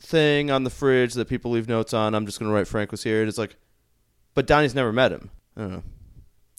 thing 0.00 0.50
on 0.50 0.64
the 0.64 0.70
fridge 0.70 1.14
that 1.14 1.28
people 1.28 1.50
leave 1.50 1.68
notes 1.68 1.92
on. 1.94 2.14
I'm 2.14 2.26
just 2.26 2.38
gonna 2.38 2.52
write 2.52 2.66
Frank 2.68 2.90
was 2.90 3.02
here. 3.04 3.20
And 3.20 3.28
it's 3.28 3.38
like, 3.38 3.56
but 4.34 4.46
Donnie's 4.46 4.74
never 4.74 4.92
met 4.92 5.12
him. 5.12 5.30
I 5.56 5.60
don't 5.60 5.70
know. 5.72 5.82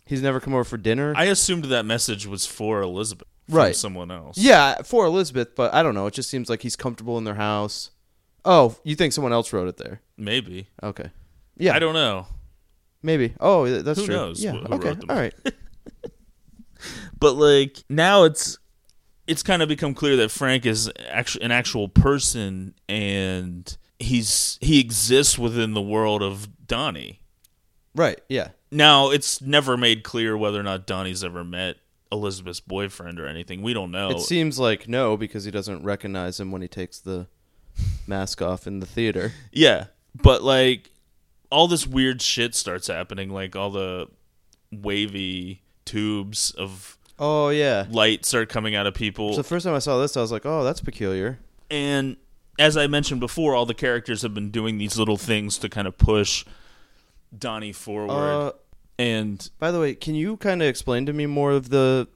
He's 0.06 0.22
never 0.22 0.40
come 0.40 0.54
over 0.54 0.64
for 0.66 0.78
dinner. 0.78 1.14
I 1.16 1.26
assumed 1.26 1.66
that 1.66 1.86
message 1.86 2.28
was 2.28 2.46
for 2.46 2.82
Elizabeth, 2.82 3.28
Right. 3.48 3.76
Someone 3.76 4.12
else. 4.12 4.38
Yeah, 4.38 4.82
for 4.82 5.06
Elizabeth, 5.06 5.56
but 5.56 5.74
I 5.74 5.84
don't 5.84 5.96
know. 5.96 6.06
It 6.08 6.14
just 6.14 6.30
seems 6.30 6.50
like 6.50 6.62
he's 6.64 6.76
comfortable 6.76 7.18
in 7.18 7.24
their 7.24 7.36
house. 7.36 7.92
Oh, 8.44 8.76
you 8.84 8.96
think 8.96 9.14
someone 9.14 9.32
else 9.34 9.54
wrote 9.54 9.68
it 9.70 9.78
there? 9.78 10.02
maybe. 10.18 10.68
Okay. 10.84 11.12
Yeah, 11.58 11.76
I 11.76 11.80
don't 11.80 11.94
know. 11.94 12.26
maybe. 13.04 13.34
Oh, 13.40 13.66
th- 13.66 13.84
that's 13.86 14.00
Who 14.00 14.06
true. 14.08 14.16
knows 14.16 14.44
Yeah. 14.44 14.54
wh- 14.54 14.72
okay. 14.72 14.88
wrote 14.90 15.00
them? 15.00 15.10
All 15.10 15.16
right. 15.16 15.34
but 17.22 17.36
like 17.36 17.86
now 17.88 18.24
it's 18.24 18.58
it's 19.28 19.44
kind 19.44 19.62
of 19.62 19.70
become 19.70 19.94
clear 19.94 20.18
that 20.18 20.32
Frank 20.32 20.66
is 20.66 20.92
actually 21.08 21.46
an 21.46 21.52
actual 21.52 21.88
person 21.88 22.74
and 22.90 23.78
he's 24.00 24.58
he 24.60 24.82
exists 24.82 25.40
within 25.40 25.74
the 25.74 25.82
world 25.82 26.22
of 26.22 26.68
Donnie. 26.68 27.22
Right. 27.96 28.20
Yeah. 28.28 28.50
Now 28.72 29.12
it's 29.12 29.42
never 29.42 29.78
made 29.78 30.04
clear 30.04 30.36
whether 30.36 30.60
or 30.60 30.64
not 30.64 30.86
Donnie's 30.86 31.24
ever 31.24 31.46
met 31.46 31.78
Elizabeth's 32.12 32.60
boyfriend 32.60 33.20
or 33.20 33.28
anything. 33.28 33.62
We 33.62 33.74
don't 33.74 33.92
know. 33.92 34.10
It 34.10 34.22
seems 34.22 34.60
like 34.60 34.90
no 34.90 35.16
because 35.16 35.46
he 35.46 35.52
doesn't 35.52 35.84
recognize 35.84 36.40
him 36.40 36.52
when 36.52 36.62
he 36.62 36.68
takes 36.68 37.00
the 37.00 37.28
mask 38.08 38.42
off 38.42 38.68
in 38.68 38.80
the 38.80 38.86
theater. 38.86 39.32
Yeah, 39.52 39.86
but 40.22 40.42
like 40.42 40.90
all 41.52 41.68
this 41.68 41.86
weird 41.86 42.22
shit 42.22 42.56
starts 42.56 42.88
happening, 42.88 43.30
like 43.30 43.56
all 43.56 43.70
the 43.70 44.08
wavy 44.72 45.62
tubes 45.86 46.52
of 46.52 46.98
Oh 47.22 47.50
yeah. 47.50 47.86
light 47.90 48.26
start 48.26 48.50
coming 48.50 48.76
out 48.76 48.88
of 48.88 48.96
people. 48.96 49.32
So 49.32 49.38
the 49.38 49.48
first 49.48 49.64
time 49.64 49.76
I 49.76 49.80
saw 49.80 50.00
this, 50.00 50.18
I 50.18 50.22
was 50.22 50.32
like, 50.32 50.46
"Oh, 50.46 50.64
that's 50.64 50.82
peculiar." 50.82 51.40
and 51.70 52.18
as 52.60 52.78
I 52.78 52.88
mentioned 52.88 53.20
before, 53.20 53.56
all 53.56 53.66
the 53.66 53.74
characters 53.74 54.22
have 54.22 54.34
been 54.34 54.52
doing 54.52 54.78
these 54.78 54.98
little 54.98 55.18
things 55.18 55.58
to 55.60 55.70
kind 55.70 55.88
of 55.88 55.98
push 55.98 56.46
Donnie 57.36 57.72
forward. 57.72 58.12
Uh, 58.12 58.52
and 59.00 59.50
by 59.58 59.72
the 59.72 59.80
way, 59.80 59.96
can 59.96 60.16
you 60.16 60.38
kind 60.38 60.62
of 60.62 60.68
explain 60.68 61.06
to 61.06 61.14
me 61.14 61.26
more 61.26 61.52
of 61.52 61.70
the 61.70 62.08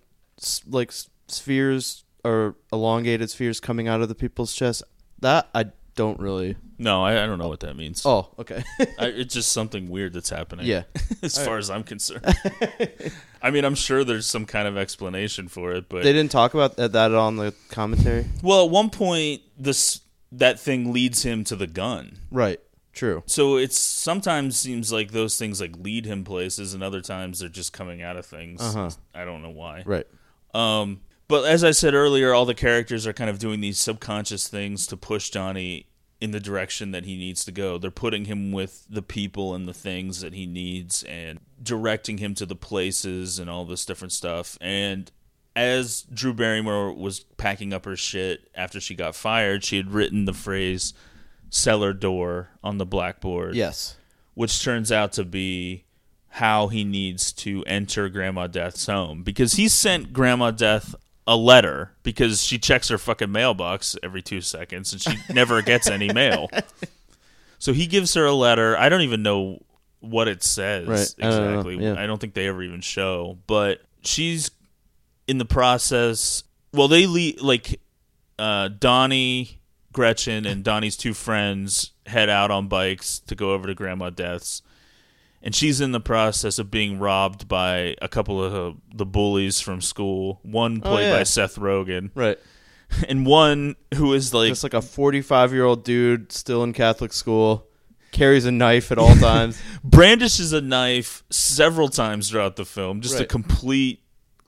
like 0.67 0.91
spheres 1.27 2.03
or 2.23 2.55
elongated 2.71 3.29
spheres 3.29 3.59
coming 3.59 3.87
out 3.87 4.01
of 4.01 4.09
the 4.09 4.15
people's 4.15 4.53
chest? 4.53 4.83
That 5.19 5.49
I 5.55 5.65
don't 5.95 6.19
really. 6.19 6.57
no, 6.77 7.03
I, 7.03 7.23
I 7.23 7.25
don't 7.25 7.39
know 7.39 7.47
what 7.47 7.61
that 7.61 7.75
means. 7.75 8.05
Oh, 8.05 8.29
okay. 8.39 8.63
I, 8.99 9.07
it's 9.07 9.33
just 9.33 9.51
something 9.51 9.89
weird 9.89 10.13
that's 10.13 10.29
happening. 10.29 10.65
Yeah. 10.65 10.83
as 11.23 11.43
far 11.43 11.57
as 11.57 11.69
I'm 11.69 11.83
concerned. 11.83 12.25
I 13.41 13.51
mean, 13.51 13.63
I'm 13.65 13.75
sure 13.75 14.03
there's 14.03 14.27
some 14.27 14.45
kind 14.45 14.67
of 14.67 14.77
explanation 14.77 15.47
for 15.47 15.73
it, 15.73 15.89
but 15.89 16.03
they 16.03 16.13
didn't 16.13 16.31
talk 16.31 16.53
about 16.53 16.75
that, 16.77 16.91
that 16.93 17.13
on 17.13 17.37
the 17.37 17.53
commentary. 17.69 18.25
well, 18.43 18.65
at 18.65 18.71
one 18.71 18.89
point, 18.89 19.41
this 19.57 20.01
that 20.31 20.59
thing 20.59 20.91
leads 20.91 21.23
him 21.23 21.43
to 21.45 21.55
the 21.55 21.67
gun. 21.67 22.17
Right. 22.31 22.59
True. 22.91 23.23
So 23.25 23.57
it's 23.57 23.77
sometimes 23.77 24.57
seems 24.57 24.91
like 24.91 25.11
those 25.11 25.37
things 25.37 25.59
like 25.59 25.75
lead 25.77 26.05
him 26.05 26.23
places, 26.23 26.73
and 26.73 26.81
other 26.81 27.01
times 27.01 27.39
they're 27.39 27.49
just 27.49 27.73
coming 27.73 28.01
out 28.01 28.15
of 28.15 28.25
things. 28.25 28.61
Uh-huh. 28.61 28.89
I 29.13 29.25
don't 29.25 29.41
know 29.41 29.49
why. 29.49 29.83
Right. 29.85 30.07
Um, 30.53 31.01
but 31.27 31.45
as 31.45 31.63
I 31.63 31.71
said 31.71 31.93
earlier, 31.93 32.33
all 32.33 32.45
the 32.45 32.53
characters 32.53 33.05
are 33.07 33.13
kind 33.13 33.29
of 33.29 33.39
doing 33.39 33.61
these 33.61 33.77
subconscious 33.79 34.47
things 34.47 34.85
to 34.87 34.97
push 34.97 35.29
Johnny 35.29 35.87
in 36.21 36.31
the 36.31 36.39
direction 36.39 36.91
that 36.91 37.05
he 37.05 37.17
needs 37.17 37.43
to 37.45 37.51
go. 37.51 37.77
They're 37.77 37.91
putting 37.91 38.25
him 38.25 38.51
with 38.51 38.85
the 38.89 39.01
people 39.01 39.53
and 39.53 39.67
the 39.67 39.73
things 39.73 40.21
that 40.21 40.33
he 40.33 40.45
needs 40.45 41.03
and 41.03 41.39
directing 41.61 42.19
him 42.19 42.33
to 42.35 42.45
the 42.45 42.55
places 42.55 43.37
and 43.37 43.49
all 43.49 43.65
this 43.65 43.85
different 43.85 44.13
stuff. 44.13 44.57
And 44.61 45.11
as 45.55 46.03
Drew 46.03 46.33
Barrymore 46.33 46.93
was 46.93 47.19
packing 47.37 47.73
up 47.73 47.85
her 47.85 47.95
shit 47.97 48.49
after 48.55 48.79
she 48.79 48.95
got 48.95 49.15
fired, 49.15 49.63
she 49.63 49.77
had 49.77 49.91
written 49.91 50.25
the 50.25 50.33
phrase 50.33 50.93
cellar 51.49 51.93
door 51.93 52.49
on 52.63 52.77
the 52.77 52.85
blackboard 52.85 53.55
Yes. 53.55 53.95
which 54.33 54.61
turns 54.63 54.91
out 54.91 55.11
to 55.13 55.23
be 55.23 55.83
how 56.29 56.67
he 56.67 56.83
needs 56.83 57.31
to 57.31 57.63
enter 57.65 58.09
Grandma 58.09 58.47
Death's 58.47 58.85
home 58.87 59.23
because 59.23 59.53
he 59.53 59.67
sent 59.69 60.11
Grandma 60.11 60.51
Death 60.51 60.93
a 61.27 61.35
letter 61.35 61.91
because 62.03 62.43
she 62.43 62.59
checks 62.59 62.89
her 62.89 62.97
fucking 62.97 63.31
mailbox 63.31 63.97
every 64.03 64.21
two 64.21 64.41
seconds 64.41 64.93
and 64.93 65.01
she 65.01 65.33
never 65.33 65.61
gets 65.61 65.89
any 65.89 66.11
mail. 66.13 66.49
So 67.57 67.73
he 67.73 67.87
gives 67.87 68.13
her 68.13 68.25
a 68.25 68.33
letter. 68.33 68.77
I 68.77 68.89
don't 68.89 69.01
even 69.01 69.23
know 69.23 69.63
what 70.01 70.27
it 70.27 70.43
says 70.43 70.87
Right. 70.87 71.15
I 71.27 71.31
don't 71.31 71.49
exactly. 71.49 71.77
Yeah. 71.83 71.95
I 71.97 72.05
don't 72.05 72.19
think 72.21 72.33
they 72.35 72.47
ever 72.47 72.61
even 72.61 72.81
show, 72.81 73.39
but 73.47 73.81
she's 74.03 74.51
in 75.27 75.37
the 75.39 75.45
process. 75.45 76.43
Well, 76.73 76.87
they 76.87 77.07
leave 77.07 77.41
like 77.41 77.79
uh, 78.37 78.67
Donnie, 78.67 79.59
Gretchen, 79.93 80.45
and 80.45 80.63
Donnie's 80.63 80.97
two 80.97 81.13
friends 81.13 81.91
head 82.05 82.29
out 82.29 82.51
on 82.51 82.67
bikes 82.67 83.19
to 83.19 83.33
go 83.35 83.53
over 83.53 83.65
to 83.67 83.73
Grandma 83.73 84.11
Death's, 84.11 84.61
and 85.41 85.53
she's 85.55 85.81
in 85.81 85.91
the 85.91 85.99
process 85.99 86.57
of 86.59 86.71
being 86.71 86.99
robbed 86.99 87.47
by 87.47 87.95
a 88.01 88.07
couple 88.07 88.43
of 88.43 88.53
uh, 88.53 88.77
the 88.95 89.05
bullies 89.05 89.61
from 89.61 89.81
school. 89.81 90.39
One 90.43 90.81
played 90.81 91.05
yeah. 91.07 91.17
by 91.17 91.23
Seth 91.23 91.55
Rogen, 91.57 92.11
Right. 92.15 92.37
and 93.09 93.25
one 93.25 93.75
who 93.95 94.13
is 94.13 94.33
like 94.33 94.49
Just 94.49 94.63
like 94.63 94.73
a 94.73 94.81
45 94.81 95.53
year 95.53 95.65
old 95.65 95.83
dude 95.83 96.31
still 96.31 96.63
in 96.63 96.71
Catholic 96.73 97.13
school, 97.13 97.67
carries 98.11 98.45
a 98.45 98.51
knife 98.51 98.91
at 98.91 98.97
all 98.97 99.15
times. 99.17 99.61
brandishes 99.83 100.53
a 100.53 100.61
knife 100.61 101.23
several 101.29 101.89
times 101.89 102.29
throughout 102.29 102.55
the 102.55 102.65
film. 102.65 103.01
Just 103.01 103.15
a 103.15 103.19
Right. 103.19 103.29
complete 103.29 104.01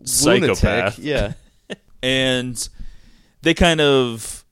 psychopath. 0.04 1.00
Yeah. 1.00 1.34
and 2.04 2.70
they 3.42 3.54
kind 3.54 3.82
of 3.82 4.46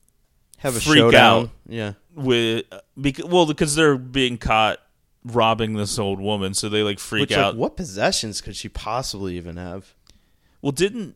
Have 0.58 0.76
a 0.76 0.80
Freak 0.82 0.98
showdown. 0.98 1.44
out. 1.46 1.50
Yeah. 1.68 1.94
with 2.16 2.66
because 3.00 3.26
well 3.26 3.46
because 3.46 3.76
they're 3.76 3.98
being 3.98 4.38
caught 4.38 4.80
robbing 5.26 5.74
this 5.74 5.98
old 6.00 6.20
woman, 6.22 6.54
so 6.54 6.70
they 6.70 6.84
like 6.84 7.00
freak 7.00 7.22
Which, 7.30 7.34
out. 7.34 7.54
like, 7.56 7.60
what 7.60 7.76
possessions 7.76 8.42
could 8.42 8.56
she 8.56 8.70
possibly 8.70 9.36
even 9.38 9.58
have? 9.58 9.94
Well, 10.62 10.72
didn't 10.72 11.16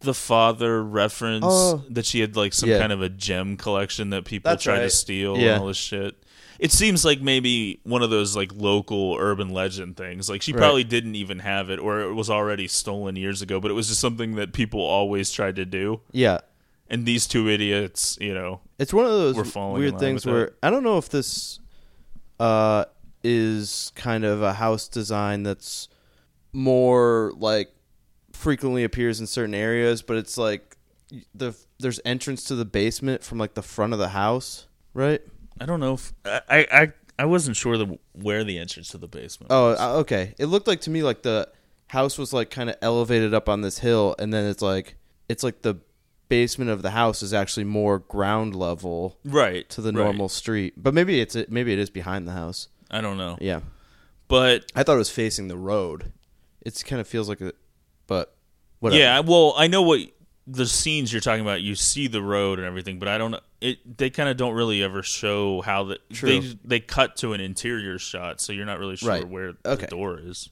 the 0.00 0.12
father 0.14 0.82
reference 0.84 1.44
Oh. 1.46 1.82
that 1.88 2.04
she 2.04 2.20
had 2.20 2.36
like 2.36 2.52
some 2.52 2.68
Yeah. 2.68 2.78
kind 2.78 2.92
of 2.92 3.00
a 3.00 3.08
gem 3.08 3.56
collection 3.56 4.10
that 4.10 4.24
people 4.26 4.50
That's 4.50 4.62
tried 4.62 4.76
to 4.76 4.82
right. 4.82 4.92
steal 4.92 5.38
Yeah. 5.38 5.54
and 5.54 5.62
all 5.62 5.68
this 5.68 5.76
shit? 5.78 6.14
It 6.58 6.70
seems 6.70 7.04
like 7.04 7.20
maybe 7.20 7.80
one 7.82 8.02
of 8.02 8.10
those 8.10 8.36
like 8.36 8.50
local 8.54 9.16
urban 9.18 9.50
legend 9.50 9.96
things. 9.96 10.28
Like 10.28 10.42
she 10.42 10.52
Right. 10.52 10.58
probably 10.60 10.84
didn't 10.84 11.14
even 11.14 11.38
have 11.40 11.70
it, 11.70 11.78
or 11.78 12.00
it 12.02 12.12
was 12.14 12.28
already 12.30 12.68
stolen 12.68 13.16
years 13.16 13.40
ago. 13.42 13.58
But 13.60 13.70
it 13.70 13.74
was 13.74 13.88
just 13.88 14.00
something 14.00 14.34
that 14.36 14.52
people 14.52 14.80
always 14.80 15.30
tried 15.30 15.56
to 15.56 15.64
do. 15.64 16.00
Yeah. 16.12 16.38
And 16.88 17.04
these 17.04 17.26
two 17.26 17.48
idiots, 17.48 18.16
you 18.20 18.32
know, 18.34 18.60
It's 18.78 18.92
one 18.92 19.06
of 19.06 19.10
those 19.12 19.34
We're 19.34 19.44
falling 19.44 19.76
in 19.76 19.80
weird 19.80 19.92
line 19.94 20.00
things 20.00 20.26
with 20.26 20.34
where. 20.34 20.52
I 20.62 20.68
don't 20.70 20.82
know 20.84 20.98
if 20.98 21.08
this 21.08 21.58
uh, 22.38 22.84
is 23.26 23.90
kind 23.96 24.24
of 24.24 24.40
a 24.40 24.54
house 24.54 24.86
design 24.86 25.42
that's 25.42 25.88
more 26.52 27.32
like 27.36 27.74
frequently 28.32 28.84
appears 28.84 29.18
in 29.18 29.26
certain 29.26 29.54
areas, 29.54 30.00
but 30.00 30.16
it's 30.16 30.38
like 30.38 30.76
the 31.34 31.56
there's 31.78 32.00
entrance 32.04 32.44
to 32.44 32.54
the 32.54 32.64
basement 32.64 33.24
from 33.24 33.38
like 33.38 33.54
the 33.54 33.62
front 33.62 33.92
of 33.92 33.98
the 33.98 34.10
house, 34.10 34.66
right? 34.94 35.20
I 35.60 35.66
don't 35.66 35.80
know 35.80 35.94
if 35.94 36.12
I 36.24 36.66
I 36.70 36.92
I 37.18 37.24
wasn't 37.24 37.56
sure 37.56 37.76
the, 37.76 37.98
where 38.12 38.44
the 38.44 38.58
entrance 38.58 38.88
to 38.88 38.98
the 38.98 39.08
basement. 39.08 39.50
Oh, 39.50 39.70
was. 39.70 39.80
uh, 39.80 39.96
okay. 39.98 40.34
It 40.38 40.46
looked 40.46 40.68
like 40.68 40.82
to 40.82 40.90
me 40.90 41.02
like 41.02 41.22
the 41.22 41.48
house 41.88 42.18
was 42.18 42.32
like 42.32 42.50
kind 42.50 42.70
of 42.70 42.76
elevated 42.80 43.34
up 43.34 43.48
on 43.48 43.62
this 43.62 43.78
hill, 43.78 44.14
and 44.18 44.32
then 44.32 44.44
it's 44.46 44.62
like 44.62 44.96
it's 45.28 45.42
like 45.42 45.62
the 45.62 45.76
basement 46.28 46.70
of 46.70 46.82
the 46.82 46.90
house 46.90 47.22
is 47.22 47.32
actually 47.32 47.64
more 47.64 48.00
ground 48.00 48.54
level 48.54 49.16
right 49.24 49.68
to 49.70 49.80
the 49.80 49.92
right. 49.92 50.04
normal 50.04 50.28
street. 50.28 50.74
But 50.76 50.94
maybe 50.94 51.20
it's 51.20 51.36
maybe 51.48 51.72
it 51.72 51.78
is 51.78 51.90
behind 51.90 52.28
the 52.28 52.32
house. 52.32 52.68
I 52.90 53.00
don't 53.00 53.18
know, 53.18 53.36
Yeah, 53.40 53.60
but 54.28 54.70
I 54.74 54.82
thought 54.82 54.94
it 54.94 54.98
was 54.98 55.10
facing 55.10 55.48
the 55.48 55.56
road. 55.56 56.12
It 56.64 56.82
kind 56.86 57.00
of 57.00 57.06
feels 57.08 57.28
like 57.28 57.40
a, 57.40 57.52
but 58.06 58.34
whatever. 58.80 59.00
Yeah, 59.00 59.20
well, 59.20 59.54
I 59.56 59.66
know 59.68 59.82
what 59.82 60.00
the 60.46 60.66
scenes 60.66 61.12
you're 61.12 61.20
talking 61.20 61.40
about. 61.42 61.60
You 61.62 61.74
see 61.74 62.06
the 62.06 62.22
road 62.22 62.58
and 62.58 62.66
everything, 62.66 62.98
but 62.98 63.08
I 63.08 63.18
don't. 63.18 63.34
It 63.60 63.98
they 63.98 64.10
kind 64.10 64.28
of 64.28 64.36
don't 64.36 64.54
really 64.54 64.82
ever 64.82 65.02
show 65.02 65.60
how 65.62 65.84
the 65.84 65.98
True. 66.12 66.28
they 66.40 66.58
they 66.64 66.80
cut 66.80 67.16
to 67.16 67.32
an 67.32 67.40
interior 67.40 67.98
shot, 67.98 68.40
so 68.40 68.52
you're 68.52 68.66
not 68.66 68.78
really 68.78 68.96
sure 68.96 69.08
Right. 69.10 69.28
where 69.28 69.54
Okay. 69.64 69.86
the 69.86 69.96
door 69.96 70.18
is. 70.22 70.50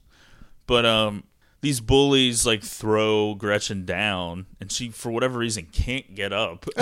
But 0.67 0.87
um, 0.87 1.25
these 1.65 1.81
bullies 1.81 2.47
like 2.47 2.63
throw 2.63 3.35
Gretchen 3.35 3.85
down, 3.85 4.47
and 4.61 4.71
she 4.71 4.91
for 4.91 5.11
whatever 5.11 5.39
reason 5.39 5.67
can't 5.73 6.15
get 6.15 6.33
up. 6.33 6.67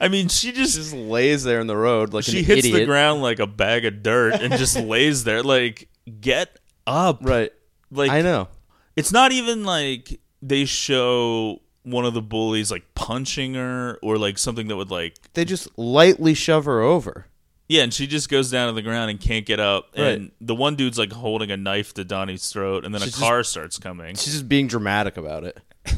I 0.00 0.08
mean, 0.08 0.28
she 0.28 0.52
just. 0.52 0.76
just 0.76 0.92
lays 0.92 1.42
there 1.44 1.60
in 1.60 1.66
the 1.66 1.76
road 1.76 2.12
like 2.12 2.24
she 2.24 2.42
hits 2.42 2.62
the 2.62 2.84
ground 2.84 3.22
like 3.22 3.38
a 3.38 3.46
bag 3.46 3.84
of 3.84 4.02
dirt 4.02 4.34
and 4.34 4.52
just 4.54 4.76
lays 4.80 5.24
there. 5.24 5.42
Like, 5.42 5.88
get 6.20 6.58
up! 6.86 7.18
Right. 7.22 7.52
Like, 7.90 8.10
I 8.10 8.22
know. 8.22 8.48
it's 8.94 9.10
not 9.12 9.32
even 9.32 9.64
like 9.64 10.20
they 10.42 10.64
show 10.64 11.60
one 11.82 12.04
of 12.04 12.14
the 12.14 12.22
bullies 12.22 12.70
like 12.70 12.94
punching 12.94 13.54
her 13.54 13.98
or 14.02 14.18
like 14.18 14.38
something 14.38 14.68
that 14.68 14.76
would 14.76 14.90
like 14.90 15.16
They 15.34 15.44
just 15.44 15.66
lightly 15.78 16.34
shove 16.34 16.66
her 16.66 16.80
over. 16.82 17.26
Yeah 17.70 17.82
and 17.84 17.94
she 17.94 18.06
just 18.06 18.28
goes 18.28 18.50
down 18.50 18.66
to 18.68 18.74
the 18.74 18.82
ground 18.82 19.10
and 19.10 19.20
can't 19.20 19.46
get 19.46 19.60
up 19.60 19.90
and 19.94 20.22
Right. 20.24 20.32
the 20.40 20.54
one 20.54 20.74
dude's 20.74 20.98
like 20.98 21.12
holding 21.12 21.50
a 21.50 21.56
knife 21.56 21.94
to 21.94 22.04
donnie's 22.04 22.48
throat 22.50 22.84
and 22.84 22.92
then 22.94 23.00
She's 23.00 23.08
a 23.08 23.12
just- 23.12 23.22
car 23.22 23.42
starts 23.44 23.78
coming 23.78 24.16
She's 24.16 24.32
just 24.34 24.48
being 24.48 24.66
dramatic 24.66 25.16
about 25.16 25.44
it. 25.44 25.58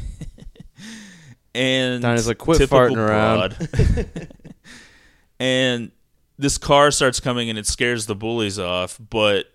and 1.54 2.02
Donnie's 2.02 2.26
like, 2.28 2.38
"Quit 2.38 2.58
typical 2.58 2.78
farting 2.78 2.96
around." 2.96 3.56
broad. 3.58 4.28
and 5.40 5.90
this 6.38 6.58
car 6.58 6.90
starts 6.90 7.20
coming 7.20 7.50
and 7.50 7.58
it 7.58 7.66
scares 7.66 8.06
the 8.06 8.14
bullies 8.14 8.58
off 8.58 8.98
but 9.10 9.46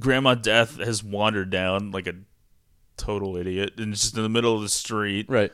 grandma 0.00 0.34
death 0.34 0.78
has 0.78 1.02
wandered 1.04 1.50
down 1.50 1.90
like 1.90 2.06
a 2.06 2.14
total 2.96 3.36
idiot 3.36 3.74
and 3.78 3.92
it's 3.92 4.02
just 4.02 4.16
in 4.16 4.22
the 4.22 4.28
middle 4.28 4.54
of 4.54 4.62
the 4.62 4.68
street 4.68 5.26
Right. 5.28 5.52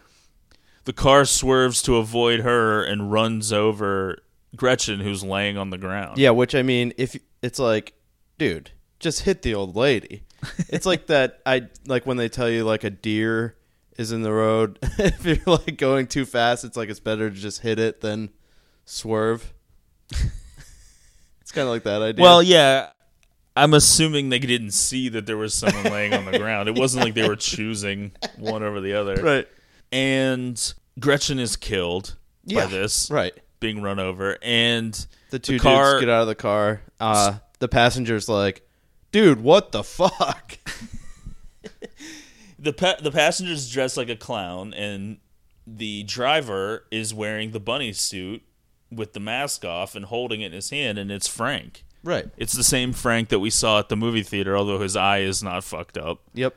the 0.85 0.93
car 0.93 1.25
swerves 1.25 1.83
to 1.83 1.97
avoid 1.97 2.41
her 2.41 2.83
and 2.85 3.11
runs 3.11 3.53
over 3.53 4.23
Gretchen, 4.57 5.01
who's 5.01 5.23
laying 5.23 5.57
on 5.57 5.71
the 5.71 5.79
ground. 5.79 6.19
Yeah, 6.19 6.31
which 6.31 6.55
I 6.55 6.63
mean, 6.63 6.93
if 6.97 7.17
it's 7.43 7.59
like, 7.59 7.95
dude, 8.39 8.71
just 8.99 9.23
hit 9.23 9.43
the 9.43 9.55
old 9.55 9.77
lady. 9.77 10.25
It's 10.69 10.87
like 10.87 11.07
that. 11.09 11.41
I 11.45 11.69
like 11.87 12.07
when 12.07 12.17
they 12.17 12.29
tell 12.29 12.49
you 12.49 12.65
like 12.65 12.83
a 12.85 12.91
deer 12.91 13.57
is 13.99 14.13
in 14.13 14.23
the 14.23 14.33
road. 14.33 14.79
if 14.99 15.25
you're 15.25 15.37
like 15.47 15.77
going 15.77 16.07
too 16.07 16.25
fast, 16.25 16.65
it's 16.65 16.77
like 16.77 16.89
it's 16.89 17.01
better 17.01 17.29
to 17.31 17.37
just 17.37 17.61
hit 17.61 17.79
it 17.79 18.01
than 18.01 18.31
swerve. 18.87 19.53
it's 20.11 21.53
kind 21.53 21.67
of 21.67 21.73
like 21.73 21.85
that 21.85 22.03
idea. 22.03 22.23
Well, 22.23 22.43
yeah, 22.43 22.91
I'm 23.57 23.75
assuming 23.75 24.29
they 24.31 24.39
didn't 24.39 24.71
see 24.73 25.09
that 25.11 25.27
there 25.27 25.37
was 25.37 25.55
someone 25.55 25.85
laying 25.85 26.15
on 26.15 26.25
the 26.25 26.39
ground. 26.39 26.69
It 26.69 26.79
wasn't 26.79 27.05
like 27.05 27.15
they 27.15 27.29
were 27.29 27.37
choosing 27.37 28.13
one 28.37 28.63
over 28.63 28.81
the 28.81 28.95
other. 28.95 29.17
Right. 29.17 29.49
And 29.93 30.75
Gretchen 30.99 31.39
is 31.39 31.57
killed 31.57 32.17
Yeah, 32.45 32.65
by 32.65 32.71
this, 32.71 33.11
Right. 33.11 33.35
Being 33.61 33.83
run 33.83 33.99
over, 33.99 34.39
and 34.43 35.07
The 35.31 35.39
two 35.39 35.59
car- 35.59 35.93
dudes 35.93 36.01
get 36.07 36.09
out 36.11 36.23
of 36.23 36.27
the 36.29 36.35
car. 36.35 36.81
Uh, 36.99 37.35
the 37.59 37.69
passenger's 37.69 38.29
like, 38.29 38.67
dude, 39.13 39.43
what 39.43 39.73
the 39.73 39.85
fuck? 39.85 40.59
the 42.59 42.73
pa- 42.73 42.97
the 43.03 43.11
passenger's 43.11 43.71
dressed 43.71 43.97
like 43.97 44.09
a 44.09 44.17
clown, 44.17 44.73
and 44.75 45.19
the 45.67 46.03
driver 46.05 46.85
is 46.91 47.15
wearing 47.15 47.53
the 47.53 47.61
bunny 47.61 47.93
suit 47.93 48.43
with 48.91 49.13
the 49.13 49.21
mask 49.21 49.65
off 49.65 49.95
and 49.95 50.07
holding 50.07 50.41
it 50.41 50.47
in 50.47 50.53
his 50.53 50.71
hand, 50.71 50.99
and 50.99 51.11
it's 51.13 51.29
Frank. 51.29 51.85
Right. 52.03 52.29
It's 52.37 52.55
the 52.55 52.65
same 52.65 52.93
Frank 52.93 53.29
that 53.29 53.39
we 53.41 53.51
saw 53.51 53.79
at 53.79 53.89
the 53.91 53.97
movie 53.97 54.23
theater, 54.23 54.57
although 54.57 54.81
his 54.81 54.97
eye 54.97 55.19
is 55.19 55.43
not 55.43 55.63
fucked 55.65 55.99
up. 55.99 56.21
Yep. 56.35 56.55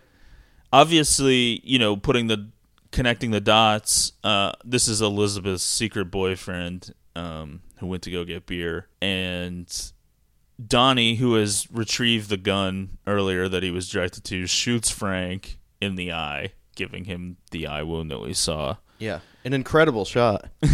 Obviously, 0.72 1.62
you 1.64 1.78
know, 1.78 1.96
putting 1.98 2.28
the 2.28 2.48
connecting 2.94 3.32
the 3.32 3.42
dots. 3.42 4.14
Uh, 4.24 4.54
this 4.64 4.88
is 4.88 5.02
Elizabeth's 5.02 5.64
secret 5.64 6.06
boyfriend 6.06 6.94
um, 7.16 7.62
who 7.80 7.88
went 7.88 8.04
to 8.04 8.12
go 8.12 8.24
get 8.24 8.46
beer, 8.46 8.88
and 9.02 9.92
Donnie, 10.66 11.16
who 11.16 11.36
has 11.36 11.68
retrieved 11.72 12.30
the 12.30 12.38
gun 12.38 12.98
earlier 13.06 13.50
that 13.50 13.64
he 13.64 13.72
was 13.72 13.90
directed 13.90 14.24
to, 14.26 14.48
shoots 14.48 14.90
Frank 14.90 15.60
in 15.82 15.96
the 15.96 16.14
eye, 16.14 16.54
giving 16.76 17.04
him 17.04 17.36
the 17.52 17.68
eye 17.68 17.84
wound 17.84 18.10
that 18.12 18.20
we 18.20 18.34
saw. 18.34 18.78
Yeah. 18.98 19.20
An 19.44 19.54
incredible 19.54 20.06
shot. 20.06 20.50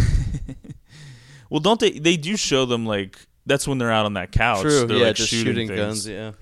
Well, 1.50 1.60
don't 1.60 1.80
they? 1.80 1.90
They 1.90 2.16
do 2.16 2.36
show 2.36 2.64
them 2.64 2.86
like 2.86 3.18
that's 3.44 3.66
when 3.66 3.78
they're 3.78 3.90
out 3.90 4.06
on 4.06 4.14
that 4.14 4.30
couch. 4.30 4.62
True. 4.62 4.86
They're 4.86 4.98
yeah, 4.98 5.06
like 5.06 5.16
just 5.16 5.28
shooting, 5.28 5.66
shooting, 5.66 5.76
guns. 5.76 6.08
Yeah. 6.08 6.32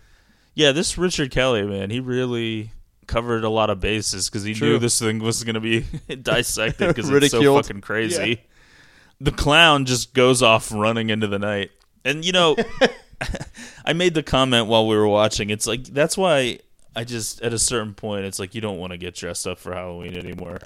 Yeah, 0.54 0.72
this 0.72 0.98
Richard 0.98 1.30
Kelly 1.30 1.62
man, 1.62 1.90
he 1.90 2.00
really 2.00 2.72
covered 3.08 3.42
a 3.42 3.48
lot 3.48 3.70
of 3.70 3.80
bases 3.80 4.28
because 4.30 4.44
he 4.44 4.54
True. 4.54 4.68
knew 4.68 4.78
this 4.78 4.98
thing 5.00 5.18
was 5.18 5.42
going 5.42 5.54
to 5.54 5.60
be 5.60 5.80
dissected 6.22 6.86
because 6.88 7.10
it's 7.10 7.32
so 7.32 7.56
fucking 7.60 7.80
crazy. 7.80 8.42
The 9.20 9.32
clown 9.32 9.84
just 9.84 10.14
goes 10.14 10.42
off 10.42 10.70
running 10.70 11.10
into 11.10 11.26
the 11.26 11.40
night, 11.40 11.72
and 12.04 12.24
you 12.24 12.30
know, 12.30 12.54
I 13.84 13.92
made 13.94 14.14
the 14.14 14.22
comment 14.22 14.68
while 14.68 14.86
we 14.86 14.94
were 14.96 15.08
watching. 15.08 15.50
It's 15.50 15.66
like 15.66 15.84
that's 15.86 16.16
why 16.16 16.60
I 16.94 17.02
just 17.02 17.42
at 17.42 17.52
a 17.52 17.58
certain 17.58 17.94
point, 17.94 18.26
it's 18.26 18.38
like 18.38 18.54
you 18.54 18.60
don't 18.60 18.78
want 18.78 18.92
to 18.92 18.96
get 18.96 19.16
dressed 19.16 19.46
up 19.48 19.58
for 19.58 19.74
Halloween 19.74 20.16
anymore 20.16 20.58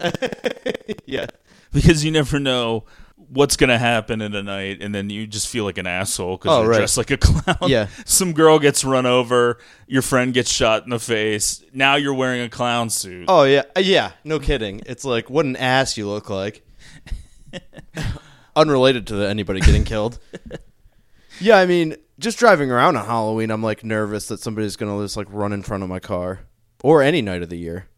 Yeah. 1.07 1.27
because 1.73 2.05
you 2.05 2.11
never 2.11 2.39
know 2.39 2.85
what's 3.33 3.57
gonna 3.57 3.79
happen 3.79 4.21
in 4.21 4.35
a 4.35 4.43
night, 4.43 4.79
and 4.83 4.95
then 4.95 5.09
you 5.11 5.27
just 5.27 5.49
feel 5.49 5.65
like 5.65 5.79
an 5.79 5.87
asshole 5.87 6.37
because 6.37 6.53
Oh, 6.53 6.61
you're 6.63 6.71
right. 6.71 6.77
dressed 6.79 6.99
like 6.99 7.11
a 7.11 7.17
clown. 7.17 7.57
Yeah. 7.71 7.87
some 8.05 8.33
girl 8.33 8.59
gets 8.59 8.85
run 8.85 9.07
over, 9.07 9.59
your 9.87 10.03
friend 10.03 10.35
gets 10.35 10.51
shot 10.51 10.85
in 10.85 10.91
the 10.91 10.99
face. 10.99 11.63
Now 11.73 11.97
you're 11.97 12.15
wearing 12.15 12.43
a 12.43 12.49
clown 12.49 12.91
suit. 12.91 13.25
Oh 13.29 13.45
yeah. 13.45 13.63
Uh, 13.77 13.81
Yeah. 13.81 14.13
No 14.25 14.39
kidding. 14.39 14.83
It's 14.87 15.05
like 15.05 15.31
what 15.31 15.47
an 15.47 15.57
ass 15.57 15.97
you 15.97 16.09
look 16.09 16.29
like. 16.31 16.65
Unrelated 18.57 19.07
to 19.07 19.15
the, 19.15 19.29
anybody 19.29 19.61
getting 19.61 19.85
killed. 19.85 20.19
yeah, 21.41 21.57
I 21.57 21.65
mean, 21.67 21.97
just 22.19 22.39
driving 22.39 22.71
around 22.71 22.97
on 22.97 23.07
Halloween, 23.07 23.51
I'm 23.51 23.63
like 23.63 23.83
nervous 23.83 24.29
that 24.29 24.41
somebody's 24.41 24.77
gonna 24.77 25.03
just 25.03 25.17
like 25.17 25.27
run 25.31 25.53
in 25.55 25.63
front 25.63 25.83
of 25.83 25.89
my 25.89 26.01
car, 26.01 26.41
or 26.83 27.03
any 27.03 27.23
night 27.23 27.43
of 27.43 27.49
the 27.49 27.57
year. 27.57 27.89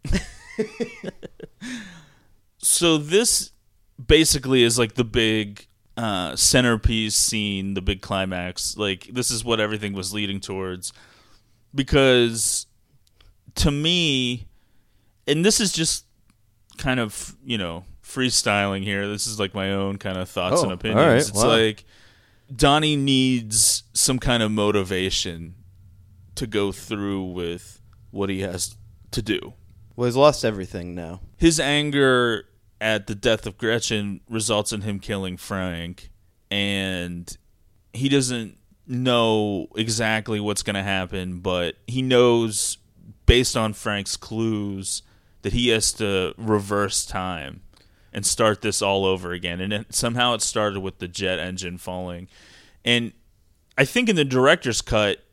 So 2.58 2.96
this 2.98 3.50
basically 4.04 4.62
is 4.62 4.78
like 4.78 4.94
the 4.94 5.04
big 5.04 5.66
uh, 5.96 6.34
centerpiece 6.36 7.14
scene, 7.16 7.74
the 7.74 7.82
big 7.82 8.00
climax. 8.00 8.76
Like 8.76 9.08
this 9.12 9.30
is 9.30 9.44
what 9.44 9.60
everything 9.60 9.92
was 9.92 10.12
leading 10.12 10.40
towards, 10.40 10.92
because 11.74 12.66
to 13.56 13.70
me, 13.70 14.46
and 15.26 15.44
this 15.44 15.60
is 15.60 15.72
just 15.72 16.04
kind 16.78 16.98
of 17.00 17.36
you 17.44 17.58
know 17.58 17.84
freestyling 18.02 18.82
here. 18.82 19.08
This 19.08 19.26
is 19.26 19.38
like 19.40 19.54
my 19.54 19.72
own 19.72 19.98
kind 19.98 20.16
of 20.18 20.28
thoughts 20.28 20.60
Oh, 20.60 20.64
and 20.64 20.72
opinions. 20.72 21.00
all 21.00 21.06
right, 21.08 21.18
It's 21.18 21.32
wow. 21.32 21.48
like 21.48 21.84
Donnie 22.54 22.96
needs 22.96 23.84
some 23.92 24.18
kind 24.18 24.42
of 24.42 24.50
motivation 24.50 25.54
to 26.34 26.46
go 26.46 26.72
through 26.72 27.24
with 27.32 27.80
what 28.10 28.28
he 28.28 28.40
has 28.40 28.76
to 29.12 29.22
do 29.22 29.54
Well, 29.96 30.06
he's 30.06 30.16
lost 30.16 30.44
everything 30.44 30.94
now. 30.94 31.20
his 31.36 31.58
anger 31.60 32.44
at 32.84 33.06
the 33.06 33.14
death 33.14 33.46
of 33.46 33.56
Gretchen 33.56 34.20
results 34.28 34.70
in 34.70 34.82
him 34.82 35.00
killing 35.00 35.38
Frank, 35.38 36.10
and 36.50 37.34
he 37.94 38.10
doesn't 38.10 38.58
know 38.86 39.68
exactly 39.74 40.38
what's 40.38 40.62
going 40.62 40.74
to 40.74 40.82
happen, 40.82 41.38
but 41.40 41.76
he 41.86 42.02
knows 42.02 42.76
based 43.24 43.56
on 43.56 43.72
Frank's 43.72 44.18
clues 44.18 45.00
that 45.40 45.54
he 45.54 45.68
has 45.68 45.94
to 45.94 46.34
reverse 46.36 47.06
time 47.06 47.62
and 48.12 48.26
start 48.26 48.60
this 48.60 48.82
all 48.82 49.06
over 49.06 49.32
again. 49.32 49.62
And 49.62 49.72
it, 49.72 49.94
somehow 49.94 50.34
it 50.34 50.42
started 50.42 50.80
with 50.80 50.98
the 50.98 51.08
jet 51.08 51.38
engine 51.38 51.78
falling. 51.78 52.28
And 52.84 53.12
I 53.78 53.86
think 53.86 54.10
in 54.10 54.16
the 54.16 54.26
director's 54.26 54.82
cut, 54.82 55.24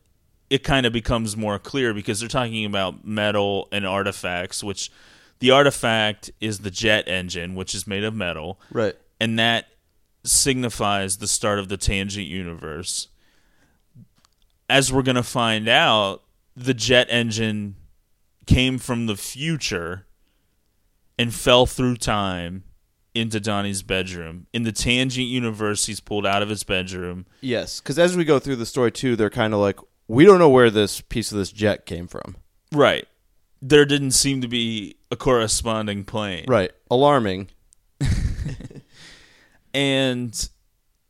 it 0.50 0.64
kind 0.64 0.86
of 0.86 0.94
becomes 0.94 1.36
more 1.36 1.60
clear 1.60 1.94
because 1.94 2.22
they're 2.22 2.30
talking 2.30 2.64
about 2.64 3.06
metal 3.06 3.68
and 3.74 3.86
artifacts, 3.86 4.64
which 4.64 4.90
the 5.42 5.52
artifact 5.52 6.32
is 6.40 6.60
the 6.60 6.72
jet 6.72 7.08
engine, 7.08 7.54
which 7.56 7.76
is 7.76 7.86
made 7.86 8.04
of 8.06 8.16
metal, 8.16 8.60
Right. 8.72 8.96
and 9.20 9.38
that 9.38 9.66
signifies 10.24 11.18
the 11.18 11.28
start 11.28 11.60
of 11.60 11.68
the 11.68 11.78
tangent 11.78 12.28
universe. 12.28 13.10
As 14.70 14.92
we're 14.94 15.02
going 15.02 15.16
to 15.16 15.24
find 15.24 15.68
out, 15.68 16.24
the 16.56 16.74
jet 16.74 17.08
engine 17.10 17.76
came 18.46 18.78
from 18.78 19.06
the 19.08 19.18
future 19.18 20.06
and 21.20 21.34
fell 21.34 21.66
through 21.66 21.98
time 21.98 22.64
into 23.14 23.40
Donnie's 23.40 23.84
bedroom. 23.84 24.48
In 24.54 24.64
the 24.64 24.72
tangent 24.72 25.28
universe, 25.28 25.86
he's 25.86 26.00
pulled 26.00 26.26
out 26.26 26.42
of 26.42 26.50
his 26.50 26.64
bedroom. 26.64 27.26
Yes, 27.42 27.82
because 27.82 28.00
as 28.00 28.16
we 28.16 28.24
go 28.24 28.40
through 28.40 28.56
the 28.56 28.66
story 28.66 28.92
too, 28.92 29.16
they're 29.16 29.30
kind 29.30 29.54
of 29.54 29.60
like, 29.60 29.78
we 30.08 30.24
don't 30.26 30.40
know 30.40 30.50
where 30.50 30.70
this 30.70 31.02
piece 31.02 31.32
of 31.32 31.38
this 31.38 31.52
jet 31.52 31.86
came 31.86 32.08
from. 32.08 32.38
Right. 32.72 33.08
There 33.62 33.86
didn't 33.86 34.12
seem 34.12 34.42
to 34.42 34.48
be 34.48 34.96
a 35.12 35.16
corresponding 35.16 36.04
plane. 36.04 36.46
Right. 36.48 36.72
Alarming. 36.90 37.50
And 39.74 40.50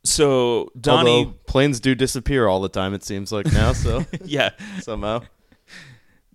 so 0.04 0.70
Donnie 0.80 1.10
Although 1.10 1.30
planes 1.46 1.80
do 1.80 1.94
disappear 1.94 2.46
all 2.46 2.60
the 2.60 2.68
time, 2.68 2.94
it 2.94 3.04
seems 3.04 3.32
like 3.32 3.46
now. 3.52 3.72
So 3.72 4.04
yeah, 4.24 4.50
somehow, 4.80 5.22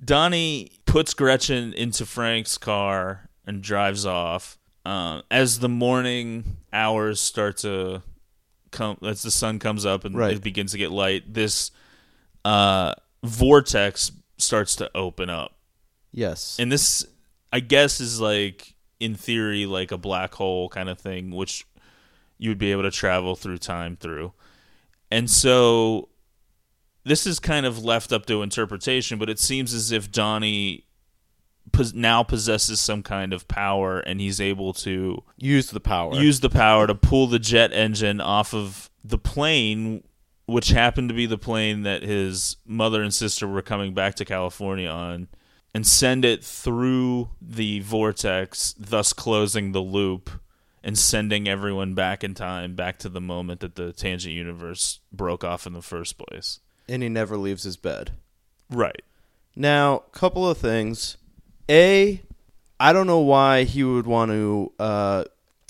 Donnie 0.03 0.71
puts 0.85 1.13
Gretchen 1.13 1.73
into 1.73 2.05
Frank's 2.05 2.57
car 2.57 3.29
and 3.45 3.61
drives 3.61 4.05
off. 4.05 4.57
Uh, 4.85 5.21
as 5.29 5.59
the 5.59 5.69
morning 5.69 6.57
hours 6.71 7.19
start 7.19 7.57
to 7.57 8.01
come, 8.71 8.97
as 9.03 9.21
the 9.21 9.31
sun 9.31 9.59
comes 9.59 9.85
up 9.85 10.05
and 10.05 10.15
Right. 10.15 10.35
it 10.35 10.43
begins 10.43 10.71
to 10.71 10.77
get 10.77 10.91
light, 10.91 11.33
this 11.33 11.71
uh, 12.45 12.93
vortex 13.23 14.11
starts 14.37 14.77
to 14.77 14.89
open 14.95 15.29
up. 15.29 15.56
Yes. 16.17 16.57
And 16.59 16.71
this, 16.71 17.05
I 17.53 17.59
guess, 17.59 18.01
is 18.01 18.19
like 18.19 18.73
in 18.99 19.15
theory 19.15 19.65
like 19.65 19.91
a 19.91 19.97
black 19.97 20.33
hole 20.33 20.67
kind 20.69 20.89
of 20.89 20.99
thing, 20.99 21.31
which 21.31 21.65
you 22.37 22.49
would 22.49 22.57
be 22.57 22.71
able 22.71 22.83
to 22.83 22.91
travel 22.91 23.35
through 23.35 23.59
time 23.59 23.95
through. 23.95 24.33
And 25.11 25.29
so 25.29 26.09
this 27.05 27.25
is 27.27 27.39
kind 27.39 27.65
of 27.65 27.83
left 27.83 28.11
up 28.11 28.25
to 28.25 28.41
interpretation, 28.41 29.17
but 29.17 29.29
it 29.29 29.39
seems 29.39 29.73
as 29.73 29.91
if 29.91 30.11
Donnie 30.11 30.85
now 31.93 32.23
possesses 32.23 32.79
some 32.79 33.03
kind 33.03 33.33
of 33.33 33.47
power 33.47 33.99
and 33.99 34.19
he's 34.19 34.41
able 34.41 34.73
to 34.73 35.23
Use 35.37 35.69
the 35.69 35.79
power. 35.79 36.15
use 36.15 36.39
the 36.39 36.49
power 36.49 36.87
to 36.87 36.95
pull 36.95 37.27
the 37.27 37.39
jet 37.39 37.71
engine 37.73 38.19
off 38.21 38.53
of 38.53 38.89
the 39.03 39.17
plane 39.17 40.03
which 40.47 40.69
happened 40.69 41.09
to 41.09 41.15
be 41.15 41.25
the 41.25 41.37
plane 41.37 41.83
that 41.83 42.01
his 42.01 42.55
mother 42.65 43.03
and 43.03 43.13
sister 43.13 43.45
were 43.45 43.61
coming 43.61 43.93
back 43.93 44.15
to 44.15 44.23
California 44.23 44.87
on 44.87 45.27
and 45.77 45.85
send 45.85 46.25
it 46.25 46.43
through 46.43 47.29
the 47.39 47.79
vortex 47.81 48.73
thus 48.79 49.13
closing 49.13 49.73
the 49.73 49.79
loop 49.79 50.31
and 50.83 50.97
sending 50.97 51.47
everyone 51.47 51.93
back 51.93 52.23
in 52.23 52.33
time 52.33 52.73
back 52.73 52.97
to 52.97 53.07
the 53.07 53.21
moment 53.21 53.59
that 53.59 53.75
the 53.75 53.93
tangent 53.93 54.33
universe 54.33 55.01
broke 55.11 55.43
off 55.43 55.67
in 55.67 55.73
the 55.73 55.81
first 55.83 56.17
place 56.17 56.61
and 56.89 57.03
he 57.03 57.09
never 57.09 57.37
leaves 57.37 57.61
his 57.61 57.77
bed. 57.77 58.13
right 58.71 59.03
Now, 59.55 59.99
couple 60.13 60.49
of 60.49 60.57
things. 60.57 61.17
A, 61.69 62.23
I 62.79 62.91
don't 62.91 63.05
know 63.05 63.19
why 63.19 63.63
he 63.63 63.83
would 63.83 64.07
want 64.07 64.31
to 64.31 64.73
uh, 64.79 65.25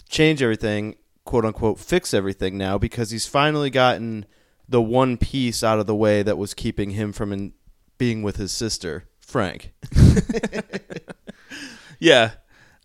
change 0.08 0.42
everything, 0.42 0.96
quote 1.26 1.44
unquote, 1.44 1.80
fix 1.80 2.14
everything 2.14 2.58
now 2.58 2.78
because 2.78 3.12
he's 3.12 3.28
finally 3.28 3.70
gotten 3.70 4.26
the 4.70 4.82
one 4.82 5.18
piece 5.18 5.66
out 5.66 5.80
of 5.80 5.86
the 5.86 5.94
way 5.94 6.24
that 6.24 6.38
was 6.38 6.54
keeping 6.54 6.92
him 6.92 7.12
from 7.12 7.34
in, 7.34 7.52
being 7.98 8.24
with 8.24 8.38
his 8.38 8.54
sister, 8.54 9.04
Frank. 9.28 9.74
yeah 12.00 12.32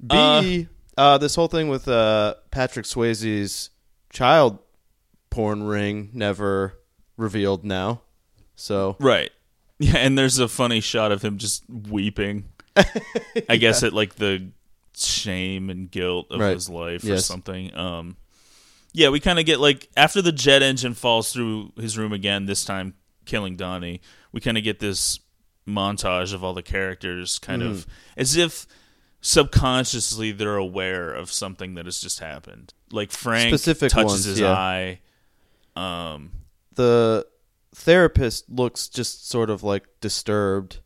B, 0.05 0.67
uh, 0.97 1.19
this 1.19 1.35
whole 1.37 1.47
thing 1.49 1.69
with 1.69 1.87
uh, 1.87 2.35
Patrick 2.51 2.87
Swayze's 2.87 3.71
child 4.11 4.59
porn 5.31 5.63
ring 5.63 6.11
never 6.13 6.75
revealed 7.17 7.65
now. 7.65 8.03
So, 8.57 8.97
right 8.99 9.31
Yeah, 9.79 9.99
and 9.99 10.19
there's 10.19 10.39
a 10.41 10.49
funny 10.49 10.81
shot 10.81 11.13
of 11.13 11.23
him 11.23 11.39
just 11.39 11.63
weeping. 11.71 12.47
I 13.49 13.57
guess 13.57 13.83
at 13.85 13.93
like 13.93 14.17
the 14.17 14.49
shame 14.97 15.71
and 15.71 15.89
guilt 15.91 16.27
of 16.31 16.41
Right. 16.41 16.55
his 16.55 16.69
life 16.69 17.05
or 17.05 17.19
something. 17.19 17.75
Um 17.77 18.17
yeah, 18.95 19.09
we 19.09 19.21
kind 19.21 19.39
of 19.39 19.47
get 19.47 19.59
like 19.61 19.89
after 19.97 20.21
the 20.21 20.33
jet 20.33 20.63
engine 20.63 20.95
falls 20.95 21.33
through 21.33 21.73
his 21.79 21.97
room 21.97 22.13
again, 22.13 22.45
this 22.47 22.65
time 22.65 22.95
killing 23.25 23.57
Donnie. 23.57 24.01
We 24.33 24.41
kind 24.41 24.59
of 24.59 24.65
get 24.65 24.81
this 24.81 25.21
montage 25.67 26.33
of 26.35 26.43
all 26.45 26.55
the 26.55 26.63
characters, 26.63 27.39
kind 27.39 27.63
of 27.63 27.77
Mm-hmm. 27.79 27.91
as 28.21 28.37
if 28.37 28.67
subconsciously 29.21 30.33
they're 30.33 30.57
aware 30.57 31.13
of 31.13 31.31
something 31.33 31.75
that 31.75 31.85
has 31.87 32.01
just 32.01 32.19
happened. 32.21 32.75
Like 32.91 33.11
Frank 33.13 33.49
Specific 33.49 33.91
touches 33.91 34.11
ones, 34.13 34.25
his 34.25 34.41
yeah. 34.41 34.53
eye. 34.53 35.01
Um, 35.77 36.33
The 36.75 37.27
therapist 37.75 38.51
looks 38.51 38.89
just 38.89 39.29
sort 39.29 39.49
of 39.51 39.63
like 39.63 39.85
disturbed. 40.01 40.81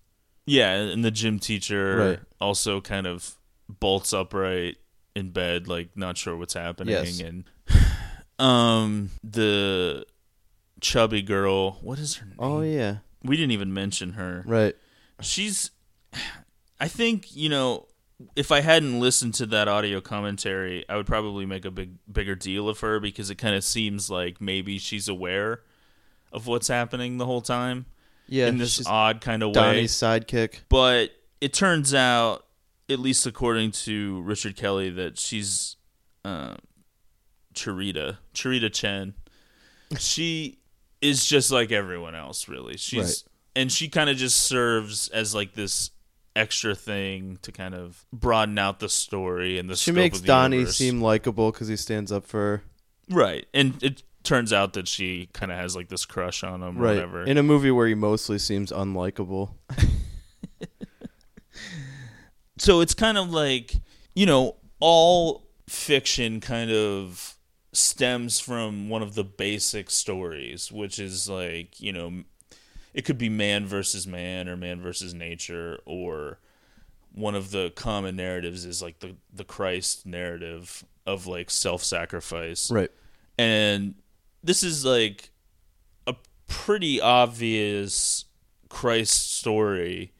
Yeah, 0.44 0.74
and 0.74 1.04
the 1.04 1.10
gym 1.10 1.38
teacher 1.40 1.96
Right. 1.96 2.20
also 2.40 2.80
kind 2.80 3.06
of 3.06 3.34
bolts 3.68 4.12
upright 4.12 4.76
in 5.16 5.30
bed, 5.30 5.66
like 5.66 5.96
not 5.96 6.16
sure 6.16 6.36
what's 6.36 6.54
happening. 6.54 6.92
Yes. 6.92 7.20
And 7.20 7.44
um, 8.38 9.10
the 9.24 10.04
chubby 10.80 11.22
girl, 11.22 11.78
what 11.80 11.98
is 11.98 12.16
her 12.16 12.26
name? 12.26 12.36
Oh 12.38 12.60
yeah, 12.60 12.98
We 13.26 13.36
didn't 13.36 13.52
even 13.52 13.72
mention 13.74 14.12
her. 14.14 14.42
right. 14.46 14.74
She's, 15.20 15.70
I 16.80 16.88
think 16.88 17.34
you 17.34 17.48
know, 17.48 17.86
if 18.34 18.50
I 18.52 18.60
hadn't 18.60 19.00
listened 19.00 19.34
to 19.34 19.46
that 19.46 19.66
audio 19.68 20.00
commentary, 20.00 20.84
I 20.88 20.96
would 20.96 21.06
probably 21.06 21.46
make 21.46 21.64
a 21.64 21.70
big 21.70 21.92
bigger 22.10 22.34
deal 22.34 22.68
of 22.68 22.80
her 22.80 23.00
because 23.00 23.30
it 23.30 23.36
kind 23.36 23.54
of 23.54 23.64
seems 23.64 24.10
like 24.10 24.40
maybe 24.40 24.78
she's 24.78 25.08
aware 25.08 25.60
of 26.32 26.46
what's 26.46 26.68
happening 26.68 27.16
the 27.18 27.24
whole 27.26 27.40
time 27.40 27.86
Yeah, 28.26 28.48
in 28.48 28.58
this 28.58 28.86
odd 28.86 29.20
kind 29.22 29.42
of 29.42 29.48
way 29.50 29.54
Donnie's 29.54 29.92
sidekick. 29.92 30.60
but 30.68 31.12
it 31.40 31.52
turns 31.54 31.94
out, 31.94 32.44
at 32.90 32.98
least 32.98 33.26
according 33.26 33.70
to 33.72 34.20
Richard 34.22 34.56
Kelly, 34.56 34.90
that 34.90 35.18
she's 35.18 35.76
uh, 36.24 36.56
Cherita, 37.54 38.18
Cherita 38.34 38.72
Chen. 38.72 39.14
She 39.98 40.58
is 41.00 41.24
just 41.26 41.50
like 41.50 41.72
everyone 41.72 42.14
else, 42.14 42.48
really. 42.48 42.76
She's 42.76 42.98
Right. 43.00 43.22
and 43.54 43.72
she 43.72 43.88
kind 43.88 44.08
of 44.10 44.16
just 44.16 44.38
serves 44.44 45.08
as 45.08 45.34
like 45.34 45.54
this 45.54 45.90
extra 46.34 46.74
thing 46.74 47.38
to 47.42 47.50
kind 47.52 47.74
of 47.74 48.04
broaden 48.12 48.58
out 48.58 48.78
the 48.80 48.88
story 48.88 49.58
and 49.58 49.70
the 49.70 49.76
She 49.76 49.90
scope 49.90 49.96
makes 49.96 50.18
of 50.18 50.22
the 50.22 50.26
Donnie 50.28 50.56
universe. 50.58 50.76
seem 50.76 51.00
likable 51.00 51.50
because 51.50 51.68
he 51.68 51.76
stands 51.76 52.12
up 52.12 52.26
for 52.26 52.38
her. 52.40 52.62
right, 53.14 53.46
and 53.54 53.82
it 53.82 54.02
turns 54.22 54.52
out 54.52 54.72
that 54.74 54.88
she 54.88 55.28
kind 55.32 55.52
of 55.52 55.56
has 55.58 55.74
like 55.76 55.88
this 55.88 56.04
crush 56.04 56.42
on 56.42 56.62
him 56.62 56.76
or 56.78 56.82
Right. 56.82 56.94
whatever. 56.94 57.24
In 57.24 57.38
a 57.38 57.42
movie 57.42 57.70
where 57.70 57.86
he 57.86 57.94
mostly 57.94 58.38
seems 58.38 58.70
unlikable. 58.72 59.54
so 62.58 62.80
it's 62.80 62.94
kind 62.94 63.18
of 63.18 63.30
like 63.30 63.74
you 64.14 64.26
know 64.26 64.56
all 64.80 65.44
fiction 65.68 66.40
kind 66.40 66.70
of 66.70 67.35
stems 67.76 68.40
from 68.40 68.88
one 68.88 69.02
of 69.02 69.14
the 69.14 69.24
basic 69.24 69.90
stories 69.90 70.72
which 70.72 70.98
is 70.98 71.28
like 71.28 71.80
you 71.80 71.92
know 71.92 72.22
it 72.94 73.04
could 73.04 73.18
be 73.18 73.28
man 73.28 73.66
versus 73.66 74.06
man 74.06 74.48
or 74.48 74.56
man 74.56 74.80
versus 74.80 75.12
nature 75.12 75.78
or 75.84 76.38
one 77.12 77.34
of 77.34 77.50
the 77.50 77.70
common 77.76 78.16
narratives 78.16 78.64
is 78.64 78.82
like 78.82 78.98
the 79.00 79.16
the 79.32 79.44
Christ 79.44 80.06
narrative 80.06 80.84
of 81.06 81.26
like 81.26 81.50
self-sacrifice 81.50 82.70
Right. 82.70 82.90
and 83.38 83.94
this 84.42 84.62
is 84.62 84.84
like 84.84 85.30
a 86.06 86.14
pretty 86.46 87.00
obvious 87.00 88.24
Christ 88.68 89.34
story 89.34 90.12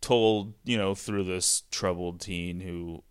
told, 0.00 0.54
you 0.64 0.76
know, 0.76 0.94
through 0.94 1.24
this 1.24 1.62
troubled 1.70 2.20
teen 2.20 2.60
who 2.60 3.02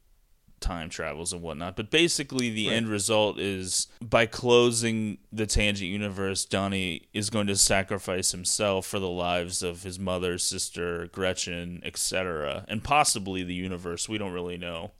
time 0.64 0.90
travels 0.90 1.32
and 1.34 1.42
whatnot. 1.44 1.76
But 1.76 1.92
basically, 1.92 2.50
the 2.50 2.70
end 2.70 2.88
result 2.88 3.38
is 3.40 3.88
by 4.02 4.26
closing 4.26 5.20
the 5.32 5.46
tangent 5.46 5.92
universe, 5.92 6.46
Donnie 6.46 7.08
is 7.14 7.30
going 7.30 7.48
to 7.48 7.56
sacrifice 7.56 8.32
himself 8.32 8.88
for 8.88 8.98
the 9.00 9.10
lives 9.10 9.62
of 9.62 9.84
his 9.84 10.00
mother, 10.00 10.38
sister, 10.40 11.08
Gretchen, 11.12 11.82
etc., 11.84 12.66
and 12.68 12.84
possibly 12.84 13.44
the 13.44 13.54
universe. 13.54 14.10
We 14.10 14.18
don't 14.18 14.34
really 14.34 14.58
know 14.58 14.92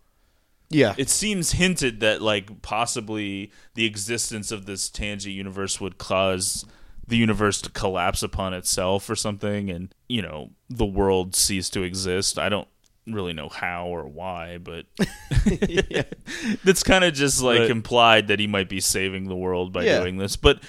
Yeah. 0.70 0.94
it 0.98 1.10
seems 1.10 1.54
hinted 1.54 2.00
that 2.02 2.22
like 2.22 2.62
possibly 2.62 3.52
the 3.76 3.86
existence 3.86 4.52
of 4.52 4.66
this 4.66 4.90
tangent 4.90 5.34
universe 5.34 5.80
would 5.82 5.98
cause 5.98 6.66
the 7.08 7.18
universe 7.18 7.62
to 7.62 7.70
collapse 7.70 8.24
upon 8.24 8.54
itself 8.54 9.10
or 9.10 9.16
something 9.16 9.70
and 9.70 9.94
you 10.08 10.22
know 10.22 10.52
the 10.70 10.86
world 10.86 11.36
cease 11.36 11.70
to 11.70 11.84
exist 11.84 12.40
i 12.40 12.48
don't 12.48 12.70
really 13.08 13.34
know 13.34 13.50
how 13.50 13.88
or 13.88 14.06
why 14.08 14.58
but 14.58 14.86
that's 16.64 16.84
kind 16.84 17.04
of 17.04 17.14
just 17.14 17.42
like 17.42 17.60
Right. 17.60 17.70
implied 17.70 18.28
that 18.28 18.40
he 18.40 18.48
might 18.48 18.70
be 18.70 18.80
saving 18.80 19.28
the 19.28 19.36
world 19.36 19.74
by 19.74 19.84
Yeah. 19.84 20.00
doing 20.00 20.18
this 20.18 20.36
but 20.36 20.62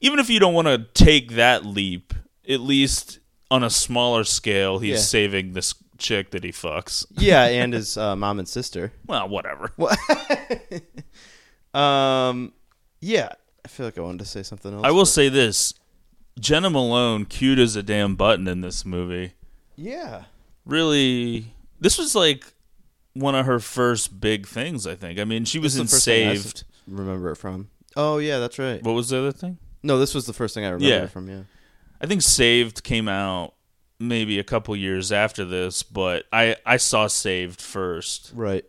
even 0.00 0.18
if 0.18 0.28
you 0.30 0.38
don't 0.40 0.54
want 0.54 0.68
to 0.68 0.78
take 0.94 1.32
that 1.32 1.64
leap 1.64 2.12
at 2.48 2.60
least 2.60 3.18
on 3.50 3.62
a 3.64 3.70
smaller 3.70 4.24
scale 4.24 4.78
he's 4.78 4.90
Yeah. 4.90 4.96
saving 4.98 5.52
this 5.52 5.74
chick 5.98 6.30
that 6.30 6.44
he 6.44 6.50
fucks 6.52 7.04
yeah, 7.16 7.44
and 7.46 7.72
his 7.72 7.96
uh, 7.96 8.14
mom 8.16 8.38
and 8.38 8.48
sister. 8.48 8.92
well 9.06 9.28
whatever 9.28 9.72
Um, 11.74 12.52
yeah. 13.00 13.32
I 13.64 13.68
feel 13.68 13.86
like 13.86 13.98
I 13.98 14.00
wanted 14.00 14.18
to 14.20 14.24
say 14.24 14.42
something 14.42 14.72
else. 14.72 14.82
I 14.84 14.90
will 14.90 15.02
but- 15.02 15.08
say 15.08 15.28
this: 15.28 15.74
Jena 16.38 16.70
Malone, 16.70 17.26
cute 17.26 17.58
as 17.58 17.76
a 17.76 17.82
damn 17.82 18.16
button 18.16 18.48
in 18.48 18.60
this 18.62 18.84
movie. 18.84 19.34
Yeah. 19.76 20.24
Really, 20.64 21.54
this 21.80 21.98
was 21.98 22.14
like 22.14 22.44
one 23.14 23.34
of 23.34 23.46
her 23.46 23.58
first 23.58 24.20
big 24.20 24.46
things. 24.46 24.86
I 24.86 24.94
think. 24.94 25.18
I 25.18 25.24
mean, 25.24 25.44
she 25.44 25.58
was 25.58 25.76
in 25.76 25.84
is 25.84 25.90
the 25.90 25.96
first 25.96 26.04
thing 26.04 26.28
I 26.28 26.32
s- 26.32 26.42
Saved. 26.42 26.64
Remember 26.86 27.30
it 27.30 27.36
from? 27.36 27.70
Oh 27.96 28.18
yeah, 28.18 28.38
that's 28.38 28.58
right. 28.58 28.82
What 28.82 28.92
was 28.94 29.08
the 29.08 29.18
other 29.18 29.32
thing? 29.32 29.58
No, 29.82 29.98
this 29.98 30.14
was 30.14 30.26
the 30.26 30.32
first 30.32 30.54
thing 30.54 30.64
I 30.64 30.68
remember 30.68 30.86
Yeah. 30.94 31.02
it 31.04 31.10
from. 31.10 31.28
Yeah. 31.28 31.42
I 32.00 32.06
think 32.06 32.22
Saved 32.22 32.82
came 32.84 33.08
out 33.08 33.54
maybe 33.98 34.38
a 34.38 34.44
couple 34.44 34.74
years 34.76 35.10
after 35.12 35.44
this, 35.44 35.82
but 35.82 36.24
I 36.32 36.56
I 36.64 36.76
saw 36.76 37.06
Saved 37.06 37.60
first 37.60 38.32
Right. 38.34 38.64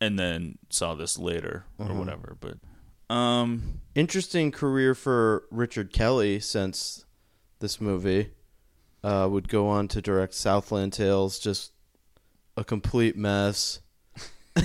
and 0.00 0.18
then 0.18 0.58
saw 0.70 0.94
this 0.94 1.18
later 1.18 1.64
or 1.78 1.86
Uh-huh. 1.86 1.94
whatever. 1.94 2.36
But 2.40 2.58
um, 3.14 3.80
Interesting 3.94 4.50
career 4.50 4.94
for 4.94 5.44
Richard 5.50 5.92
Kelly 5.92 6.40
since 6.40 7.04
this 7.60 7.78
movie 7.80 8.30
uh, 9.04 9.28
would 9.30 9.48
go 9.48 9.68
on 9.68 9.86
to 9.88 10.00
direct 10.00 10.32
Southland 10.34 10.92
Tales, 10.94 11.38
just 11.38 11.71
a 12.56 12.64
complete 12.64 13.16
mess. 13.16 13.80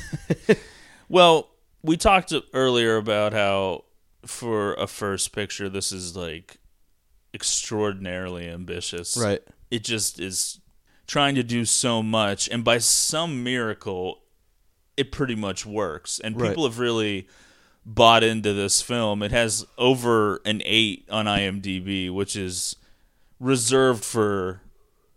Well, 1.09 1.49
we 1.81 1.95
talked 1.95 2.33
earlier 2.53 2.97
about 2.97 3.31
how 3.33 3.85
for 4.25 4.73
a 4.73 4.87
first 4.87 5.31
picture, 5.31 5.69
this 5.69 5.91
is 5.91 6.15
like 6.17 6.57
extraordinarily 7.33 8.47
ambitious. 8.49 9.15
Right. 9.15 9.41
It 9.71 9.83
just 9.83 10.19
is 10.19 10.59
trying 11.07 11.35
to 11.35 11.43
do 11.43 11.63
so 11.63 12.03
much, 12.03 12.49
and 12.49 12.63
by 12.63 12.79
some 12.79 13.43
miracle, 13.43 14.19
it 14.97 15.11
pretty 15.11 15.35
much 15.35 15.65
works. 15.65 16.19
And 16.19 16.39
Right. 16.39 16.49
people 16.49 16.65
have 16.65 16.79
really 16.79 17.27
bought 17.85 18.23
into 18.23 18.53
this 18.53 18.81
film. 18.81 19.23
It 19.23 19.31
has 19.31 19.65
over 19.77 20.41
an 20.43 20.61
eight 20.65 21.07
on 21.09 21.25
IMDb, 21.25 22.09
which 22.11 22.35
is 22.35 22.75
reserved 23.39 24.03
for 24.03 24.61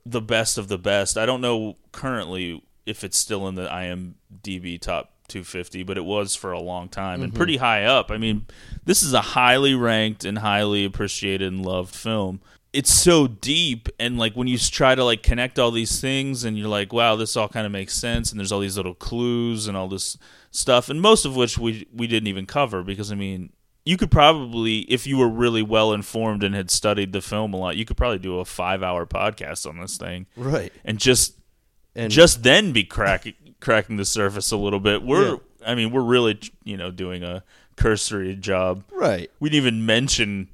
the 0.05 0.21
best 0.21 0.59
of 0.59 0.69
the 0.69 0.79
best. 0.79 1.19
I 1.19 1.27
don't 1.27 1.41
know 1.41 1.77
currently 1.93 2.63
if 2.87 3.05
it's 3.05 3.19
still 3.19 3.47
in 3.49 3.55
the 3.55 3.67
IMDb 3.67 4.81
top 4.81 5.13
250, 5.29 5.83
but 5.85 5.97
it 5.97 6.05
was 6.05 6.35
for 6.35 6.53
a 6.53 6.61
long 6.61 6.89
time 6.89 7.23
and 7.23 7.33
mm-hmm. 7.33 7.37
pretty 7.37 7.57
high 7.59 7.85
up. 7.85 8.11
I 8.11 8.19
mean, 8.19 8.47
this 8.85 9.03
is 9.03 9.15
a 9.15 9.21
highly 9.21 9.75
ranked 9.75 10.25
and 10.25 10.39
highly 10.39 10.85
appreciated 10.85 11.53
and 11.53 11.65
loved 11.65 11.95
film. 11.95 12.41
It's 12.73 12.93
so 12.93 13.27
deep 13.27 13.89
and 13.99 14.17
like 14.17 14.35
when 14.35 14.47
you 14.47 14.57
try 14.57 14.95
to 14.95 15.05
like 15.05 15.23
connect 15.23 15.59
all 15.59 15.73
these 15.73 16.01
things 16.01 16.45
and 16.45 16.57
you're 16.57 16.69
like, 16.69 16.93
wow, 16.93 17.17
this 17.17 17.37
all 17.37 17.49
kind 17.49 17.67
of 17.67 17.73
makes 17.73 17.95
sense 17.95 18.31
and 18.31 18.39
there's 18.39 18.53
all 18.53 18.61
these 18.61 18.77
little 18.77 18.95
clues 18.95 19.67
and 19.67 19.77
all 19.77 19.89
this 19.89 20.17
stuff 20.53 20.89
and 20.89 21.01
most 21.01 21.25
of 21.25 21.35
which 21.35 21.59
we 21.59 21.87
we 21.93 22.07
didn't 22.07 22.29
even 22.29 22.47
cover 22.47 22.83
because 22.85 23.11
I 23.11 23.17
mean, 23.17 23.53
you 23.85 23.97
could 23.97 24.11
probably 24.11 24.81
if 24.93 25.07
you 25.07 25.17
were 25.19 25.29
really 25.29 25.63
well 25.63 25.93
informed 25.93 26.43
and 26.45 26.55
had 26.55 26.71
studied 26.71 27.13
the 27.13 27.21
film 27.21 27.53
a 27.55 27.57
lot, 27.57 27.77
you 27.77 27.85
could 27.85 27.97
probably 27.97 28.19
do 28.19 28.39
a 28.39 28.45
5-hour 28.45 29.07
podcast 29.07 29.67
on 29.69 29.81
this 29.81 29.97
thing 29.97 30.27
Right. 30.37 30.73
and 30.85 30.99
just 30.99 31.37
And 31.95 32.11
just 32.13 32.43
then 32.43 32.73
be 32.73 32.85
cracking 32.85 33.35
cracking 33.61 33.97
the 33.97 34.05
surface 34.05 34.51
a 34.53 34.57
little 34.57 34.81
bit. 34.81 35.03
We're 35.03 35.33
Yeah. 35.33 35.37
I 35.67 35.75
mean, 35.75 35.91
we're 35.91 36.03
really 36.03 36.39
you 36.65 36.77
know 36.77 36.91
doing 36.91 37.23
a 37.23 37.43
cursory 37.77 38.35
job. 38.37 38.85
right. 38.93 39.31
We 39.41 39.49
didn't 39.51 39.67
even 39.67 39.87
mention 39.87 40.49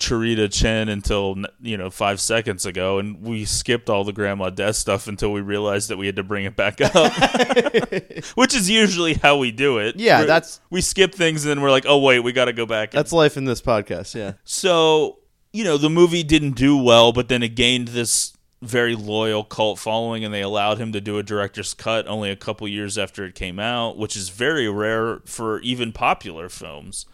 Cherita 0.00 0.52
Chen 0.52 0.88
until 0.88 1.36
you 1.60 1.76
know 1.76 1.90
five 1.90 2.20
seconds 2.20 2.66
ago, 2.66 2.98
and 2.98 3.22
we 3.22 3.44
skipped 3.44 3.88
all 3.88 4.02
the 4.02 4.12
Grandma 4.12 4.50
Death 4.50 4.76
stuff 4.76 5.06
until 5.06 5.32
we 5.32 5.40
realized 5.40 5.88
that 5.90 5.96
we 5.98 6.06
had 6.06 6.16
to 6.16 6.22
bring 6.24 6.44
it 6.46 6.56
back 6.56 6.80
up, 6.80 7.12
which 8.34 8.54
is 8.54 8.68
usually 8.68 9.14
how 9.14 9.36
we 9.36 9.50
do 9.52 9.78
it. 9.78 9.96
Yeah, 9.96 10.18
We're- 10.18 10.26
that's- 10.26 10.60
we 10.70 10.80
skip 10.80 11.14
things 11.14 11.44
and 11.44 11.50
then 11.50 11.60
we're 11.60 11.70
like, 11.70 11.84
oh 11.86 11.98
wait, 11.98 12.20
we 12.20 12.32
got 12.32 12.46
to 12.46 12.52
go 12.52 12.66
back. 12.66 12.90
That's 12.90 13.12
life 13.12 13.36
in 13.36 13.44
this 13.44 13.60
podcast. 13.60 14.14
Yeah. 14.14 14.32
so 14.44 15.18
you 15.52 15.64
know, 15.64 15.76
the 15.76 15.90
movie 15.90 16.22
didn't 16.22 16.52
do 16.52 16.76
well, 16.76 17.12
but 17.12 17.28
then 17.28 17.42
it 17.42 17.56
gained 17.56 17.88
this 17.88 18.32
very 18.62 18.94
loyal 18.94 19.42
cult 19.42 19.78
following, 19.80 20.24
and 20.24 20.32
they 20.32 20.42
allowed 20.42 20.78
him 20.78 20.92
to 20.92 21.00
do 21.00 21.18
a 21.18 21.22
director's 21.24 21.74
cut 21.74 22.06
only 22.06 22.30
a 22.30 22.36
couple 22.36 22.68
years 22.68 22.96
after 22.98 23.24
it 23.24 23.34
came 23.34 23.58
out, 23.58 23.96
which 23.98 24.16
is 24.16 24.28
very 24.28 24.68
rare 24.68 25.20
for 25.24 25.58
even 25.62 25.92
popular 25.92 26.48
films. 26.48 27.04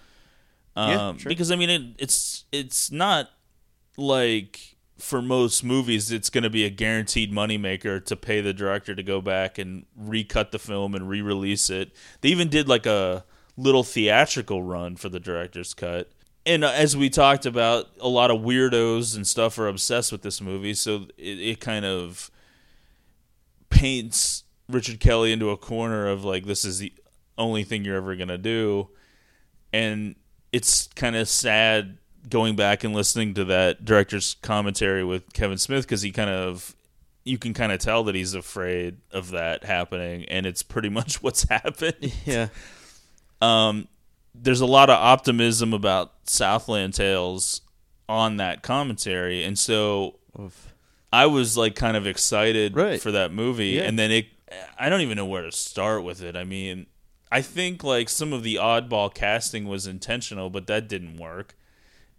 Um, 0.77 0.91
Yeah, 0.91 1.17
sure. 1.17 1.29
Because 1.29 1.51
I 1.51 1.57
mean, 1.57 1.71
it, 1.71 1.83
it's 1.99 2.45
it's 2.53 2.91
not 2.91 3.31
like 3.97 4.77
for 4.99 5.21
most 5.21 5.63
movies, 5.63 6.11
it's 6.11 6.31
going 6.31 6.45
to 6.45 6.51
be 6.51 6.65
a 6.65 6.71
guaranteed 6.71 7.33
moneymaker 7.33 8.03
to 8.05 8.17
pay 8.17 8.41
the 8.41 8.53
director 8.53 8.95
to 8.95 9.03
go 9.03 9.21
back 9.21 9.59
and 9.59 9.85
recut 9.97 10.53
the 10.53 10.59
film 10.59 10.95
and 10.95 11.09
re-release 11.09 11.69
it. 11.69 11.93
They 12.21 12.31
even 12.31 12.49
did 12.49 12.69
like 12.69 12.87
a 12.87 13.25
little 13.57 13.83
theatrical 13.83 14.63
run 14.63 14.97
for 14.97 15.09
the 15.09 15.21
director's 15.21 15.75
cut. 15.75 16.11
And 16.47 16.65
uh, 16.65 16.73
as 16.75 16.97
we 16.97 17.11
talked 17.11 17.45
about, 17.45 17.87
a 18.01 18.09
lot 18.09 18.31
of 18.31 18.41
weirdos 18.41 19.17
and 19.17 19.27
stuff 19.27 19.59
are 19.59 19.67
obsessed 19.69 20.13
with 20.13 20.23
this 20.23 20.41
movie, 20.41 20.75
so 20.75 21.07
it, 21.19 21.41
it 21.41 21.61
kind 21.61 21.85
of 21.85 22.31
paints 23.69 24.45
Richard 24.69 25.01
Kelly 25.01 25.33
into 25.33 25.51
a 25.51 25.57
corner 25.57 26.07
of 26.07 26.25
like 26.25 26.47
this 26.47 26.65
is 26.65 26.79
the 26.79 26.93
only 27.37 27.65
thing 27.65 27.85
you're 27.85 27.97
ever 27.97 28.15
gonna 28.15 28.39
do, 28.39 28.89
and 29.73 30.15
it's 30.53 30.89
kind 30.95 31.17
of 31.17 31.29
sad 31.29 31.99
going 32.29 32.57
back 32.57 32.83
and 32.85 32.95
listening 32.95 33.35
to 33.35 33.45
that 33.45 33.85
director's 33.85 34.35
commentary 34.43 35.05
with 35.05 35.33
Kevin 35.33 35.59
Smith 35.59 35.85
because 35.85 36.03
he 36.03 36.11
kind 36.13 36.31
of 36.31 36.75
you 37.25 37.39
can 37.39 37.53
kind 37.55 37.73
of 37.73 37.79
tell 37.81 38.05
that 38.05 38.15
he's 38.15 38.35
afraid 38.35 38.99
of 39.11 39.31
that 39.31 39.65
happening, 39.65 40.25
and 40.27 40.47
it's 40.47 40.63
pretty 40.63 40.89
much 40.99 41.23
what's 41.23 41.45
happened. 41.49 42.13
Yeah. 42.25 42.49
Um, 43.41 43.89
there's 44.35 44.61
a 44.61 44.67
lot 44.67 44.91
of 44.91 44.97
optimism 44.99 45.73
about 45.73 46.13
Southland 46.25 46.95
Tales 46.95 47.63
on 48.09 48.37
that 48.37 48.63
commentary, 48.63 49.43
and 49.45 49.59
so 49.59 50.19
I 51.13 51.27
was 51.27 51.57
like 51.57 51.75
kind 51.75 51.97
of 51.97 52.07
excited 52.07 52.77
Right. 52.77 53.01
for 53.01 53.11
that 53.13 53.33
movie, 53.33 53.69
Yeah. 53.71 53.83
and 53.83 53.99
then 53.99 54.11
it. 54.11 54.27
I 54.79 54.89
don't 54.89 55.01
even 55.01 55.17
know 55.17 55.27
where 55.27 55.43
to 55.43 55.51
start 55.51 56.05
with 56.05 56.23
it. 56.23 56.37
I 56.37 56.45
mean, 56.45 56.87
I 57.31 57.43
think 57.43 57.83
like 57.83 58.09
some 58.09 58.33
of 58.33 58.43
the 58.43 58.57
oddball 58.57 59.13
casting 59.13 59.67
was 59.67 59.87
intentional, 59.87 60.51
but 60.51 60.67
that 60.69 60.89
didn't 60.89 61.17
work. 61.17 61.57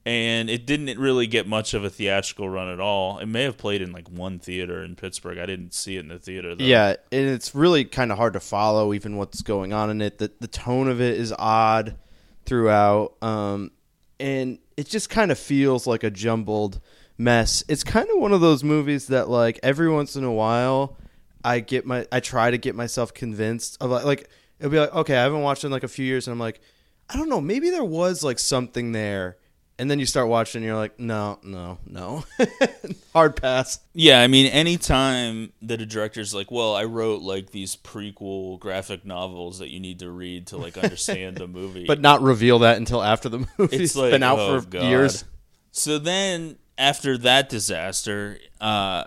And 0.06 0.50
it 0.50 0.66
didn't 0.66 0.98
really 0.98 1.28
get 1.28 1.48
much 1.48 1.74
of 1.74 1.84
a 1.84 1.90
theatrical 1.90 2.48
run 2.50 2.70
at 2.70 2.80
all. 2.80 3.20
It 3.20 3.26
may 3.26 3.44
have 3.44 3.58
played 3.58 3.82
in 3.82 3.92
like 3.92 4.08
one 4.08 4.40
theater 4.40 4.82
in 4.82 4.96
Pittsburgh. 4.96 5.38
I 5.38 5.46
didn't 5.46 5.74
see 5.74 5.98
it 5.98 6.00
in 6.00 6.08
the 6.08 6.18
theater 6.18 6.56
though. 6.56 6.64
Yeah, 6.64 6.96
and 7.12 7.28
it's 7.28 7.54
really 7.54 7.84
kind 7.84 8.12
of 8.12 8.18
hard 8.18 8.34
to 8.34 8.40
follow 8.40 8.94
even 8.94 9.18
what's 9.18 9.42
going 9.42 9.74
on 9.74 9.90
in 9.90 10.02
it. 10.02 10.18
The 10.18 10.32
the 10.40 10.48
tone 10.48 10.88
of 10.88 11.02
it 11.02 11.20
is 11.20 11.34
odd 11.38 11.98
throughout, 12.46 13.22
um, 13.22 13.72
and 14.18 14.60
it 14.78 14.88
just 14.88 15.10
kind 15.10 15.30
of 15.30 15.38
feels 15.38 15.86
like 15.86 16.04
a 16.04 16.10
jumbled 16.10 16.80
mess. 17.18 17.66
It's 17.68 17.84
kind 17.84 18.08
of 18.10 18.18
one 18.20 18.32
of 18.32 18.40
those 18.40 18.64
movies 18.64 19.08
that 19.08 19.28
like 19.30 19.60
every 19.62 19.90
once 19.90 20.16
in 20.16 20.24
a 20.24 20.32
while, 20.32 20.96
I 21.44 21.60
get 21.60 21.86
my 21.86 22.08
I 22.14 22.22
try 22.22 22.50
to 22.50 22.58
get 22.58 22.76
myself 22.76 23.14
convinced 23.14 23.78
of 23.82 23.90
like, 23.90 24.06
like 24.06 24.30
it'll 24.60 24.72
be 24.72 24.80
like 24.80 24.94
okay, 24.94 25.16
I 25.16 25.24
haven't 25.24 25.42
watched 25.42 25.64
it 25.64 25.68
in 25.68 25.72
like 25.72 25.84
a 25.84 25.88
few 25.88 26.06
years, 26.06 26.28
and 26.28 26.34
I'm 26.34 26.40
like, 26.40 26.62
I 27.10 27.18
don't 27.18 27.30
know, 27.30 27.42
maybe 27.42 27.70
there 27.70 27.84
was 27.84 28.24
like 28.24 28.40
something 28.40 28.92
there. 28.92 29.38
And 29.80 29.92
then 29.92 30.00
you 30.00 30.08
start 30.08 30.28
watching, 30.28 30.60
and 30.60 30.66
you're 30.66 30.76
like, 30.76 31.00
no, 31.00 31.38
no, 31.44 31.78
no, 31.86 32.24
hard 33.14 33.36
pass. 33.36 33.80
Yeah, 33.94 34.20
I 34.20 34.26
mean, 34.26 34.48
anytime 34.48 35.54
that 35.62 35.82
a 35.82 35.86
director's 35.86 36.34
like, 36.34 36.50
"Well, 36.50 36.74
I 36.74 36.86
wrote 36.86 37.22
like 37.22 37.52
these 37.52 37.76
prequel 37.76 38.60
graphic 38.60 39.06
novels 39.06 39.60
that 39.60 39.70
you 39.70 39.80
need 39.80 40.00
to 40.00 40.10
read 40.10 40.48
to 40.48 40.58
like 40.58 40.80
understand 40.80 41.38
the 41.38 41.48
movie," 41.48 41.86
but 41.86 42.02
not 42.02 42.24
reveal 42.24 42.58
that 42.60 42.78
until 42.78 43.04
after 43.04 43.30
the 43.30 43.48
movie's 43.60 43.82
it's 43.82 43.96
like 43.96 44.10
been 44.10 44.24
out 44.24 44.40
oh, 44.40 44.62
for 44.62 44.68
God. 44.68 44.82
years. 44.82 45.26
So 45.72 46.00
then, 46.00 46.58
after 46.80 47.16
that 47.20 47.48
disaster, 47.48 48.40
uh, 48.60 49.04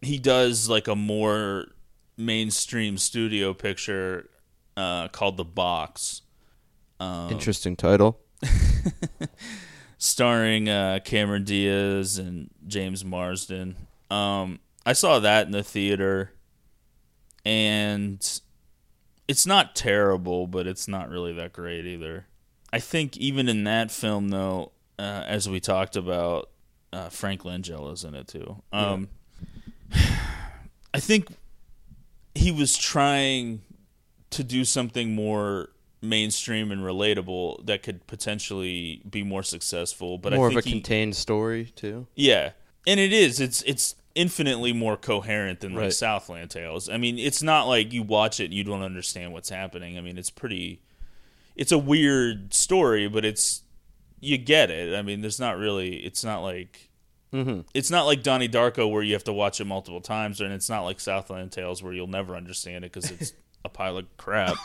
he 0.00 0.16
does 0.16 0.66
like 0.66 0.88
a 0.88 0.96
more 0.96 1.66
mainstream 2.16 2.96
studio 2.96 3.52
picture 3.52 4.30
uh, 4.76 5.08
called 5.08 5.36
The 5.36 5.44
Box. 5.44 6.22
Um, 7.00 7.30
Interesting 7.30 7.76
title. 7.76 8.20
starring 9.98 10.68
uh, 10.68 11.00
Cameron 11.04 11.44
Diaz 11.44 12.18
and 12.18 12.50
James 12.66 13.04
Marsden. 13.04 13.76
Um, 14.10 14.60
I 14.84 14.92
saw 14.92 15.18
that 15.20 15.46
in 15.46 15.52
the 15.52 15.62
theater, 15.62 16.32
and 17.44 18.40
it's 19.26 19.46
not 19.46 19.74
terrible, 19.74 20.46
but 20.46 20.66
it's 20.66 20.86
not 20.86 21.08
really 21.08 21.32
that 21.34 21.52
great 21.52 21.86
either. 21.86 22.26
I 22.72 22.78
think 22.78 23.16
even 23.16 23.48
in 23.48 23.64
that 23.64 23.90
film, 23.90 24.28
though, 24.28 24.72
uh, 24.98 25.24
as 25.26 25.48
we 25.48 25.60
talked 25.60 25.96
about, 25.96 26.50
uh, 26.92 27.08
Frank 27.08 27.44
Langella's 27.44 28.04
in 28.04 28.14
it 28.14 28.28
too. 28.28 28.62
Um, 28.72 29.08
I 30.94 31.00
think 31.00 31.28
he 32.34 32.52
was 32.52 32.76
trying 32.76 33.62
to 34.36 34.44
do 34.44 34.64
something 34.64 35.14
more 35.14 35.70
mainstream 36.02 36.70
and 36.70 36.82
relatable 36.82 37.64
that 37.66 37.82
could 37.82 38.06
potentially 38.06 39.02
be 39.08 39.22
more 39.22 39.42
successful. 39.42 40.18
But 40.18 40.32
More 40.34 40.48
I 40.48 40.52
of 40.52 40.56
a 40.58 40.60
he, 40.60 40.72
contained 40.72 41.16
story 41.16 41.66
too. 41.74 42.06
yeah, 42.14 42.52
and 42.86 43.00
it 43.00 43.12
is. 43.12 43.40
It's 43.40 43.62
it's 43.62 43.94
infinitely 44.14 44.72
more 44.72 44.96
coherent 44.96 45.60
than 45.60 45.74
like 45.74 45.82
Right. 45.82 45.92
Southland 45.92 46.50
Tales. 46.50 46.88
I 46.88 46.96
mean, 46.96 47.18
it's 47.18 47.42
not 47.42 47.66
like 47.66 47.92
you 47.92 48.02
watch 48.02 48.40
it 48.40 48.46
and 48.46 48.54
you 48.54 48.64
don't 48.64 48.82
understand 48.82 49.32
what's 49.32 49.48
happening. 49.50 49.98
I 49.98 50.00
mean, 50.00 50.16
it's 50.18 50.30
pretty. 50.30 50.80
It's 51.54 51.72
a 51.72 51.78
weird 51.78 52.52
story, 52.54 53.08
but 53.08 53.24
it's 53.24 53.62
you 54.20 54.38
get 54.38 54.70
it. 54.70 54.94
I 54.94 55.02
mean, 55.02 55.20
there's 55.22 55.40
not 55.40 55.58
really. 55.58 55.96
It's 55.96 56.24
not 56.24 56.40
like. 56.42 56.90
Mm-hmm. 57.32 57.62
It's 57.74 57.90
not 57.90 58.06
like 58.06 58.22
Donnie 58.22 58.48
Darko 58.48 58.90
where 58.90 59.02
you 59.02 59.12
have 59.14 59.24
to 59.24 59.32
watch 59.32 59.60
it 59.60 59.64
multiple 59.66 60.00
times, 60.00 60.40
and 60.40 60.52
it's 60.52 60.70
not 60.70 60.82
like 60.84 61.00
Southland 61.00 61.52
Tales 61.52 61.82
where 61.82 61.92
you'll 61.92 62.06
never 62.06 62.36
understand 62.36 62.84
it 62.84 62.92
because 62.92 63.10
it's 63.10 63.32
a 63.66 63.68
pile 63.68 63.98
of 63.98 64.06
crap. 64.16 64.56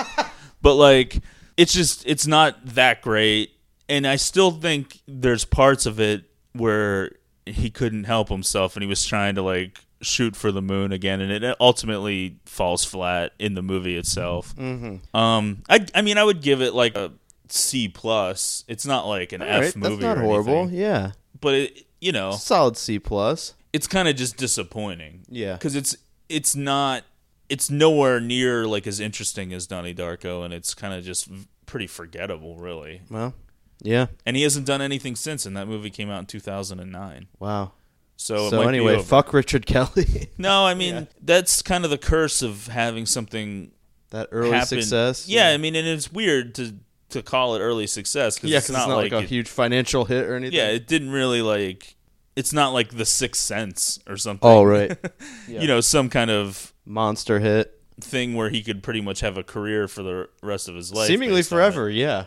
but 0.61 0.75
like, 0.75 1.19
it's 1.57 1.73
just 1.73 2.03
it's 2.07 2.25
not 2.25 2.63
that 2.75 3.01
great, 3.01 3.51
and 3.89 4.07
I 4.07 4.15
still 4.15 4.51
think 4.51 5.01
there's 5.07 5.43
parts 5.45 5.85
of 5.85 5.99
it 5.99 6.23
where 6.53 7.11
he 7.45 7.69
couldn't 7.69 8.05
help 8.05 8.29
himself, 8.29 8.75
and 8.75 8.83
he 8.83 8.87
was 8.87 9.05
trying 9.05 9.35
to 9.35 9.41
like 9.41 9.79
shoot 10.01 10.35
for 10.35 10.51
the 10.51 10.61
moon 10.61 10.91
again, 10.91 11.21
and 11.21 11.31
it 11.43 11.55
ultimately 11.59 12.37
falls 12.45 12.83
flat 12.85 13.33
in 13.37 13.53
the 13.55 13.61
movie 13.61 13.97
itself. 13.97 14.55
Mm-hmm. 14.55 15.15
Um, 15.15 15.63
I 15.69 15.85
I 15.93 16.01
mean, 16.01 16.17
I 16.17 16.23
would 16.23 16.41
give 16.41 16.61
it 16.61 16.73
like 16.73 16.95
a 16.95 17.11
C 17.49 17.87
plus. 17.89 18.63
It's 18.67 18.85
not 18.85 19.05
like 19.07 19.31
an 19.33 19.41
All 19.41 19.47
F 19.47 19.61
right, 19.61 19.75
movie. 19.75 19.95
that's 19.95 20.01
not 20.03 20.17
or 20.17 20.21
horrible. 20.21 20.53
anything, 20.61 20.79
Yeah, 20.79 21.11
but 21.39 21.53
it 21.55 21.85
you 21.99 22.11
know 22.11 22.31
solid 22.31 22.77
C 22.77 22.97
plus. 22.97 23.53
it's 23.73 23.87
kind 23.87 24.07
of 24.07 24.15
just 24.15 24.37
disappointing. 24.37 25.21
Yeah. 25.29 25.53
because 25.53 25.75
it's 25.75 25.95
it's 26.29 26.55
not 26.55 27.03
it's 27.51 27.69
nowhere 27.69 28.19
near 28.19 28.65
like 28.65 28.87
as 28.87 28.99
interesting 28.99 29.53
as 29.53 29.67
Donnie 29.67 29.93
Darko, 29.93 30.43
and 30.45 30.53
it's 30.53 30.73
kind 30.73 30.93
of 30.93 31.03
just 31.03 31.29
pretty 31.65 31.87
forgettable, 31.87 32.55
really. 32.57 33.01
Well, 33.09 33.33
yeah. 33.81 34.07
And 34.25 34.35
he 34.37 34.43
hasn't 34.43 34.65
done 34.65 34.81
anything 34.81 35.15
since, 35.15 35.45
and 35.45 35.55
that 35.57 35.67
movie 35.67 35.89
came 35.89 36.09
out 36.09 36.19
in 36.19 36.25
two 36.25 36.39
thousand 36.39 36.79
and 36.79 36.91
nine. 36.91 37.27
Wow. 37.39 37.73
So, 38.15 38.49
So 38.51 38.61
anyway, 38.61 39.01
fuck 39.01 39.33
Richard 39.33 39.65
Kelly. 39.65 40.29
No, 40.37 40.65
I 40.65 40.73
mean 40.75 41.07
that's 41.21 41.61
kind 41.61 41.83
of 41.83 41.89
the 41.91 41.97
curse 41.97 42.41
of 42.41 42.67
having 42.67 43.05
something 43.05 43.71
that 44.11 44.29
early 44.31 44.51
happen. 44.51 44.67
success. 44.81 45.27
Yeah, 45.27 45.49
I 45.49 45.57
mean, 45.57 45.75
and 45.75 45.87
it's 45.87 46.11
weird 46.11 46.55
to 46.55 46.75
to 47.09 47.21
call 47.21 47.55
it 47.55 47.59
early 47.59 47.87
success 47.87 48.35
because 48.37 48.49
yeah, 48.51 48.57
it's 48.59 48.67
'cause 48.67 48.87
not, 48.87 48.95
like, 48.95 49.11
a 49.11 49.19
it- 49.19 49.29
huge 49.29 49.49
financial 49.49 50.05
hit 50.05 50.25
or 50.25 50.35
anything. 50.35 50.57
yeah, 50.57 50.67
it 50.69 50.87
didn't 50.87 51.09
really 51.11 51.41
like. 51.41 51.95
It's 52.35 52.53
not 52.53 52.69
like 52.73 52.95
The 52.95 53.05
Sixth 53.05 53.41
Sense 53.41 53.99
or 54.07 54.15
something. 54.17 54.47
Oh 54.47 54.63
right. 54.63 54.97
you 55.47 55.67
know, 55.67 55.81
some 55.81 56.09
kind 56.09 56.31
of 56.31 56.70
Monster 56.85 57.39
hit. 57.39 57.77
thing 57.99 58.33
where 58.35 58.49
he 58.49 58.63
could 58.63 58.81
pretty 58.81 59.01
much 59.01 59.19
have 59.19 59.37
a 59.37 59.43
career 59.43 59.87
for 59.87 60.01
the 60.01 60.27
rest 60.41 60.67
of 60.67 60.73
his 60.75 60.91
life, 60.91 61.07
Seemingly 61.07 61.43
forever. 61.43 61.89
Yeah. 61.89 62.25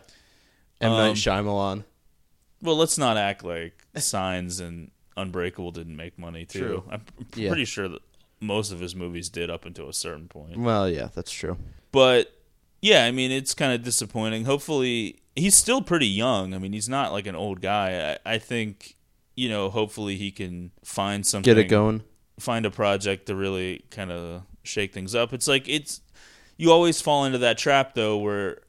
M 0.81 0.93
Um, 0.93 0.99
Night 0.99 1.17
Shyamalan. 1.17 1.85
Well, 2.63 2.77
let's 2.77 2.97
not 2.97 3.17
act 3.17 3.43
like 3.45 3.73
Signs 3.97 4.61
and 4.61 4.91
Unbreakable 5.17 5.71
didn't 5.73 5.97
make 5.97 6.19
money 6.19 6.45
too. 6.45 6.59
True. 6.61 6.85
I'm 6.91 7.03
Yeah. 7.35 7.49
pretty 7.51 7.65
sure 7.65 7.89
that 7.89 8.03
most 8.41 8.71
of 8.73 8.81
his 8.81 8.95
movies 8.95 9.29
did 9.29 9.51
up 9.51 9.65
until 9.65 9.89
a 9.89 9.93
certain 9.93 10.29
point. 10.29 10.57
Well, 10.59 10.89
yeah, 10.89 11.09
that's 11.15 11.33
true. 11.33 11.57
But 11.93 12.33
yeah, 12.81 13.05
I 13.05 13.11
mean, 13.11 13.31
it's 13.33 13.55
kind 13.55 13.73
of 13.73 13.83
disappointing. 13.83 14.45
Hopefully, 14.45 15.21
he's 15.35 15.57
still 15.57 15.83
pretty 15.83 16.07
young. 16.09 16.53
I 16.55 16.59
mean, 16.59 16.73
he's 16.73 16.89
not 16.89 17.13
like 17.13 17.27
an 17.27 17.35
old 17.35 17.61
guy. 17.61 18.19
I, 18.25 18.35
I 18.35 18.39
think 18.39 18.97
you 19.37 19.49
know, 19.49 19.71
hopefully, 19.71 20.17
he 20.17 20.31
can 20.31 20.71
find 20.85 21.27
something, 21.27 21.45
Get 21.53 21.59
it 21.59 21.65
going. 21.69 22.03
Find 22.39 22.67
a 22.67 22.71
project 22.71 23.27
to 23.27 23.35
really 23.35 23.85
kind 23.91 24.11
of 24.11 24.43
shake 24.63 24.93
things 24.93 25.15
up. 25.15 25.33
It's 25.33 25.49
like 25.49 25.69
it's 25.69 26.01
you 26.57 26.71
always 26.71 27.01
fall 27.01 27.25
into 27.25 27.39
that 27.39 27.59
trap 27.59 27.95
though, 27.95 28.17
where 28.19 28.61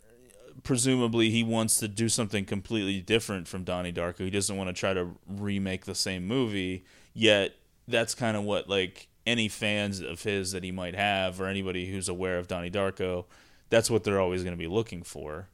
presumably 0.63 1.29
he 1.29 1.43
wants 1.43 1.77
to 1.79 1.87
do 1.87 2.09
something 2.09 2.45
completely 2.45 3.01
different 3.01 3.47
from 3.47 3.63
Donnie 3.63 3.93
Darko. 3.93 4.19
He 4.19 4.29
doesn't 4.29 4.55
want 4.55 4.67
to 4.67 4.73
try 4.73 4.93
to 4.93 5.11
remake 5.27 5.85
the 5.85 5.95
same 5.95 6.27
movie. 6.27 6.85
Yet 7.13 7.55
that's 7.87 8.15
kind 8.15 8.35
of 8.35 8.43
what 8.43 8.69
like 8.69 9.07
any 9.25 9.47
fans 9.47 10.01
of 10.01 10.23
his 10.23 10.51
that 10.51 10.63
he 10.63 10.71
might 10.71 10.95
have, 10.95 11.39
or 11.41 11.47
anybody 11.47 11.91
who's 11.91 12.09
aware 12.09 12.37
of 12.37 12.47
Donnie 12.47 12.71
Darko, 12.71 13.25
that's 13.69 13.89
what 13.89 14.03
they're 14.03 14.19
always 14.19 14.43
going 14.43 14.53
to 14.53 14.57
be 14.57 14.67
looking 14.67 15.03
for, 15.03 15.49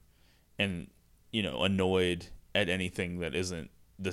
and 0.59 0.87
you 1.31 1.41
know, 1.41 1.63
annoyed 1.63 2.27
at 2.53 2.67
anything 2.67 3.19
that 3.19 3.33
isn't 3.33 3.69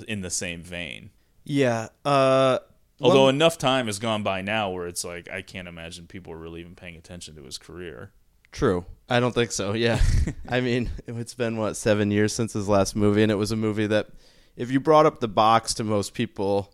in 0.07 0.21
the 0.21 0.29
same 0.29 0.61
vein. 0.61 1.09
Yeah. 1.43 1.89
Uh, 2.05 2.59
Although 3.01 3.29
enough 3.29 3.57
time 3.57 3.85
has 3.85 3.99
gone 3.99 4.23
by 4.23 4.41
now 4.41 4.71
where 4.71 4.87
it's 4.87 5.03
like 5.03 5.29
I 5.29 5.41
can't 5.41 5.67
imagine 5.67 6.07
people 6.07 6.33
were 6.33 6.39
really 6.39 6.61
even 6.61 6.75
paying 6.75 6.95
attention 6.97 7.35
to 7.35 7.43
his 7.43 7.57
career. 7.57 8.11
True. 8.51 8.85
I 9.07 9.19
don't 9.19 9.33
think 9.33 9.51
so. 9.51 9.73
Yeah. 9.73 10.01
I 10.49 10.61
mean, 10.61 10.89
it's 11.07 11.33
been 11.33 11.57
what 11.57 11.75
seven 11.75 12.11
years 12.11 12.33
since 12.33 12.53
his 12.53 12.67
last 12.67 12.95
movie, 12.95 13.23
and 13.23 13.31
it 13.31 13.35
was 13.35 13.51
a 13.51 13.55
movie 13.55 13.87
that, 13.87 14.07
if 14.55 14.71
you 14.71 14.79
brought 14.79 15.05
up 15.05 15.19
the 15.19 15.27
box 15.27 15.73
to 15.75 15.83
most 15.83 16.13
people, 16.13 16.73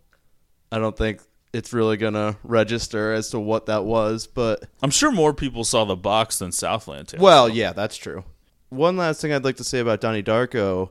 I 0.71 0.79
don't 0.79 0.97
think 0.97 1.21
it's 1.53 1.71
really 1.71 1.97
gonna 1.97 2.37
register 2.43 3.13
as 3.13 3.29
to 3.29 3.39
what 3.39 3.67
that 3.67 3.85
was. 3.85 4.27
But 4.27 4.65
I'm 4.81 4.89
sure 4.89 5.11
more 5.11 5.33
people 5.33 5.63
saw 5.63 5.85
the 5.85 5.95
box 5.95 6.39
than 6.39 6.51
Southland. 6.51 7.09
Tales. 7.09 7.21
well, 7.21 7.47
yeah, 7.47 7.73
that's 7.73 7.97
true. 7.97 8.23
One 8.69 8.97
last 8.97 9.21
thing 9.21 9.31
I'd 9.31 9.43
like 9.43 9.57
to 9.57 9.63
say 9.63 9.79
about 9.79 10.01
Donnie 10.01 10.23
Darko, 10.23 10.89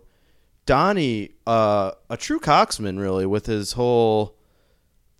Donnie, 0.64 1.32
uh, 1.46 1.92
a 2.08 2.16
true 2.16 2.38
coxman, 2.38 2.98
really, 2.98 3.26
with 3.26 3.46
his 3.46 3.72
whole 3.72 4.33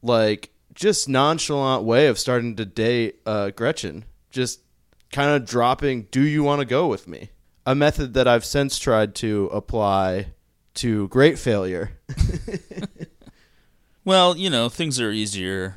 like 0.05 0.50
just 0.74 1.09
nonchalant 1.09 1.82
way 1.84 2.07
of 2.07 2.18
starting 2.18 2.55
to 2.57 2.64
date 2.64 3.20
uh, 3.26 3.50
Gretchen, 3.50 4.05
just 4.30 4.61
kind 5.12 5.30
of 5.30 5.48
dropping, 5.48 6.02
"Do 6.11 6.20
you 6.22 6.42
want 6.44 6.61
to 6.61 6.66
go 6.66 6.86
with 6.86 7.09
me?" 7.09 7.30
A 7.66 7.74
method 7.74 8.14
that 8.14 8.28
I've 8.28 8.44
since 8.44 8.78
tried 8.78 9.14
to 9.16 9.46
apply 9.46 10.34
to 10.74 11.09
great 11.09 11.38
failure. 11.38 11.92
well, 14.05 14.36
you 14.36 14.50
know, 14.50 14.68
things 14.68 15.00
are 15.00 15.11
easier 15.11 15.76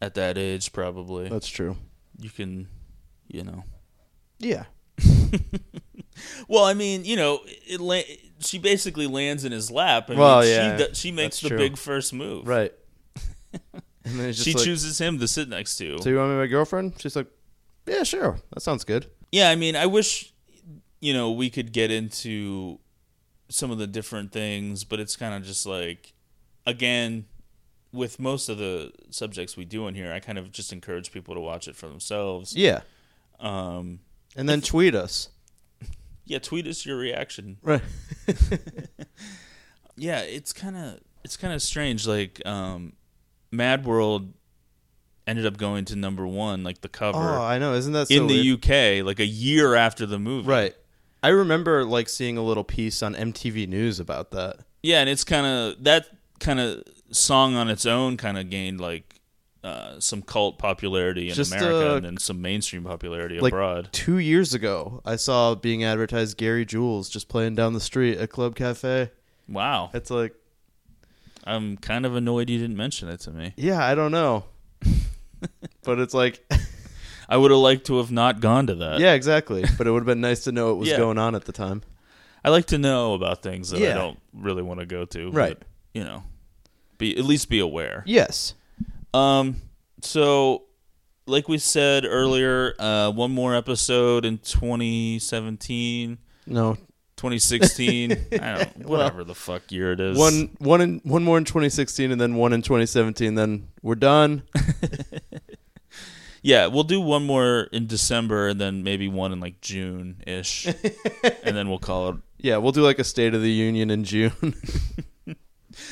at 0.00 0.14
that 0.14 0.38
age. 0.38 0.72
Probably 0.72 1.28
That's 1.28 1.48
true. 1.48 1.76
you 2.18 2.30
can, 2.30 2.68
you 3.28 3.44
know. 3.44 3.64
Yeah. 4.38 4.64
Well, 6.48 6.64
I 6.64 6.74
mean, 6.74 7.04
you 7.04 7.14
know, 7.14 7.38
it 7.44 7.80
la- 7.80 8.00
she 8.40 8.58
basically 8.58 9.06
lands 9.06 9.44
in 9.44 9.52
his 9.52 9.70
lap. 9.70 10.10
I 10.10 10.14
Well, 10.14 10.40
mean, 10.40 10.48
yeah, 10.50 10.78
she, 10.88 10.94
she 10.94 11.12
makes 11.12 11.40
the 11.40 11.48
true. 11.48 11.58
big 11.58 11.76
first 11.76 12.12
move. 12.12 12.48
Right. 12.48 12.72
And 13.52 14.18
then 14.18 14.32
She 14.32 14.52
like, 14.52 14.64
chooses 14.64 15.00
him 15.00 15.18
to 15.18 15.28
sit 15.28 15.48
next 15.48 15.76
to. 15.78 15.98
So 16.00 16.08
you 16.08 16.16
want 16.16 16.30
me 16.30 16.34
to 16.34 16.38
be 16.42 16.46
my 16.46 16.50
girlfriend? 16.50 16.94
She's 16.98 17.16
like, 17.16 17.26
Yeah, 17.86 18.02
sure. 18.02 18.38
That 18.52 18.60
sounds 18.60 18.84
good. 18.84 19.06
Yeah, 19.32 19.50
I 19.50 19.56
mean, 19.56 19.76
I 19.76 19.86
wish 19.86 20.32
you 21.00 21.12
know 21.12 21.30
we 21.30 21.50
could 21.50 21.72
get 21.72 21.90
into 21.90 22.78
some 23.48 23.70
of 23.70 23.78
the 23.78 23.86
different 23.86 24.32
things, 24.32 24.84
but 24.84 25.00
it's 25.00 25.16
kind 25.16 25.34
of 25.34 25.42
just 25.44 25.66
like 25.66 26.12
again 26.66 27.26
with 27.92 28.20
most 28.20 28.48
of 28.48 28.58
the 28.58 28.92
subjects 29.10 29.56
we 29.56 29.64
do 29.64 29.86
in 29.86 29.94
here, 29.94 30.12
I 30.12 30.20
kind 30.20 30.36
of 30.36 30.52
just 30.52 30.72
encourage 30.74 31.10
people 31.10 31.34
to 31.34 31.40
watch 31.40 31.66
it 31.68 31.74
for 31.74 31.88
themselves. 31.88 32.54
Yeah. 32.54 32.82
Um, 33.40 34.00
And 34.36 34.46
then 34.46 34.60
tweet 34.60 34.94
us. 34.94 35.30
yeah, 36.26 36.38
tweet 36.38 36.66
us 36.66 36.84
your 36.84 36.98
reaction. 36.98 37.56
Right. 37.62 37.80
Yeah, 39.98 40.20
it's 40.20 40.52
kind 40.52 40.76
of 40.76 41.00
it's 41.24 41.36
kind 41.36 41.52
of 41.52 41.60
strange. 41.60 42.06
Like 42.06 42.40
um, 42.46 42.92
Mad 43.50 43.84
World 43.84 44.32
ended 45.26 45.44
up 45.46 45.56
going 45.56 45.84
to 45.86 45.96
number 45.96 46.26
one, 46.26 46.64
like 46.64 46.80
the 46.80 46.88
cover 46.88 47.18
Oh, 47.18 47.42
I 47.42 47.58
know. 47.58 47.74
Isn't 47.74 47.92
that 47.92 48.08
so 48.08 48.14
in 48.14 48.26
the 48.26 48.42
weird? 48.42 49.00
UK, 49.00 49.06
like 49.06 49.20
a 49.20 49.26
year 49.26 49.74
after 49.74 50.06
the 50.06 50.18
movie. 50.18 50.48
Right. 50.48 50.74
I 51.22 51.28
remember 51.28 51.84
like 51.84 52.08
seeing 52.08 52.36
a 52.38 52.42
little 52.42 52.64
piece 52.64 53.02
on 53.02 53.14
MTV 53.14 53.68
News 53.68 53.98
about 54.00 54.30
that. 54.30 54.58
Yeah, 54.82 55.00
and 55.00 55.08
it's 55.10 55.24
kind 55.24 55.46
of 55.46 55.82
that 55.84 56.06
kind 56.40 56.60
of 56.60 56.84
song 57.10 57.56
on 57.56 57.68
its 57.68 57.84
own 57.84 58.16
kind 58.16 58.38
of 58.38 58.48
gained 58.48 58.80
like 58.80 59.16
uh, 59.64 59.98
some 59.98 60.22
cult 60.22 60.56
popularity 60.58 61.28
in 61.28 61.34
Just, 61.34 61.52
America 61.52 61.92
uh, 61.92 61.96
and 61.96 62.04
then 62.04 62.16
some 62.16 62.40
mainstream 62.40 62.84
popularity 62.84 63.40
Like 63.40 63.52
abroad. 63.52 63.88
two 63.90 64.18
years 64.18 64.54
ago, 64.54 65.02
I 65.04 65.16
saw 65.16 65.56
being 65.56 65.82
advertised 65.82 66.36
Gary 66.38 66.64
Jules 66.64 67.08
just 67.08 67.28
playing 67.28 67.56
down 67.56 67.72
the 67.72 67.80
street 67.80 68.18
at 68.18 68.30
Club 68.30 68.54
Cafe. 68.54 69.10
Wow, 69.48 69.90
It's 69.94 70.10
like, 70.12 70.34
I'm 71.48 71.76
kind 71.76 72.04
of 72.06 72.14
annoyed 72.14 72.50
you 72.50 72.58
didn't 72.58 72.76
mention 72.76 73.08
it 73.08 73.20
to 73.20 73.30
me. 73.30 73.54
yeah, 73.56 73.84
I 73.84 73.94
don't 73.94 74.12
know, 74.12 74.44
but 75.84 75.98
it's 75.98 76.14
like, 76.14 76.44
I 77.28 77.36
would 77.36 77.50
have 77.50 77.60
liked 77.60 77.86
to 77.86 77.98
have 77.98 78.10
not 78.10 78.40
gone 78.40 78.66
to 78.68 78.74
that. 78.76 79.00
yeah, 79.00 79.14
exactly. 79.14 79.64
But 79.76 79.86
it 79.86 79.90
would 79.90 80.00
have 80.00 80.06
been 80.06 80.20
nice 80.20 80.44
to 80.44 80.52
know 80.52 80.68
what 80.68 80.78
was 80.78 80.88
Yeah. 80.88 80.96
going 80.98 81.18
on 81.18 81.34
at 81.34 81.44
the 81.44 81.52
time. 81.52 81.82
I 82.44 82.50
like 82.50 82.66
to 82.66 82.78
know 82.78 83.14
about 83.14 83.42
things 83.42 83.70
that 83.70 83.78
I 83.78 83.84
Yeah. 83.84 83.94
don't 83.94 84.18
really 84.32 84.62
want 84.62 84.80
to 84.80 84.86
go 84.86 85.04
to. 85.04 85.30
Right. 85.30 85.58
But, 85.58 85.66
you 85.94 86.04
know, 86.04 86.22
be 86.96 87.16
at 87.18 87.24
least 87.24 87.48
be 87.48 87.58
aware. 87.58 88.02
Yes. 88.06 88.54
Um. 89.12 89.56
So, 90.02 90.62
like 91.26 91.48
we 91.48 91.58
said 91.58 92.04
earlier, 92.04 92.74
uh, 92.78 93.10
one 93.10 93.32
more 93.32 93.54
episode 93.54 94.24
in 94.24 94.38
2017. 94.38 96.18
No. 96.46 96.76
2016. 97.18 98.12
I 98.32 98.36
don't 98.36 98.78
Well, 98.86 98.98
whatever 99.00 99.22
the 99.24 99.34
fuck 99.34 99.70
year 99.70 99.92
it 99.92 100.00
is. 100.00 100.16
One, 100.16 100.56
one, 100.58 100.80
in, 100.80 101.00
one 101.04 101.22
more 101.24 101.36
in 101.36 101.44
2016, 101.44 102.10
and 102.10 102.18
then 102.20 102.36
one 102.36 102.52
in 102.54 102.62
2017. 102.62 103.34
Then 103.34 103.68
we're 103.82 103.94
done. 103.96 104.42
Yeah, 106.40 106.68
we'll 106.68 106.84
do 106.84 107.00
one 107.00 107.26
more 107.26 107.62
in 107.72 107.88
December 107.88 108.46
and 108.46 108.60
then 108.60 108.84
maybe 108.84 109.08
one 109.08 109.32
in 109.32 109.40
like 109.40 109.60
June 109.60 110.22
ish, 110.24 110.66
and 110.66 111.56
then 111.56 111.68
we'll 111.68 111.80
call 111.80 112.10
it. 112.10 112.16
Yeah, 112.40 112.58
we'll 112.58 112.70
do 112.70 112.82
like 112.82 113.00
a 113.00 113.04
State 113.04 113.34
of 113.34 113.42
the 113.42 113.50
Union 113.50 113.90
in 113.90 114.04
June. 114.04 114.54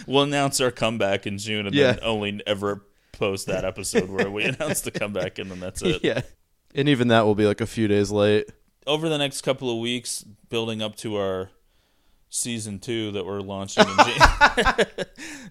We'll 0.06 0.22
announce 0.22 0.60
our 0.60 0.70
comeback 0.70 1.26
in 1.26 1.38
June 1.38 1.66
and 1.66 1.74
Yeah. 1.74 1.92
then 1.94 2.04
only 2.04 2.40
ever 2.46 2.86
post 3.10 3.48
that 3.48 3.64
episode 3.64 4.08
where 4.08 4.30
we 4.30 4.44
announce 4.44 4.82
the 4.82 4.92
comeback 4.92 5.40
and 5.40 5.50
then 5.50 5.58
that's 5.58 5.82
it. 5.82 6.04
yeah, 6.04 6.20
and 6.76 6.88
even 6.88 7.08
that 7.08 7.24
will 7.26 7.34
be 7.34 7.46
like 7.46 7.60
a 7.60 7.66
few 7.66 7.88
days 7.88 8.12
late. 8.12 8.48
Over 8.86 9.08
the 9.08 9.18
next 9.18 9.42
couple 9.42 9.70
of 9.70 9.78
weeks, 9.78 10.22
building 10.48 10.80
up 10.80 10.96
to 10.96 11.16
our 11.16 11.50
season 12.28 12.78
two 12.78 13.12
that 13.12 13.24
we're 13.24 13.40
launching 13.40 13.88
in 13.88 13.96
Jan- 13.96 14.16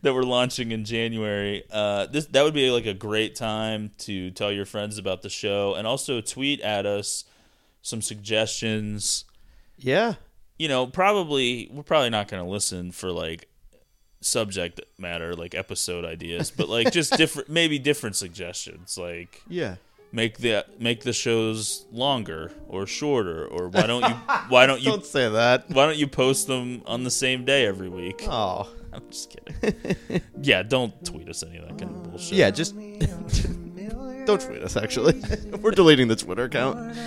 that 0.02 0.14
we're 0.14 0.24
launching 0.24 0.72
in 0.72 0.86
January. 0.86 1.64
Uh, 1.72 2.06
this 2.08 2.26
that 2.28 2.44
would 2.44 2.54
be 2.54 2.70
like 2.70 2.86
a 2.86 2.94
great 2.94 3.36
time 3.36 3.92
to 4.00 4.32
tell 4.32 4.52
your 4.52 4.66
friends 4.66 4.98
about 4.98 5.22
the 5.22 5.30
show 5.30 5.74
and 5.76 5.88
also 5.88 6.22
tweet 6.22 6.62
at 6.62 6.86
us 6.86 7.26
some 7.82 8.02
suggestions. 8.02 9.26
Yeah, 9.78 10.16
You 10.58 10.68
know, 10.70 10.88
probably 10.88 11.70
we're 11.72 11.84
probably 11.84 12.10
not 12.10 12.28
going 12.30 12.44
to 12.44 12.50
listen 12.50 12.92
for 12.92 13.12
like 13.12 13.50
subject 14.22 14.82
matter 14.98 15.36
like 15.36 15.54
episode 15.54 16.06
ideas, 16.06 16.52
but 16.52 16.70
like 16.70 16.92
just 16.92 17.12
different 17.18 17.50
maybe 17.50 17.78
different 17.80 18.16
suggestions 18.16 18.98
like 18.98 19.42
yeah. 19.48 19.76
Make 20.16 20.38
the 20.38 20.66
make 20.80 21.02
the 21.04 21.12
shows 21.14 21.86
longer 21.92 22.52
or 22.70 22.88
shorter 22.88 23.46
or 23.48 23.68
why 23.68 23.86
don't 23.86 24.02
you 24.04 24.16
why 24.50 24.66
don't 24.66 24.82
you 24.82 24.92
Don't 24.92 25.06
say 25.06 25.28
that. 25.30 25.70
why 25.70 25.86
don't 25.86 25.98
you 25.98 26.08
post 26.08 26.48
them 26.48 26.82
on 26.86 27.04
the 27.04 27.12
same 27.12 27.44
day 27.44 27.66
every 27.68 27.90
week? 27.90 28.24
Oh, 28.28 28.70
I'm 28.94 29.04
just 29.10 29.36
kidding. 29.36 30.22
yeah, 30.42 30.64
don't 30.64 30.94
tweet 31.04 31.28
us 31.28 31.44
any 31.44 31.58
of 31.58 31.68
that 31.68 31.78
kind 31.78 31.92
of 31.96 32.04
bullshit. 32.04 32.38
yeah. 32.38 32.50
Just 32.50 32.76
don't 34.26 34.42
tweet 34.42 34.64
us. 34.64 34.78
Actually, 34.78 35.22
we're 35.62 35.72
deleting 35.72 36.08
the 36.08 36.16
Twitter 36.16 36.46
account. 36.46 36.98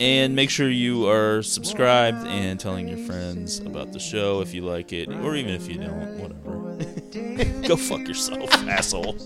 And 0.00 0.34
make 0.34 0.48
sure 0.48 0.70
you 0.70 1.10
are 1.10 1.42
subscribed 1.42 2.26
and 2.26 2.58
telling 2.58 2.88
your 2.88 2.96
friends 3.06 3.58
about 3.58 3.92
the 3.92 4.00
show 4.00 4.40
if 4.40 4.54
you 4.54 4.62
like 4.62 4.94
it, 4.94 5.10
or 5.10 5.36
even 5.36 5.52
if 5.52 5.68
you 5.68 5.74
don't, 5.76 6.16
whatever. 6.18 7.68
Go 7.68 7.76
fuck 7.76 8.08
yourself, 8.08 8.50
asshole. 8.66 9.18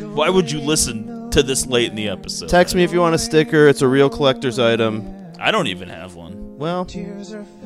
Why 0.00 0.28
would 0.28 0.50
you 0.50 0.58
listen 0.60 1.06
to 1.32 1.42
this 1.42 1.66
late 1.66 1.90
in 1.90 1.96
the 1.96 2.08
episode? 2.08 2.48
Text 2.48 2.74
me 2.74 2.84
if 2.84 2.92
you 2.92 3.00
want 3.00 3.14
a 3.14 3.18
sticker. 3.18 3.68
It's 3.68 3.82
a 3.82 3.88
real 3.88 4.10
collector's 4.10 4.58
item. 4.58 5.32
I 5.38 5.50
don't 5.50 5.68
even 5.68 5.88
have 5.88 6.14
one. 6.14 6.58
Well, 6.58 6.86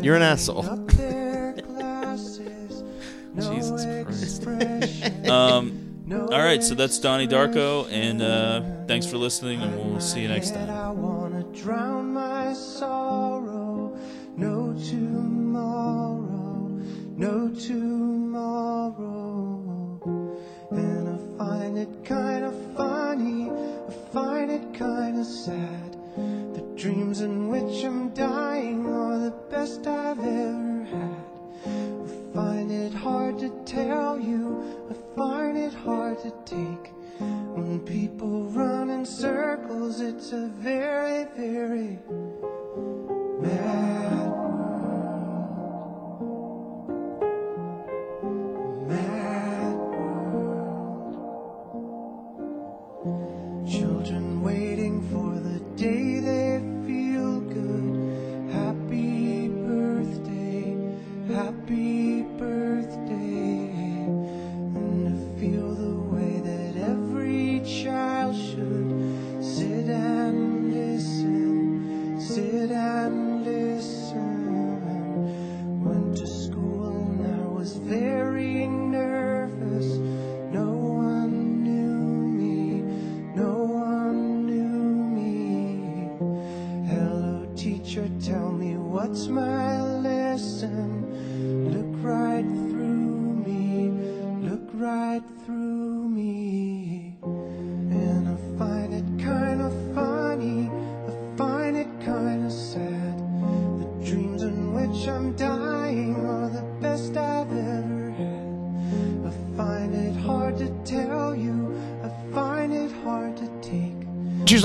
you're 0.00 0.16
an 0.16 0.22
asshole. 0.22 0.62
Jesus 3.36 4.38
Christ. 4.38 5.28
um, 5.28 5.84
all 6.12 6.28
right, 6.28 6.62
so 6.62 6.74
that's 6.74 6.98
Donnie 6.98 7.26
Darko, 7.26 7.90
and 7.90 8.22
uh, 8.22 8.62
thanks 8.86 9.06
for 9.06 9.16
listening, 9.16 9.62
and 9.62 9.76
we'll 9.76 10.00
see 10.00 10.20
you 10.20 10.28
next 10.28 10.50
time. 10.54 10.68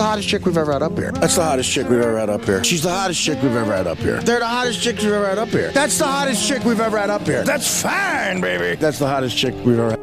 Hottest 0.10 0.28
chick 0.28 0.44
we've 0.44 0.58
ever 0.58 0.74
had 0.74 0.82
up 0.82 0.98
here. 0.98 1.12
That's 1.12 1.36
the 1.36 1.44
hottest 1.44 1.72
chick 1.72 1.88
we've 1.88 2.02
ever 2.02 2.18
had 2.18 2.32
up 2.32 2.44
here. 2.44 2.64
She's 2.64 2.82
the 2.82 2.90
hottest 2.90 3.22
chick 3.22 3.40
we've 3.44 3.56
ever 3.56 3.76
had 3.76 3.86
up 3.86 4.00
here. 4.00 4.20
They're 4.22 4.40
the 4.40 4.48
hottest 4.48 4.82
chicks 4.82 5.04
we've 5.04 5.14
ever 5.14 5.28
had 5.28 5.38
up 5.38 5.50
here. 5.50 5.72
That's 5.72 6.00
the 6.00 6.08
hottest 6.08 6.48
chick 6.48 6.64
we've 6.64 6.80
ever 6.80 6.98
had 6.98 7.12
up 7.12 7.28
here. 7.28 7.44
That's 7.44 7.82
fine, 7.84 8.42
baby. 8.42 8.76
That's 8.76 8.98
the 8.98 9.08
hottest 9.08 9.38
chick 9.38 9.54
we've 9.64 9.78
ever 9.78 9.92
had. 9.92 9.99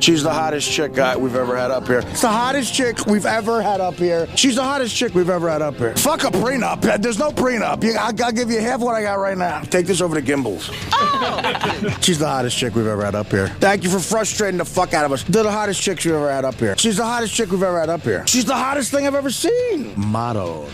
She's 0.00 0.22
the 0.22 0.32
hottest 0.32 0.70
chick 0.70 0.92
we've 1.18 1.36
ever 1.36 1.56
had 1.56 1.70
up 1.70 1.86
here. 1.86 1.98
It's 1.98 2.22
the 2.22 2.28
hottest 2.28 2.72
chick 2.72 3.06
we've 3.06 3.26
ever 3.26 3.62
had 3.62 3.80
up 3.80 3.94
here. 3.94 4.26
She's 4.36 4.56
the 4.56 4.62
hottest 4.62 4.96
chick 4.96 5.14
we've 5.14 5.28
ever 5.28 5.50
had 5.50 5.60
up 5.62 5.76
here. 5.76 5.94
Fuck 5.96 6.24
a 6.24 6.28
prenup. 6.28 6.80
There's 7.02 7.18
no 7.18 7.30
prenup. 7.30 7.84
I'll, 7.96 8.24
I'll 8.24 8.32
give 8.32 8.50
you 8.50 8.60
half 8.60 8.80
what 8.80 8.94
I 8.94 9.02
got 9.02 9.18
right 9.18 9.36
now. 9.36 9.60
Take 9.60 9.86
this 9.86 10.00
over 10.00 10.18
to 10.18 10.26
Gimbels. 10.26 10.70
Oh! 10.92 11.98
She's 12.00 12.18
the 12.18 12.26
hottest 12.26 12.56
chick 12.56 12.74
we've 12.74 12.86
ever 12.86 13.04
had 13.04 13.14
up 13.14 13.30
here. 13.30 13.48
Thank 13.60 13.84
you 13.84 13.90
for 13.90 14.00
frustrating 14.00 14.58
the 14.58 14.64
fuck 14.64 14.94
out 14.94 15.04
of 15.04 15.12
us. 15.12 15.22
They're 15.24 15.42
the 15.42 15.50
hottest 15.50 15.82
chicks 15.82 16.04
we've 16.04 16.14
ever 16.14 16.30
had 16.30 16.44
up 16.44 16.54
here. 16.54 16.76
She's 16.78 16.96
the 16.96 17.04
hottest 17.04 17.34
chick 17.34 17.50
we've 17.50 17.62
ever 17.62 17.78
had 17.78 17.90
up 17.90 18.02
here. 18.02 18.26
She's 18.26 18.46
the 18.46 18.56
hottest 18.56 18.90
thing 18.90 19.06
I've 19.06 19.14
ever 19.14 19.30
seen. 19.30 19.92
Motto. 19.96 20.66